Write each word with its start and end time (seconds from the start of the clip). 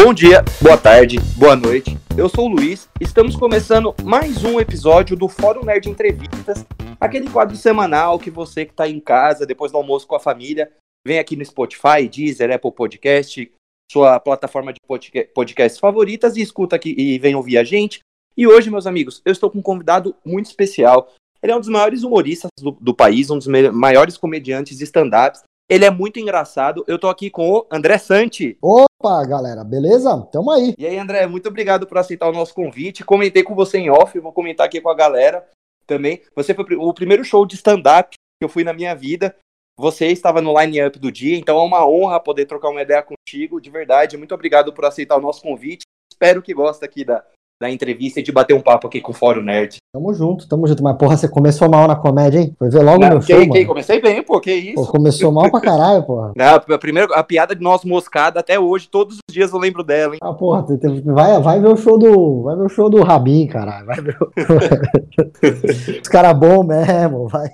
Bom 0.00 0.14
dia, 0.14 0.44
boa 0.62 0.78
tarde, 0.78 1.18
boa 1.36 1.56
noite. 1.56 1.98
Eu 2.16 2.28
sou 2.28 2.44
o 2.44 2.48
Luiz. 2.48 2.88
Estamos 3.00 3.34
começando 3.34 3.92
mais 4.04 4.44
um 4.44 4.60
episódio 4.60 5.16
do 5.16 5.28
Fórum 5.28 5.64
Nerd 5.64 5.88
Entrevistas, 5.88 6.64
aquele 7.00 7.28
quadro 7.28 7.56
semanal 7.56 8.16
que 8.16 8.30
você 8.30 8.64
que 8.64 8.70
está 8.70 8.88
em 8.88 9.00
casa 9.00 9.44
depois 9.44 9.72
do 9.72 9.76
almoço 9.76 10.06
com 10.06 10.14
a 10.14 10.20
família 10.20 10.70
vem 11.04 11.18
aqui 11.18 11.34
no 11.34 11.44
Spotify, 11.44 12.08
Deezer, 12.08 12.52
Apple 12.52 12.70
Podcast, 12.70 13.52
sua 13.90 14.20
plataforma 14.20 14.72
de 14.72 14.78
podcast 15.34 15.80
favoritas 15.80 16.36
e 16.36 16.42
escuta 16.42 16.76
aqui 16.76 16.94
e 16.96 17.18
vem 17.18 17.34
ouvir 17.34 17.58
a 17.58 17.64
gente. 17.64 17.98
E 18.36 18.46
hoje, 18.46 18.70
meus 18.70 18.86
amigos, 18.86 19.20
eu 19.24 19.32
estou 19.32 19.50
com 19.50 19.58
um 19.58 19.62
convidado 19.62 20.14
muito 20.24 20.46
especial. 20.46 21.12
Ele 21.42 21.50
é 21.50 21.56
um 21.56 21.60
dos 21.60 21.68
maiores 21.68 22.04
humoristas 22.04 22.50
do, 22.60 22.70
do 22.70 22.94
país, 22.94 23.30
um 23.30 23.36
dos 23.36 23.48
maiores 23.48 24.16
comediantes 24.16 24.80
stand-ups. 24.80 25.42
Ele 25.68 25.84
é 25.84 25.90
muito 25.90 26.18
engraçado. 26.18 26.82
Eu 26.88 26.98
tô 26.98 27.08
aqui 27.08 27.28
com 27.28 27.50
o 27.50 27.66
André 27.70 27.98
Santi. 27.98 28.56
Opa, 28.62 29.24
galera, 29.26 29.62
beleza? 29.62 30.18
Tamo 30.32 30.50
aí. 30.50 30.74
E 30.78 30.86
aí, 30.86 30.96
André, 30.96 31.26
muito 31.26 31.48
obrigado 31.48 31.86
por 31.86 31.98
aceitar 31.98 32.26
o 32.26 32.32
nosso 32.32 32.54
convite. 32.54 33.04
Comentei 33.04 33.42
com 33.42 33.54
você 33.54 33.76
em 33.76 33.90
off, 33.90 34.18
vou 34.18 34.32
comentar 34.32 34.64
aqui 34.64 34.80
com 34.80 34.88
a 34.88 34.94
galera 34.94 35.46
também. 35.86 36.22
Você 36.34 36.54
foi 36.54 36.64
o 36.76 36.94
primeiro 36.94 37.22
show 37.22 37.44
de 37.44 37.56
stand-up 37.56 38.14
que 38.14 38.44
eu 38.44 38.48
fui 38.48 38.64
na 38.64 38.72
minha 38.72 38.94
vida. 38.94 39.36
Você 39.78 40.06
estava 40.06 40.40
no 40.40 40.58
line-up 40.58 40.98
do 40.98 41.12
dia, 41.12 41.36
então 41.36 41.58
é 41.58 41.62
uma 41.62 41.86
honra 41.86 42.18
poder 42.18 42.46
trocar 42.46 42.70
uma 42.70 42.82
ideia 42.82 43.02
contigo, 43.02 43.60
de 43.60 43.70
verdade. 43.70 44.16
Muito 44.16 44.34
obrigado 44.34 44.72
por 44.72 44.84
aceitar 44.86 45.16
o 45.16 45.20
nosso 45.20 45.42
convite. 45.42 45.82
Espero 46.10 46.42
que 46.42 46.54
goste 46.54 46.84
aqui 46.84 47.04
da, 47.04 47.24
da 47.60 47.70
entrevista 47.70 48.20
e 48.20 48.22
de 48.22 48.30
bater 48.30 48.54
um 48.54 48.60
papo 48.60 48.86
aqui 48.86 49.00
com 49.00 49.10
o 49.10 49.14
Fórum 49.14 49.42
Nerd. 49.42 49.78
Tamo 49.92 50.14
junto, 50.14 50.48
tamo 50.48 50.66
junto. 50.66 50.82
Mas, 50.82 50.96
porra, 50.96 51.16
você 51.16 51.28
começou 51.28 51.68
mal 51.68 51.88
na 51.88 51.96
comédia, 51.96 52.38
hein? 52.38 52.54
Foi 52.58 52.70
ver 52.70 52.82
logo 52.82 53.00
Não, 53.00 53.08
meu 53.08 53.20
que, 53.20 53.26
show, 53.26 53.40
que, 53.40 53.48
mano. 53.48 53.66
Comecei 53.66 54.00
bem, 54.00 54.22
pô, 54.22 54.40
que 54.40 54.52
isso. 54.52 54.74
Pô, 54.74 54.86
começou 54.86 55.32
mal 55.32 55.50
pra 55.50 55.60
caralho, 55.60 56.04
porra. 56.04 56.32
Não, 56.36 56.54
a, 56.54 56.78
primeira, 56.78 57.12
a 57.14 57.24
piada 57.24 57.54
de 57.54 57.62
nós 57.62 57.84
moscada, 57.84 58.38
até 58.38 58.60
hoje, 58.60 58.88
todos 58.88 59.16
os 59.16 59.34
dias 59.34 59.52
eu 59.52 59.58
lembro 59.58 59.82
dela, 59.82 60.14
hein? 60.14 60.20
Ah, 60.22 60.32
porra, 60.32 60.64
vai, 61.04 61.40
vai 61.40 61.60
ver 61.60 61.68
o 61.68 61.76
show 61.76 61.98
do. 61.98 62.42
Vai 62.42 62.56
ver 62.56 62.64
o 62.64 62.68
show 62.68 62.88
do 62.88 63.02
Rabin, 63.02 63.48
caralho. 63.48 63.86
Vai 63.86 64.00
ver 64.00 64.16
o... 64.20 64.30
Os 66.02 66.08
caras 66.08 66.38
bons 66.38 66.64
mesmo, 66.64 67.28
vai. 67.28 67.48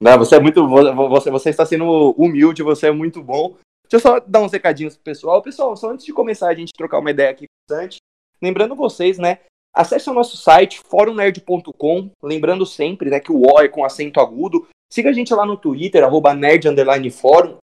Não, 0.00 0.18
você 0.18 0.36
é 0.36 0.40
muito. 0.40 0.66
Você, 0.68 1.30
você 1.30 1.50
está 1.50 1.66
sendo 1.66 2.14
humilde, 2.16 2.62
você 2.62 2.88
é 2.88 2.92
muito 2.92 3.22
bom. 3.22 3.54
Deixa 3.90 3.96
eu 3.96 4.00
só 4.00 4.20
dar 4.20 4.42
uns 4.42 4.52
recadinhos 4.52 4.94
pro 4.94 5.04
pessoal. 5.04 5.40
Pessoal, 5.40 5.74
só 5.76 5.90
antes 5.90 6.04
de 6.04 6.12
começar 6.12 6.48
a 6.48 6.54
gente 6.54 6.72
trocar 6.76 6.98
uma 6.98 7.10
ideia 7.10 7.30
aqui 7.30 7.46
bastante, 7.68 7.98
lembrando 8.42 8.74
vocês, 8.74 9.18
né? 9.18 9.40
Acesse 9.74 10.08
o 10.10 10.14
nosso 10.14 10.36
site, 10.36 10.80
forumnerd.com, 10.80 12.10
lembrando 12.22 12.66
sempre 12.66 13.10
né, 13.10 13.20
que 13.20 13.30
o 13.30 13.42
O 13.42 13.60
é 13.60 13.68
com 13.68 13.84
acento 13.84 14.20
agudo. 14.20 14.66
Siga 14.92 15.10
a 15.10 15.12
gente 15.12 15.32
lá 15.34 15.44
no 15.44 15.56
Twitter, 15.56 16.02
arroba 16.02 16.34
nerd 16.34 16.66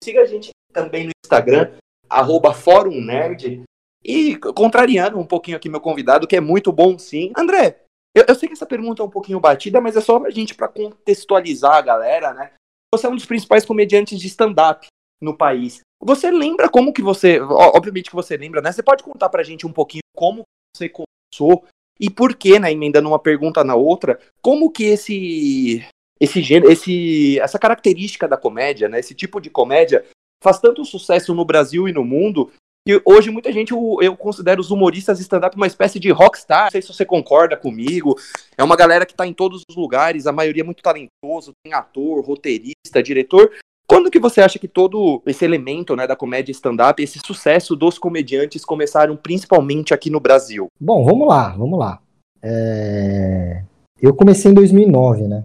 Siga 0.03 0.21
a 0.21 0.25
gente 0.27 0.51
também 0.73 1.05
no 1.05 1.11
Instagram, 1.25 1.73
arroba 2.09 2.53
fórumnerd. 2.53 3.63
E 4.05 4.37
contrariando 4.37 5.19
um 5.19 5.27
pouquinho 5.27 5.57
aqui 5.57 5.69
meu 5.69 5.81
convidado, 5.81 6.27
que 6.27 6.37
é 6.37 6.41
muito 6.41 6.71
bom 6.71 6.97
sim. 6.99 7.33
André, 7.37 7.81
eu, 8.15 8.25
eu 8.29 8.35
sei 8.35 8.49
que 8.49 8.53
essa 8.53 8.67
pergunta 8.67 9.03
é 9.03 9.05
um 9.05 9.11
pouquinho 9.11 9.41
batida, 9.41 9.81
mas 9.81 9.97
é 9.97 10.01
só 10.01 10.25
a 10.25 10.31
gente 10.31 10.55
para 10.55 10.69
contextualizar 10.69 11.75
a 11.75 11.83
galera, 11.83 12.33
né? 12.33 12.53
Você 12.95 13.07
é 13.07 13.11
um 13.11 13.17
dos 13.17 13.27
principais 13.27 13.65
comediantes 13.65 14.21
de 14.21 14.27
stand-up 14.29 14.87
no 15.21 15.37
país. 15.37 15.81
Você 16.01 16.31
lembra 16.31 16.69
como 16.69 16.93
que 16.93 17.03
você, 17.03 17.41
obviamente 17.41 18.11
que 18.11 18.17
você 18.17 18.37
lembra, 18.37 18.61
né? 18.61 18.71
Você 18.71 18.83
pode 18.83 19.03
contar 19.03 19.29
pra 19.29 19.43
gente 19.43 19.67
um 19.67 19.73
pouquinho 19.73 20.03
como 20.15 20.43
você 20.77 20.89
começou 20.89 21.65
e 21.99 22.11
por 22.11 22.35
que, 22.35 22.59
né, 22.59 22.71
emendando 22.71 23.09
uma 23.09 23.19
pergunta 23.19 23.65
na 23.65 23.75
outra, 23.75 24.19
como 24.43 24.71
que 24.71 24.85
esse 24.85 25.87
esse 26.19 26.43
gênero, 26.43 26.71
esse 26.71 27.39
essa 27.41 27.59
característica 27.59 28.29
da 28.29 28.37
comédia, 28.37 28.89
né, 28.89 29.01
esse 29.01 29.15
tipo 29.15 29.41
de 29.41 29.51
comédia 29.51 30.05
faz 30.43 30.59
tanto 30.59 30.85
sucesso 30.85 31.35
no 31.35 31.45
Brasil 31.45 31.89
e 31.89 31.93
no 31.93 32.05
mundo 32.05 32.53
que 32.87 33.03
hoje 33.05 33.31
muita 33.31 33.51
gente 33.51 33.73
eu, 33.73 33.99
eu 34.01 34.17
considero 34.17 34.61
os 34.61 34.71
humoristas 34.71 35.19
stand-up 35.19 35.57
uma 35.57 35.67
espécie 35.67 35.99
de 35.99 36.11
rockstar. 36.13 36.65
Não 36.65 36.71
sei 36.71 36.81
se 36.81 36.89
você 36.89 37.05
concorda 37.05 37.57
comigo. 37.57 38.17
É 38.57 38.63
uma 38.63 38.77
galera 38.77 39.05
que 39.05 39.13
está 39.13 39.27
em 39.27 39.33
todos 39.33 39.63
os 39.69 39.75
lugares, 39.75 40.27
a 40.27 40.33
maioria 40.33 40.63
é 40.63 40.65
muito 40.65 40.85
talentoso, 40.85 41.51
tem 41.65 41.75
ator, 41.75 42.25
roteirista, 42.25 43.03
diretor, 43.03 43.51
quando 43.87 44.11
que 44.11 44.19
você 44.19 44.41
acha 44.41 44.59
que 44.59 44.67
todo 44.69 45.23
esse 45.27 45.45
elemento 45.45 45.95
né, 45.95 46.07
da 46.07 46.17
comédia 46.17 46.53
stand-up, 46.53 47.03
esse 47.03 47.21
sucesso 47.25 47.77
dos 47.77 47.99
comediantes 47.99 48.65
começaram 48.65 49.17
principalmente 49.17 49.95
aqui 49.95 50.11
no 50.11 50.21
Brasil? 50.21 50.69
Bom, 50.81 51.05
vamos 51.05 51.29
lá, 51.29 51.51
vamos 51.57 51.79
lá. 51.79 52.01
É... 52.43 53.63
Eu 54.01 54.15
comecei 54.15 54.51
em 54.51 54.55
2009, 54.55 55.29
né? 55.29 55.45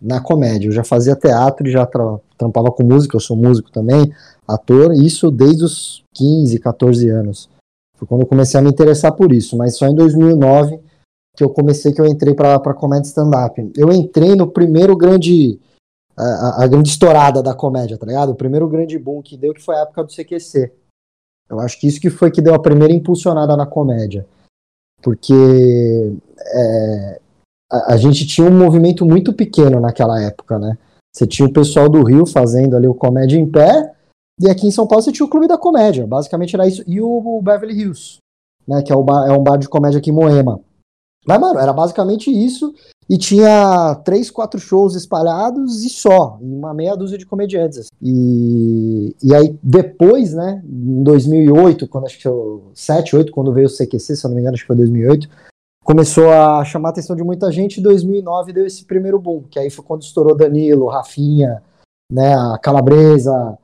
Na 0.00 0.20
comédia. 0.20 0.68
Eu 0.68 0.72
já 0.72 0.84
fazia 0.84 1.16
teatro 1.16 1.66
e 1.66 1.70
já 1.70 1.86
tra 1.86 2.18
trampava 2.36 2.70
com 2.70 2.84
música, 2.84 3.16
eu 3.16 3.20
sou 3.20 3.34
músico 3.34 3.70
também, 3.70 4.12
ator, 4.46 4.92
isso 4.92 5.30
desde 5.30 5.64
os 5.64 6.04
15, 6.14 6.58
14 6.58 7.08
anos. 7.08 7.48
Foi 7.96 8.06
quando 8.06 8.20
eu 8.20 8.26
comecei 8.26 8.60
a 8.60 8.62
me 8.62 8.68
interessar 8.68 9.12
por 9.12 9.32
isso, 9.32 9.56
mas 9.56 9.78
só 9.78 9.86
em 9.86 9.94
2009 9.94 10.78
que 11.34 11.42
eu 11.42 11.48
comecei, 11.50 11.92
que 11.92 12.00
eu 12.00 12.06
entrei 12.06 12.34
para 12.34 12.74
comédia 12.74 13.08
stand-up. 13.08 13.70
Eu 13.76 13.92
entrei 13.92 14.34
no 14.34 14.46
primeiro 14.46 14.96
grande 14.96 15.58
a, 16.16 16.64
a, 16.64 16.66
grande 16.66 16.88
estourada 16.88 17.42
da 17.42 17.54
comédia, 17.54 17.98
tá 17.98 18.06
ligado? 18.06 18.30
O 18.30 18.36
primeiro 18.36 18.68
grande 18.68 18.98
boom 18.98 19.20
que 19.22 19.36
deu 19.36 19.52
que 19.52 19.62
foi 19.62 19.76
a 19.76 19.80
época 19.80 20.04
do 20.04 20.12
CQC. 20.12 20.72
Eu 21.48 21.60
acho 21.60 21.78
que 21.78 21.86
isso 21.86 22.00
que 22.00 22.10
foi 22.10 22.30
que 22.30 22.42
deu 22.42 22.54
a 22.54 22.62
primeira 22.62 22.92
impulsionada 22.92 23.56
na 23.56 23.66
comédia. 23.66 24.26
Porque 25.02 25.34
é, 26.40 27.20
a, 27.70 27.94
a, 27.94 27.96
gente 27.96 28.26
tinha 28.26 28.48
um 28.48 28.58
movimento 28.58 29.04
muito 29.04 29.32
pequeno 29.32 29.78
naquela 29.78 30.20
época, 30.22 30.58
né? 30.58 30.78
Você 31.14 31.26
tinha 31.26 31.46
o 31.46 31.52
pessoal 31.52 31.88
do 31.88 32.02
Rio 32.02 32.26
fazendo 32.26 32.76
ali 32.76 32.86
o 32.86 32.94
Comédia 32.94 33.38
em 33.38 33.48
Pé, 33.48 33.94
e 34.40 34.50
aqui 34.50 34.66
em 34.66 34.70
São 34.70 34.86
Paulo 34.86 35.02
você 35.02 35.12
tinha 35.12 35.24
o 35.24 35.30
Clube 35.30 35.48
da 35.48 35.56
Comédia, 35.56 36.06
basicamente 36.06 36.54
era 36.54 36.66
isso, 36.66 36.82
e 36.86 37.00
o, 37.00 37.40
Beverly 37.42 37.78
Hills, 37.78 38.18
né? 38.66 38.82
Que 38.82 38.92
é, 38.92 38.96
bar, 38.96 39.26
é 39.28 39.32
um 39.32 39.42
bar 39.42 39.56
de 39.56 39.68
comédia 39.68 39.98
aqui 39.98 40.10
em 40.10 40.14
Moema. 40.14 40.60
Mas, 41.26 41.40
mano, 41.40 41.58
era 41.58 41.72
basicamente 41.72 42.30
isso, 42.30 42.72
e 43.08 43.18
tinha 43.18 43.94
três, 44.04 44.30
quatro 44.30 44.60
shows 44.60 44.94
espalhados 44.94 45.84
e 45.84 45.88
só, 45.88 46.38
uma 46.40 46.72
meia 46.72 46.96
dúzia 46.96 47.18
de 47.18 47.26
comediantes. 47.26 47.88
E, 48.00 49.14
e 49.22 49.34
aí 49.34 49.58
depois, 49.62 50.34
né, 50.34 50.62
em 50.64 51.02
2008, 51.02 51.88
quando 51.88 52.06
acho 52.06 52.18
que 52.18 52.28
eu, 52.28 52.70
7, 52.74 53.16
8, 53.16 53.32
quando 53.32 53.52
veio 53.52 53.66
o 53.66 53.70
CQC, 53.70 54.16
se 54.16 54.24
eu 54.24 54.28
não 54.28 54.36
me 54.36 54.40
engano, 54.40 54.54
acho 54.54 54.62
que 54.62 54.68
foi 54.68 54.76
2008, 54.76 55.28
começou 55.84 56.30
a 56.30 56.64
chamar 56.64 56.88
a 56.88 56.92
atenção 56.92 57.14
de 57.16 57.22
muita 57.22 57.50
gente, 57.50 57.78
e 57.78 57.82
2009 57.82 58.52
deu 58.52 58.66
esse 58.66 58.84
primeiro 58.84 59.20
boom, 59.20 59.42
que 59.42 59.58
aí 59.58 59.70
foi 59.70 59.84
quando 59.84 60.02
estourou 60.02 60.36
Danilo, 60.36 60.88
Rafinha, 60.88 61.62
né, 62.10 62.34
a 62.34 62.58
Calabresa, 62.58 63.58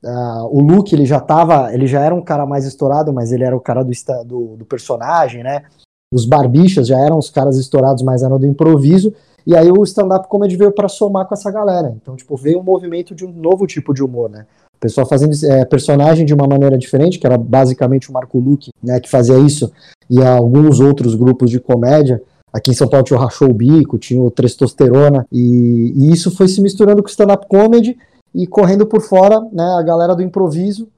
Uh, 0.00 0.46
o 0.52 0.60
Luke 0.60 0.94
ele 0.94 1.04
já 1.04 1.18
tava, 1.18 1.74
ele 1.74 1.88
já 1.88 2.00
era 2.00 2.14
um 2.14 2.22
cara 2.22 2.46
mais 2.46 2.64
estourado, 2.64 3.12
mas 3.12 3.32
ele 3.32 3.42
era 3.42 3.56
o 3.56 3.60
cara 3.60 3.82
do, 3.82 3.90
do, 4.24 4.56
do 4.58 4.64
personagem, 4.64 5.42
né? 5.42 5.64
Os 6.12 6.24
barbichas 6.24 6.86
já 6.86 6.98
eram 6.98 7.18
os 7.18 7.30
caras 7.30 7.56
estourados, 7.56 8.02
mas 8.02 8.22
eram 8.22 8.38
do 8.38 8.46
improviso. 8.46 9.12
E 9.46 9.56
aí 9.56 9.70
o 9.70 9.82
stand-up 9.82 10.28
comedy 10.28 10.56
veio 10.56 10.72
para 10.72 10.88
somar 10.88 11.26
com 11.26 11.34
essa 11.34 11.50
galera. 11.50 11.94
Então, 12.00 12.16
tipo, 12.16 12.36
veio 12.36 12.58
um 12.58 12.62
movimento 12.62 13.14
de 13.14 13.24
um 13.24 13.32
novo 13.32 13.66
tipo 13.66 13.94
de 13.94 14.02
humor, 14.02 14.28
né? 14.28 14.46
O 14.76 14.80
pessoal 14.80 15.06
fazendo 15.06 15.34
é, 15.44 15.64
personagem 15.64 16.24
de 16.24 16.32
uma 16.32 16.46
maneira 16.46 16.78
diferente, 16.78 17.18
que 17.18 17.26
era 17.26 17.36
basicamente 17.36 18.10
o 18.10 18.12
Marco 18.12 18.38
Luque, 18.38 18.70
né, 18.82 19.00
que 19.00 19.10
fazia 19.10 19.36
isso, 19.38 19.72
e 20.08 20.22
alguns 20.22 20.78
outros 20.78 21.16
grupos 21.16 21.50
de 21.50 21.58
comédia. 21.58 22.22
Aqui 22.52 22.70
em 22.70 22.74
São 22.74 22.88
Paulo 22.88 23.04
tinha 23.04 23.18
o 23.18 23.20
Rachou 23.20 23.52
Bico, 23.52 23.98
tinha 23.98 24.22
o 24.22 24.30
Testosterona, 24.30 25.26
e, 25.32 25.92
e 25.96 26.12
isso 26.12 26.30
foi 26.30 26.46
se 26.46 26.60
misturando 26.60 27.02
com 27.02 27.08
o 27.08 27.10
stand-up 27.10 27.46
comedy 27.48 27.98
e 28.32 28.46
correndo 28.46 28.86
por 28.86 29.00
fora, 29.00 29.40
né, 29.52 29.64
a 29.78 29.82
galera 29.82 30.14
do 30.14 30.22
improviso, 30.22 30.88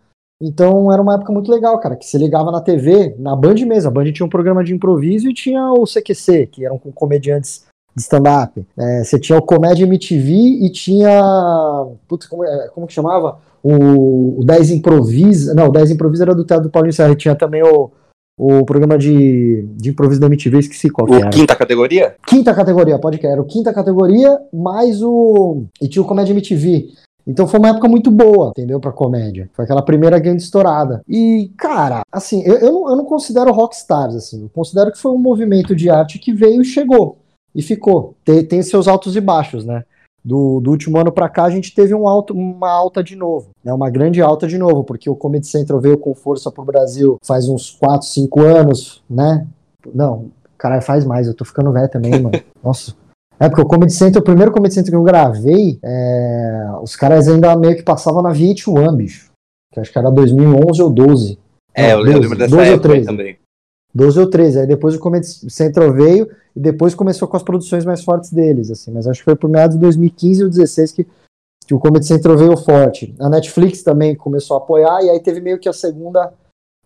então 0.41 0.91
era 0.91 1.03
uma 1.03 1.15
época 1.15 1.33
muito 1.33 1.51
legal, 1.51 1.79
cara, 1.79 1.97
que 1.97 2.07
você 2.07 2.17
ligava 2.17 2.51
na 2.51 2.61
TV, 2.61 3.15
na 3.19 3.37
Band 3.37 3.57
mesmo, 3.67 3.89
a 3.89 3.93
Band 3.93 4.11
tinha 4.13 4.25
um 4.25 4.31
programa 4.31 4.65
de 4.65 4.75
improviso 4.75 5.29
e 5.29 5.35
tinha 5.35 5.73
o 5.73 5.85
CQC, 5.85 6.47
que 6.47 6.65
eram 6.65 6.79
com 6.79 6.91
comediantes 6.91 7.67
de 7.95 8.03
stand-up. 8.03 8.65
É, 8.79 9.05
você 9.05 9.19
tinha 9.19 9.39
o 9.39 9.43
Comédia 9.43 9.85
MTV 9.85 10.33
e 10.33 10.71
tinha. 10.71 11.21
Putz, 12.09 12.27
como, 12.27 12.45
é, 12.45 12.69
como 12.69 12.87
que 12.87 12.93
chamava? 12.93 13.39
O, 13.63 14.41
o 14.41 14.45
10 14.45 14.71
Improvisa. 14.71 15.55
Não, 15.55 15.69
o 15.69 15.73
10 15.73 15.91
Improvisa 15.91 16.25
era 16.25 16.35
do 16.35 16.45
Teatro 16.45 16.69
do 16.69 16.71
Paulinho 16.71 16.93
Serra. 16.93 17.15
Tinha 17.15 17.35
também 17.35 17.63
o, 17.63 17.91
o 18.39 18.65
programa 18.65 18.97
de, 18.97 19.67
de 19.77 19.91
improviso 19.91 20.19
da 20.21 20.27
MTV, 20.27 20.61
esqueci 20.61 20.89
qual 20.89 21.07
o 21.07 21.11
que 21.11 21.17
era. 21.17 21.29
Quinta 21.29 21.55
categoria? 21.55 22.15
Quinta 22.27 22.55
categoria, 22.55 22.99
pode 22.99 23.19
que 23.19 23.27
era. 23.27 23.41
O 23.41 23.45
quinta 23.45 23.73
categoria, 23.75 24.39
mais 24.51 25.03
o. 25.03 25.65
E 25.83 25.87
tinha 25.87 26.03
o 26.03 26.07
Comédia 26.07 26.33
MTV. 26.33 26.89
Então 27.31 27.47
foi 27.47 27.61
uma 27.61 27.69
época 27.69 27.87
muito 27.87 28.11
boa, 28.11 28.49
entendeu? 28.51 28.81
Pra 28.81 28.91
comédia. 28.91 29.49
Foi 29.53 29.65
aquela 29.65 29.83
primeira 29.83 30.19
grande 30.19 30.43
estourada. 30.43 31.01
E, 31.09 31.53
cara, 31.57 32.03
assim, 32.11 32.43
eu, 32.43 32.57
eu, 32.57 32.73
não, 32.73 32.91
eu 32.91 32.97
não 32.97 33.05
considero 33.05 33.53
rockstars, 33.53 34.17
assim. 34.17 34.43
Eu 34.43 34.49
considero 34.49 34.91
que 34.91 34.99
foi 34.99 35.13
um 35.13 35.19
movimento 35.19 35.75
de 35.75 35.89
arte 35.89 36.19
que 36.19 36.33
veio 36.33 36.61
e 36.61 36.65
chegou. 36.65 37.19
E 37.55 37.63
ficou. 37.63 38.17
Tem, 38.25 38.45
tem 38.45 38.63
seus 38.63 38.89
altos 38.89 39.15
e 39.15 39.21
baixos, 39.21 39.65
né? 39.65 39.85
Do, 40.25 40.61
do, 40.61 40.73
último 40.73 40.99
ano 40.99 41.13
para 41.13 41.29
cá 41.29 41.45
a 41.45 41.51
gente 41.51 41.75
teve 41.75 41.95
um 41.95 42.07
alto, 42.07 42.35
uma 42.35 42.71
alta 42.71 43.03
de 43.03 43.17
novo, 43.17 43.53
né, 43.65 43.73
uma 43.73 43.89
grande 43.89 44.21
alta 44.21 44.47
de 44.47 44.59
novo, 44.59 44.85
porque 44.85 45.09
o 45.09 45.17
Comedy 45.17 45.47
Central 45.47 45.81
veio 45.81 45.97
com 45.97 46.15
força 46.15 46.53
pro 46.53 46.63
Brasil 46.63 47.17
faz 47.25 47.49
uns 47.49 47.71
4, 47.71 48.07
5 48.07 48.41
anos, 48.43 49.03
né? 49.09 49.47
Não, 49.95 50.27
caralho, 50.59 50.83
faz 50.83 51.07
mais, 51.07 51.27
eu 51.27 51.33
tô 51.33 51.43
ficando 51.43 51.73
velho 51.73 51.89
também, 51.89 52.21
mano. 52.21 52.39
Nossa, 52.63 52.95
é, 53.41 53.49
porque 53.49 53.63
o 53.63 53.67
Comedy 53.67 53.93
Center, 53.93 54.21
o 54.21 54.25
primeiro 54.25 54.53
Comedy 54.53 54.75
Center 54.75 54.91
que 54.91 54.97
eu 54.97 55.03
gravei, 55.03 55.79
é, 55.83 56.67
os 56.83 56.95
caras 56.95 57.27
ainda 57.27 57.57
meio 57.57 57.75
que 57.75 57.83
passavam 57.83 58.21
na 58.21 58.33
VH1, 58.33 58.95
bicho. 58.95 59.31
Que 59.73 59.81
acho 59.81 59.91
que 59.91 59.99
era 59.99 60.11
2011 60.11 60.83
ou 60.83 60.91
12. 60.91 61.39
É, 61.75 61.95
eu, 61.95 62.01
12, 62.01 62.13
eu 62.13 62.21
lembro 62.21 62.39
dessa 62.39 62.55
12 62.55 62.69
época 62.69 62.89
ou 62.89 62.95
13. 62.95 63.07
também. 63.07 63.39
12 63.95 64.21
ou 64.21 64.29
13. 64.29 64.61
Aí 64.61 64.67
depois 64.67 64.95
o 64.95 65.01
Comedy 65.01 65.27
Central 65.27 65.91
veio 65.95 66.29
e 66.55 66.61
depois 66.61 66.95
começou 66.95 67.27
com 67.27 67.37
as 67.37 67.43
produções 67.43 67.85
mais 67.87 68.05
fortes 68.05 68.31
deles, 68.31 68.71
assim. 68.71 68.91
Mas 68.91 69.07
acho 69.07 69.21
que 69.21 69.25
foi 69.25 69.37
por 69.37 69.49
meados 69.49 69.77
de 69.77 69.81
2015 69.81 70.43
ou 70.43 70.51
2016 70.51 70.93
que, 70.93 71.07
que 71.67 71.75
o 71.75 71.81
Comedy 71.81 72.07
Central 72.07 72.37
veio 72.37 72.55
forte. 72.59 73.15
A 73.19 73.31
Netflix 73.31 73.83
também 73.83 74.15
começou 74.15 74.57
a 74.57 74.61
apoiar 74.61 75.03
e 75.03 75.09
aí 75.09 75.21
teve 75.21 75.41
meio 75.41 75.59
que 75.59 75.69
a 75.69 75.73
segunda, 75.73 76.31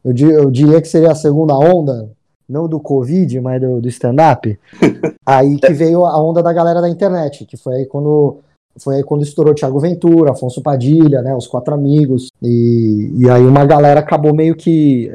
eu, 0.04 0.14
eu 0.30 0.50
diria 0.52 0.80
que 0.80 0.86
seria 0.86 1.10
a 1.10 1.16
segunda 1.16 1.54
onda, 1.54 2.08
não 2.48 2.68
do 2.68 2.80
Covid, 2.80 3.40
mas 3.40 3.60
do, 3.60 3.80
do 3.80 3.88
stand-up. 3.88 4.58
aí 5.24 5.56
que 5.56 5.72
veio 5.72 6.04
a 6.04 6.20
onda 6.20 6.42
da 6.42 6.52
galera 6.52 6.80
da 6.80 6.88
internet, 6.88 7.44
que 7.44 7.56
foi 7.56 7.76
aí 7.76 7.86
quando 7.86 8.38
foi 8.78 8.96
aí 8.96 9.02
quando 9.04 9.22
estourou 9.22 9.54
Thiago 9.54 9.78
Ventura, 9.78 10.32
Afonso 10.32 10.60
Padilha, 10.60 11.22
né, 11.22 11.34
os 11.34 11.46
quatro 11.46 11.72
amigos, 11.74 12.28
e, 12.42 13.12
e 13.16 13.30
aí 13.30 13.46
uma 13.46 13.64
galera 13.64 14.00
acabou 14.00 14.34
meio 14.34 14.56
que 14.56 15.12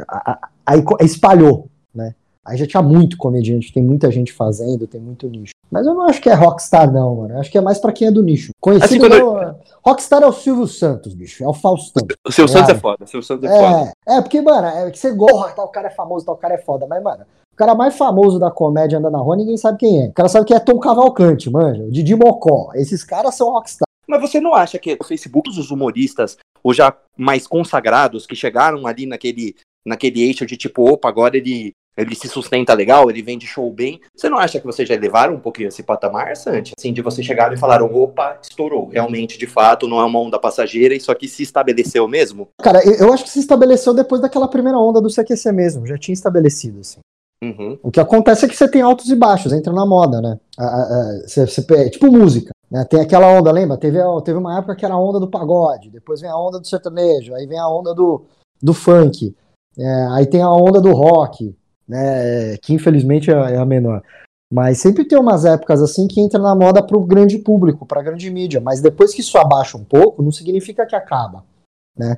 aí 0.65 0.81
espalhou, 1.01 1.67
né? 1.93 2.15
Aí 2.45 2.57
já 2.57 2.65
tinha 2.65 2.81
muito 2.81 3.17
comediante, 3.17 3.73
tem 3.73 3.83
muita 3.83 4.09
gente 4.09 4.31
fazendo, 4.31 4.87
tem 4.87 4.99
muito 4.99 5.27
nicho. 5.27 5.51
Mas 5.69 5.85
eu 5.85 5.93
não 5.93 6.03
acho 6.03 6.21
que 6.21 6.29
é 6.29 6.33
rockstar, 6.33 6.91
não, 6.91 7.15
mano. 7.15 7.35
Eu 7.35 7.39
acho 7.39 7.51
que 7.51 7.57
é 7.57 7.61
mais 7.61 7.77
pra 7.77 7.91
quem 7.91 8.07
é 8.07 8.11
do 8.11 8.23
nicho. 8.23 8.51
Conhecido 8.59 9.05
assim, 9.05 9.19
não, 9.19 9.41
eu... 9.41 9.55
Rockstar 9.85 10.21
é 10.21 10.25
o 10.25 10.33
Silvio 10.33 10.67
Santos, 10.67 11.13
bicho. 11.13 11.43
É 11.43 11.47
o 11.47 11.53
Faustão. 11.53 12.05
O 12.25 12.31
Silvio 12.31 12.51
Santos 12.53 12.69
é 12.69 12.75
foda. 12.75 13.03
O 13.03 13.07
Silvio 13.07 13.25
Santos 13.25 13.49
é, 13.49 13.55
é 13.55 13.59
foda. 13.59 13.91
É, 14.07 14.21
porque, 14.21 14.41
mano, 14.41 14.67
é 14.67 14.91
que 14.91 14.99
você 14.99 15.11
gosta, 15.11 15.55
tal 15.55 15.67
cara 15.69 15.87
é 15.87 15.91
famoso, 15.91 16.25
tal 16.25 16.37
cara 16.37 16.55
é 16.55 16.57
foda. 16.57 16.85
Mas, 16.87 17.01
mano, 17.01 17.25
o 17.53 17.55
cara 17.55 17.75
mais 17.75 17.97
famoso 17.97 18.39
da 18.39 18.51
comédia 18.51 18.99
andando 18.99 19.13
na 19.13 19.19
rua, 19.19 19.35
ninguém 19.35 19.57
sabe 19.57 19.77
quem 19.77 20.05
é. 20.05 20.07
O 20.07 20.13
cara 20.13 20.29
sabe 20.29 20.45
que 20.45 20.53
é 20.53 20.59
Tom 20.59 20.79
Cavalcante, 20.79 21.49
mano. 21.49 21.87
O 21.87 21.91
Didi 21.91 22.15
Mocó. 22.15 22.71
Esses 22.75 23.03
caras 23.03 23.35
são 23.35 23.51
rockstar. 23.51 23.87
Mas 24.07 24.21
você 24.21 24.39
não 24.39 24.55
acha 24.55 24.79
que 24.79 24.97
o 24.99 25.03
Facebook 25.03 25.51
dos 25.51 25.69
humoristas, 25.69 26.37
ou 26.63 26.73
já 26.73 26.95
mais 27.15 27.45
consagrados, 27.45 28.25
que 28.25 28.35
chegaram 28.35 28.87
ali 28.87 29.05
naquele, 29.05 29.55
naquele 29.85 30.23
eixo 30.23 30.45
de 30.45 30.57
tipo, 30.57 30.91
opa, 30.91 31.07
agora 31.07 31.37
ele 31.37 31.73
ele 32.01 32.15
se 32.15 32.27
sustenta 32.27 32.73
legal, 32.73 33.09
ele 33.09 33.21
vende 33.21 33.45
show 33.45 33.71
bem. 33.71 33.99
Você 34.15 34.29
não 34.29 34.37
acha 34.37 34.59
que 34.59 34.65
vocês 34.65 34.87
já 34.87 34.95
levaram 34.95 35.35
um 35.35 35.39
pouquinho 35.39 35.67
esse 35.67 35.83
patamar, 35.83 36.35
Santi? 36.35 36.73
Assim, 36.77 36.93
de 36.93 37.01
vocês 37.01 37.25
chegaram 37.25 37.53
e 37.53 37.57
falaram, 37.57 37.93
opa, 37.93 38.37
estourou. 38.41 38.87
Realmente, 38.87 39.37
de 39.37 39.47
fato, 39.47 39.87
não 39.87 39.99
é 39.99 40.05
uma 40.05 40.19
onda 40.19 40.39
passageira, 40.39 40.95
isso 40.95 41.11
aqui 41.11 41.27
se 41.27 41.43
estabeleceu 41.43 42.07
mesmo? 42.07 42.47
Cara, 42.61 42.81
eu 42.85 43.11
acho 43.13 43.23
que 43.23 43.29
se 43.29 43.39
estabeleceu 43.39 43.93
depois 43.93 44.21
daquela 44.21 44.47
primeira 44.47 44.77
onda 44.77 45.01
do 45.01 45.09
CQC 45.09 45.51
mesmo, 45.51 45.85
já 45.85 45.97
tinha 45.97 46.13
estabelecido, 46.13 46.79
assim. 46.79 46.99
Uhum. 47.41 47.79
O 47.81 47.89
que 47.89 48.01
acontece 48.01 48.45
é 48.45 48.49
que 48.49 48.55
você 48.55 48.67
tem 48.67 48.81
altos 48.81 49.09
e 49.09 49.15
baixos, 49.15 49.53
entra 49.53 49.71
na 49.71 49.85
moda, 49.85 50.21
né? 50.21 50.37
você, 51.25 51.47
você, 51.47 51.65
é 51.73 51.89
tipo 51.89 52.11
música, 52.11 52.51
né? 52.69 52.83
Tem 52.83 52.99
aquela 52.99 53.27
onda, 53.27 53.49
lembra? 53.49 53.77
Teve, 53.77 53.97
teve 54.25 54.37
uma 54.37 54.57
época 54.57 54.75
que 54.75 54.83
era 54.83 54.93
a 54.93 54.99
onda 54.99 55.19
do 55.19 55.29
pagode, 55.29 55.89
depois 55.89 56.19
vem 56.19 56.29
a 56.29 56.37
onda 56.37 56.59
do 56.59 56.67
sertanejo, 56.67 57.33
aí 57.33 57.47
vem 57.47 57.57
a 57.57 57.67
onda 57.67 57.93
do, 57.93 58.25
do 58.61 58.73
funk, 58.73 59.33
é, 59.77 60.07
aí 60.11 60.25
tem 60.25 60.41
a 60.41 60.51
onda 60.51 60.81
do 60.81 60.91
rock, 60.91 61.55
né? 61.89 62.55
Que 62.57 62.73
infelizmente 62.73 63.31
é, 63.31 63.33
é 63.33 63.57
a 63.57 63.65
menor. 63.65 64.03
Mas 64.51 64.79
sempre 64.79 65.05
tem 65.05 65.17
umas 65.17 65.45
épocas 65.45 65.81
assim 65.81 66.07
que 66.07 66.21
entra 66.21 66.39
na 66.39 66.55
moda 66.55 66.81
para 66.81 66.97
o 66.97 67.05
grande 67.05 67.37
público, 67.39 67.85
para 67.85 67.99
a 67.99 68.03
grande 68.03 68.29
mídia. 68.29 68.61
Mas 68.61 68.81
depois 68.81 69.13
que 69.13 69.21
isso 69.21 69.37
abaixa 69.37 69.77
um 69.77 69.83
pouco, 69.83 70.23
não 70.23 70.31
significa 70.31 70.85
que 70.85 70.95
acaba, 70.95 71.43
né? 71.97 72.17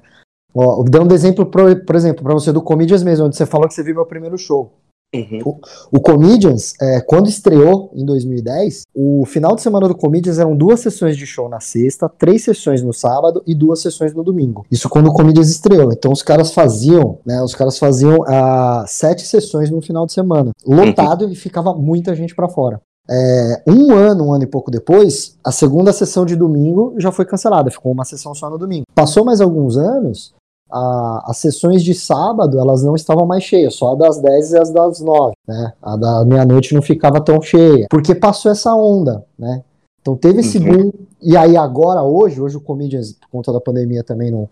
Ó, 0.53 0.83
dando 0.83 1.11
um 1.11 1.15
exemplo, 1.15 1.45
por, 1.45 1.85
por 1.85 1.95
exemplo, 1.95 2.23
para 2.23 2.33
você 2.33 2.51
do 2.51 2.61
Comedians 2.61 3.03
mesmo, 3.03 3.25
onde 3.25 3.37
você 3.37 3.45
falou 3.45 3.67
que 3.67 3.73
você 3.73 3.83
viu 3.83 3.95
meu 3.95 4.05
primeiro 4.05 4.37
show. 4.37 4.73
Uhum. 5.13 5.39
O, 5.45 5.97
o, 5.97 5.99
Comedians, 5.99 6.73
é, 6.81 7.01
quando 7.01 7.27
estreou 7.27 7.91
em 7.93 8.05
2010, 8.05 8.83
o 8.95 9.25
final 9.25 9.55
de 9.55 9.61
semana 9.61 9.87
do 9.87 9.95
Comedians 9.95 10.39
eram 10.39 10.55
duas 10.55 10.79
sessões 10.79 11.17
de 11.17 11.25
show 11.25 11.49
na 11.49 11.59
sexta, 11.59 12.07
três 12.07 12.43
sessões 12.43 12.81
no 12.81 12.93
sábado 12.93 13.43
e 13.45 13.53
duas 13.53 13.81
sessões 13.81 14.13
no 14.13 14.23
domingo. 14.23 14.65
Isso 14.71 14.87
quando 14.87 15.07
o 15.07 15.13
Comedians 15.13 15.49
estreou. 15.49 15.91
Então 15.91 16.13
os 16.13 16.23
caras 16.23 16.53
faziam, 16.53 17.19
né? 17.25 17.41
Os 17.41 17.53
caras 17.53 17.77
faziam 17.77 18.23
ah, 18.25 18.85
sete 18.87 19.23
sessões 19.23 19.69
no 19.69 19.81
final 19.81 20.05
de 20.05 20.13
semana, 20.13 20.51
lotado 20.65 21.25
uhum. 21.25 21.31
e 21.31 21.35
ficava 21.35 21.73
muita 21.73 22.15
gente 22.15 22.33
para 22.33 22.47
fora. 22.47 22.79
É, 23.09 23.63
um 23.67 23.93
ano, 23.93 24.27
um 24.27 24.33
ano 24.33 24.43
e 24.45 24.47
pouco 24.47 24.71
depois, 24.71 25.37
a 25.43 25.51
segunda 25.51 25.91
sessão 25.91 26.25
de 26.25 26.35
domingo 26.35 26.93
já 26.97 27.11
foi 27.11 27.25
cancelada, 27.25 27.69
ficou 27.69 27.91
uma 27.91 28.05
sessão 28.05 28.33
só 28.33 28.49
no 28.49 28.57
domingo. 28.57 28.85
Passou 28.95 29.25
mais 29.25 29.41
alguns 29.41 29.75
anos, 29.75 30.33
a, 30.71 31.23
as 31.25 31.37
sessões 31.37 31.83
de 31.83 31.93
sábado 31.93 32.59
elas 32.59 32.83
não 32.83 32.95
estavam 32.95 33.25
mais 33.25 33.43
cheias, 33.43 33.75
só 33.75 33.93
a 33.93 33.95
das 33.95 34.19
10 34.21 34.51
e 34.51 34.57
as 34.57 34.71
das 34.71 35.01
9, 35.01 35.33
né? 35.47 35.73
A 35.81 35.95
da 35.95 36.25
meia-noite 36.25 36.73
não 36.73 36.81
ficava 36.81 37.19
tão 37.19 37.41
cheia, 37.41 37.87
porque 37.89 38.15
passou 38.15 38.51
essa 38.51 38.73
onda, 38.73 39.25
né? 39.37 39.63
Então 40.01 40.15
teve 40.15 40.39
esse 40.39 40.57
uhum. 40.57 40.63
boom, 40.65 40.91
e 41.21 41.37
aí 41.37 41.55
agora, 41.55 42.01
hoje, 42.01 42.41
hoje 42.41 42.57
o 42.57 42.61
Comedians, 42.61 43.13
por 43.13 43.29
conta 43.29 43.53
da 43.53 43.61
pandemia, 43.61 44.03
também 44.03 44.31
não 44.31 44.49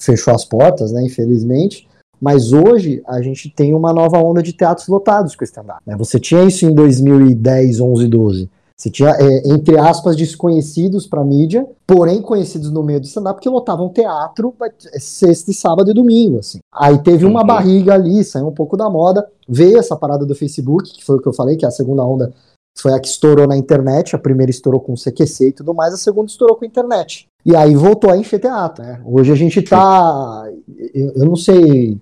fechou 0.00 0.34
as 0.34 0.44
portas, 0.44 0.92
né? 0.92 1.02
Infelizmente. 1.02 1.86
Mas 2.18 2.50
hoje 2.52 3.02
a 3.06 3.20
gente 3.20 3.50
tem 3.50 3.74
uma 3.74 3.92
nova 3.92 4.18
onda 4.18 4.42
de 4.42 4.54
teatros 4.54 4.88
lotados 4.88 5.36
com 5.36 5.42
o 5.42 5.44
stand-up. 5.44 5.82
Né? 5.86 5.94
Você 5.96 6.18
tinha 6.18 6.42
isso 6.44 6.64
em 6.64 6.74
2010, 6.74 7.78
11, 7.78 8.08
12. 8.08 8.50
Você 8.76 8.90
tinha, 8.90 9.10
é, 9.10 9.48
entre 9.48 9.78
aspas, 9.78 10.14
desconhecidos 10.14 11.06
para 11.06 11.24
mídia, 11.24 11.66
porém 11.86 12.20
conhecidos 12.20 12.70
no 12.70 12.82
meio 12.82 13.00
do 13.00 13.06
stand-up, 13.06 13.40
que 13.40 13.48
lotavam 13.48 13.88
teatro 13.88 14.54
é, 14.92 14.98
sexta, 14.98 15.50
sábado 15.52 15.90
e 15.90 15.94
domingo. 15.94 16.40
Assim. 16.40 16.58
Aí 16.72 16.98
teve 16.98 17.24
uma 17.24 17.40
uhum. 17.40 17.46
barriga 17.46 17.94
ali, 17.94 18.22
saiu 18.22 18.48
um 18.48 18.54
pouco 18.54 18.76
da 18.76 18.90
moda, 18.90 19.26
veio 19.48 19.78
essa 19.78 19.96
parada 19.96 20.26
do 20.26 20.34
Facebook, 20.34 20.92
que 20.92 21.04
foi 21.04 21.16
o 21.16 21.20
que 21.20 21.28
eu 21.28 21.32
falei, 21.32 21.56
que 21.56 21.64
é 21.64 21.68
a 21.68 21.72
segunda 21.72 22.04
onda 22.04 22.34
foi 22.78 22.92
a 22.92 23.00
que 23.00 23.08
estourou 23.08 23.46
na 23.46 23.56
internet, 23.56 24.14
a 24.14 24.18
primeira 24.18 24.50
estourou 24.50 24.80
com 24.80 24.92
o 24.92 24.96
CQC 24.96 25.48
e 25.48 25.52
tudo 25.52 25.74
mais, 25.74 25.94
a 25.94 25.96
segunda 25.96 26.30
estourou 26.30 26.56
com 26.56 26.64
a 26.64 26.68
internet. 26.68 27.26
E 27.44 27.56
aí 27.56 27.74
voltou 27.74 28.10
a 28.10 28.16
encher 28.16 28.38
teatro. 28.38 28.84
Né? 28.84 29.00
Hoje 29.04 29.32
a 29.32 29.34
gente 29.34 29.62
tá. 29.62 30.44
Eu, 30.94 31.12
eu 31.16 31.24
não 31.24 31.36
sei 31.36 31.98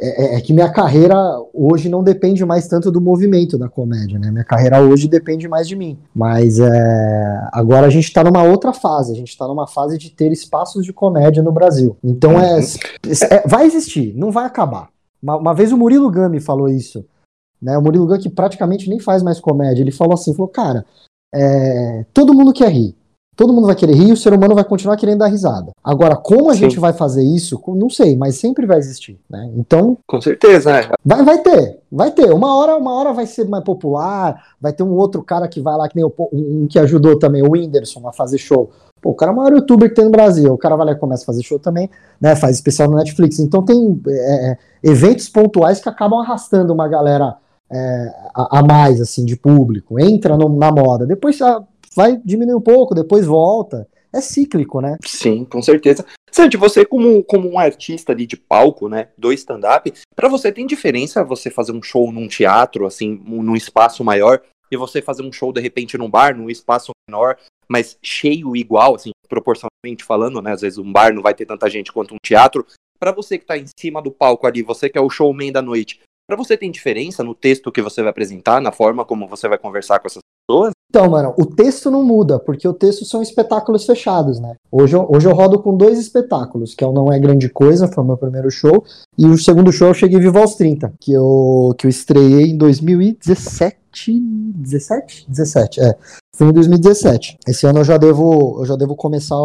é, 0.00 0.34
é, 0.34 0.34
é, 0.36 0.40
que 0.40 0.52
minha 0.52 0.72
carreira 0.72 1.14
hoje 1.52 1.88
não 1.90 2.02
depende 2.02 2.44
mais 2.44 2.66
tanto 2.66 2.90
do 2.90 3.00
movimento 3.00 3.58
da 3.58 3.68
comédia, 3.68 4.18
né? 4.18 4.30
Minha 4.30 4.44
carreira 4.44 4.80
hoje 4.80 5.06
depende 5.06 5.46
mais 5.46 5.68
de 5.68 5.76
mim. 5.76 5.98
Mas 6.14 6.58
é, 6.58 7.48
agora 7.52 7.86
a 7.86 7.90
gente 7.90 8.04
está 8.04 8.24
numa 8.24 8.42
outra 8.42 8.72
fase, 8.72 9.12
a 9.12 9.14
gente 9.14 9.28
está 9.28 9.46
numa 9.46 9.66
fase 9.66 9.98
de 9.98 10.10
ter 10.10 10.32
espaços 10.32 10.86
de 10.86 10.92
comédia 10.92 11.42
no 11.42 11.52
Brasil. 11.52 11.98
Então 12.02 12.40
é, 12.40 12.60
é 12.60 13.46
vai 13.46 13.66
existir, 13.66 14.14
não 14.16 14.30
vai 14.30 14.46
acabar. 14.46 14.88
Uma, 15.22 15.36
uma, 15.36 15.54
vez 15.54 15.70
o 15.70 15.76
Murilo 15.76 16.10
Gami 16.10 16.40
falou 16.40 16.68
isso, 16.68 17.04
né? 17.60 17.76
O 17.76 17.82
Murilo 17.82 18.06
Gami 18.06 18.22
que 18.22 18.30
praticamente 18.30 18.88
nem 18.88 18.98
faz 18.98 19.22
mais 19.22 19.38
comédia, 19.38 19.82
ele 19.82 19.92
falou 19.92 20.14
assim, 20.14 20.32
falou, 20.32 20.48
cara, 20.48 20.84
é, 21.34 22.06
todo 22.14 22.34
mundo 22.34 22.54
quer 22.54 22.70
rir 22.70 22.96
todo 23.36 23.52
mundo 23.52 23.66
vai 23.66 23.74
querer 23.74 23.94
rir 23.94 24.08
e 24.08 24.12
o 24.12 24.16
ser 24.16 24.32
humano 24.32 24.54
vai 24.54 24.64
continuar 24.64 24.96
querendo 24.96 25.18
dar 25.18 25.28
risada. 25.28 25.72
Agora, 25.82 26.16
como 26.16 26.50
a 26.50 26.54
Sim. 26.54 26.60
gente 26.60 26.78
vai 26.78 26.92
fazer 26.92 27.22
isso, 27.22 27.60
não 27.68 27.88
sei, 27.88 28.16
mas 28.16 28.36
sempre 28.36 28.66
vai 28.66 28.78
existir, 28.78 29.18
né? 29.28 29.50
Então. 29.56 29.96
Com 30.06 30.20
certeza, 30.20 30.72
né? 30.72 30.90
Vai, 31.04 31.24
vai 31.24 31.38
ter, 31.38 31.78
vai 31.90 32.10
ter. 32.10 32.32
Uma 32.32 32.54
hora, 32.56 32.76
uma 32.76 32.92
hora 32.94 33.12
vai 33.12 33.26
ser 33.26 33.48
mais 33.48 33.64
popular, 33.64 34.42
vai 34.60 34.72
ter 34.72 34.82
um 34.82 34.92
outro 34.92 35.22
cara 35.22 35.48
que 35.48 35.60
vai 35.60 35.76
lá, 35.76 35.88
que 35.88 35.96
nem 35.96 36.04
o, 36.04 36.12
um, 36.32 36.62
um 36.62 36.66
que 36.66 36.78
ajudou 36.78 37.18
também, 37.18 37.42
o 37.42 37.52
Whindersson, 37.52 38.06
a 38.06 38.12
fazer 38.12 38.38
show. 38.38 38.70
Pô, 39.00 39.10
o 39.10 39.14
cara 39.14 39.32
é 39.32 39.34
o 39.34 39.36
maior 39.36 39.52
youtuber 39.52 39.88
que 39.88 39.94
tem 39.94 40.04
no 40.04 40.10
Brasil. 40.10 40.52
O 40.52 40.58
cara 40.58 40.76
vai 40.76 40.86
lá 40.86 40.92
e 40.92 40.96
começa 40.96 41.22
a 41.22 41.26
fazer 41.26 41.42
show 41.42 41.58
também, 41.58 41.88
né? 42.20 42.36
Faz 42.36 42.56
especial 42.56 42.90
no 42.90 42.96
Netflix. 42.96 43.38
Então 43.38 43.64
tem 43.64 44.00
é, 44.06 44.50
é 44.50 44.58
eventos 44.82 45.28
pontuais 45.28 45.80
que 45.80 45.88
acabam 45.88 46.20
arrastando 46.20 46.72
uma 46.72 46.86
galera 46.86 47.36
é, 47.70 48.14
a, 48.34 48.58
a, 48.58 48.62
mais, 48.62 49.00
assim, 49.00 49.24
de 49.24 49.36
público. 49.36 49.98
Entra 49.98 50.36
no, 50.36 50.48
na 50.48 50.70
moda. 50.70 51.06
Depois 51.06 51.40
a, 51.40 51.62
vai 52.00 52.16
diminuir 52.24 52.54
um 52.54 52.60
pouco, 52.60 52.94
depois 52.94 53.26
volta. 53.26 53.86
É 54.12 54.20
cíclico, 54.20 54.80
né? 54.80 54.96
Sim, 55.04 55.44
com 55.44 55.62
certeza. 55.62 56.04
Sandy, 56.32 56.56
você 56.56 56.84
como, 56.84 57.22
como 57.22 57.48
um 57.48 57.58
artista 57.58 58.12
ali 58.12 58.26
de 58.26 58.36
palco, 58.36 58.88
né, 58.88 59.08
do 59.16 59.32
stand-up, 59.32 59.92
para 60.16 60.28
você 60.28 60.50
tem 60.50 60.66
diferença 60.66 61.22
você 61.22 61.50
fazer 61.50 61.72
um 61.72 61.82
show 61.82 62.10
num 62.10 62.26
teatro, 62.26 62.86
assim, 62.86 63.20
num 63.24 63.54
espaço 63.54 64.02
maior, 64.02 64.40
e 64.70 64.76
você 64.76 65.02
fazer 65.02 65.22
um 65.22 65.32
show, 65.32 65.52
de 65.52 65.60
repente, 65.60 65.98
num 65.98 66.08
bar, 66.08 66.36
num 66.36 66.48
espaço 66.48 66.90
menor, 67.08 67.36
mas 67.68 67.98
cheio 68.02 68.56
igual, 68.56 68.94
assim, 68.94 69.10
proporcionalmente 69.28 70.02
falando, 70.04 70.40
né, 70.40 70.52
às 70.52 70.60
vezes 70.60 70.78
um 70.78 70.90
bar 70.90 71.12
não 71.12 71.22
vai 71.22 71.34
ter 71.34 71.46
tanta 71.46 71.68
gente 71.68 71.92
quanto 71.92 72.14
um 72.14 72.18
teatro, 72.24 72.66
para 72.98 73.12
você 73.12 73.38
que 73.38 73.44
tá 73.44 73.58
em 73.58 73.66
cima 73.78 74.00
do 74.00 74.10
palco 74.10 74.46
ali, 74.46 74.62
você 74.62 74.88
que 74.88 74.98
é 74.98 75.00
o 75.00 75.10
showman 75.10 75.52
da 75.52 75.62
noite, 75.62 76.00
para 76.26 76.36
você 76.36 76.56
tem 76.56 76.70
diferença 76.70 77.22
no 77.22 77.34
texto 77.34 77.70
que 77.70 77.82
você 77.82 78.00
vai 78.00 78.10
apresentar, 78.10 78.60
na 78.60 78.72
forma 78.72 79.04
como 79.04 79.28
você 79.28 79.48
vai 79.48 79.58
conversar 79.58 79.98
com 79.98 80.06
essas 80.06 80.22
pessoas? 80.48 80.72
Então, 80.90 81.08
mano, 81.08 81.32
o 81.38 81.46
texto 81.46 81.88
não 81.88 82.02
muda, 82.02 82.40
porque 82.40 82.66
o 82.66 82.74
texto 82.74 83.04
são 83.04 83.22
espetáculos 83.22 83.86
fechados, 83.86 84.40
né? 84.40 84.56
Hoje 84.72 84.96
eu, 84.96 85.08
hoje 85.08 85.28
eu 85.28 85.32
rodo 85.32 85.62
com 85.62 85.76
dois 85.76 86.00
espetáculos, 86.00 86.74
que 86.74 86.82
é 86.82 86.86
o 86.86 86.92
Não 86.92 87.12
É 87.12 87.18
Grande 87.18 87.48
Coisa, 87.48 87.86
foi 87.86 88.02
o 88.02 88.06
meu 88.06 88.16
primeiro 88.16 88.50
show, 88.50 88.84
e 89.16 89.24
o 89.24 89.38
segundo 89.38 89.70
show 89.70 89.86
eu 89.86 89.94
cheguei 89.94 90.18
vivo 90.18 90.38
aos 90.38 90.56
30, 90.56 90.92
que 91.00 91.12
eu, 91.12 91.72
que 91.78 91.86
eu 91.86 91.88
estreiei 91.88 92.50
em 92.50 92.58
2017. 92.58 93.76
17? 94.56 95.26
17, 95.28 95.80
é. 95.80 95.96
Foi 96.34 96.48
em 96.48 96.52
2017. 96.52 97.38
Esse 97.46 97.66
ano 97.66 97.78
eu 97.78 97.84
já 97.84 97.96
devo, 97.96 98.58
eu 98.58 98.66
já 98.66 98.74
devo 98.74 98.96
começar 98.96 99.36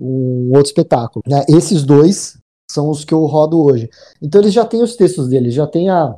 um 0.00 0.48
outro 0.54 0.68
espetáculo. 0.68 1.22
Né? 1.28 1.44
Esses 1.50 1.82
dois 1.82 2.38
são 2.70 2.88
os 2.88 3.04
que 3.04 3.12
eu 3.12 3.26
rodo 3.26 3.62
hoje. 3.62 3.90
Então 4.22 4.40
eles 4.40 4.54
já 4.54 4.64
têm 4.64 4.82
os 4.82 4.96
textos 4.96 5.28
deles, 5.28 5.52
já 5.52 5.66
tem 5.66 5.90
a. 5.90 6.14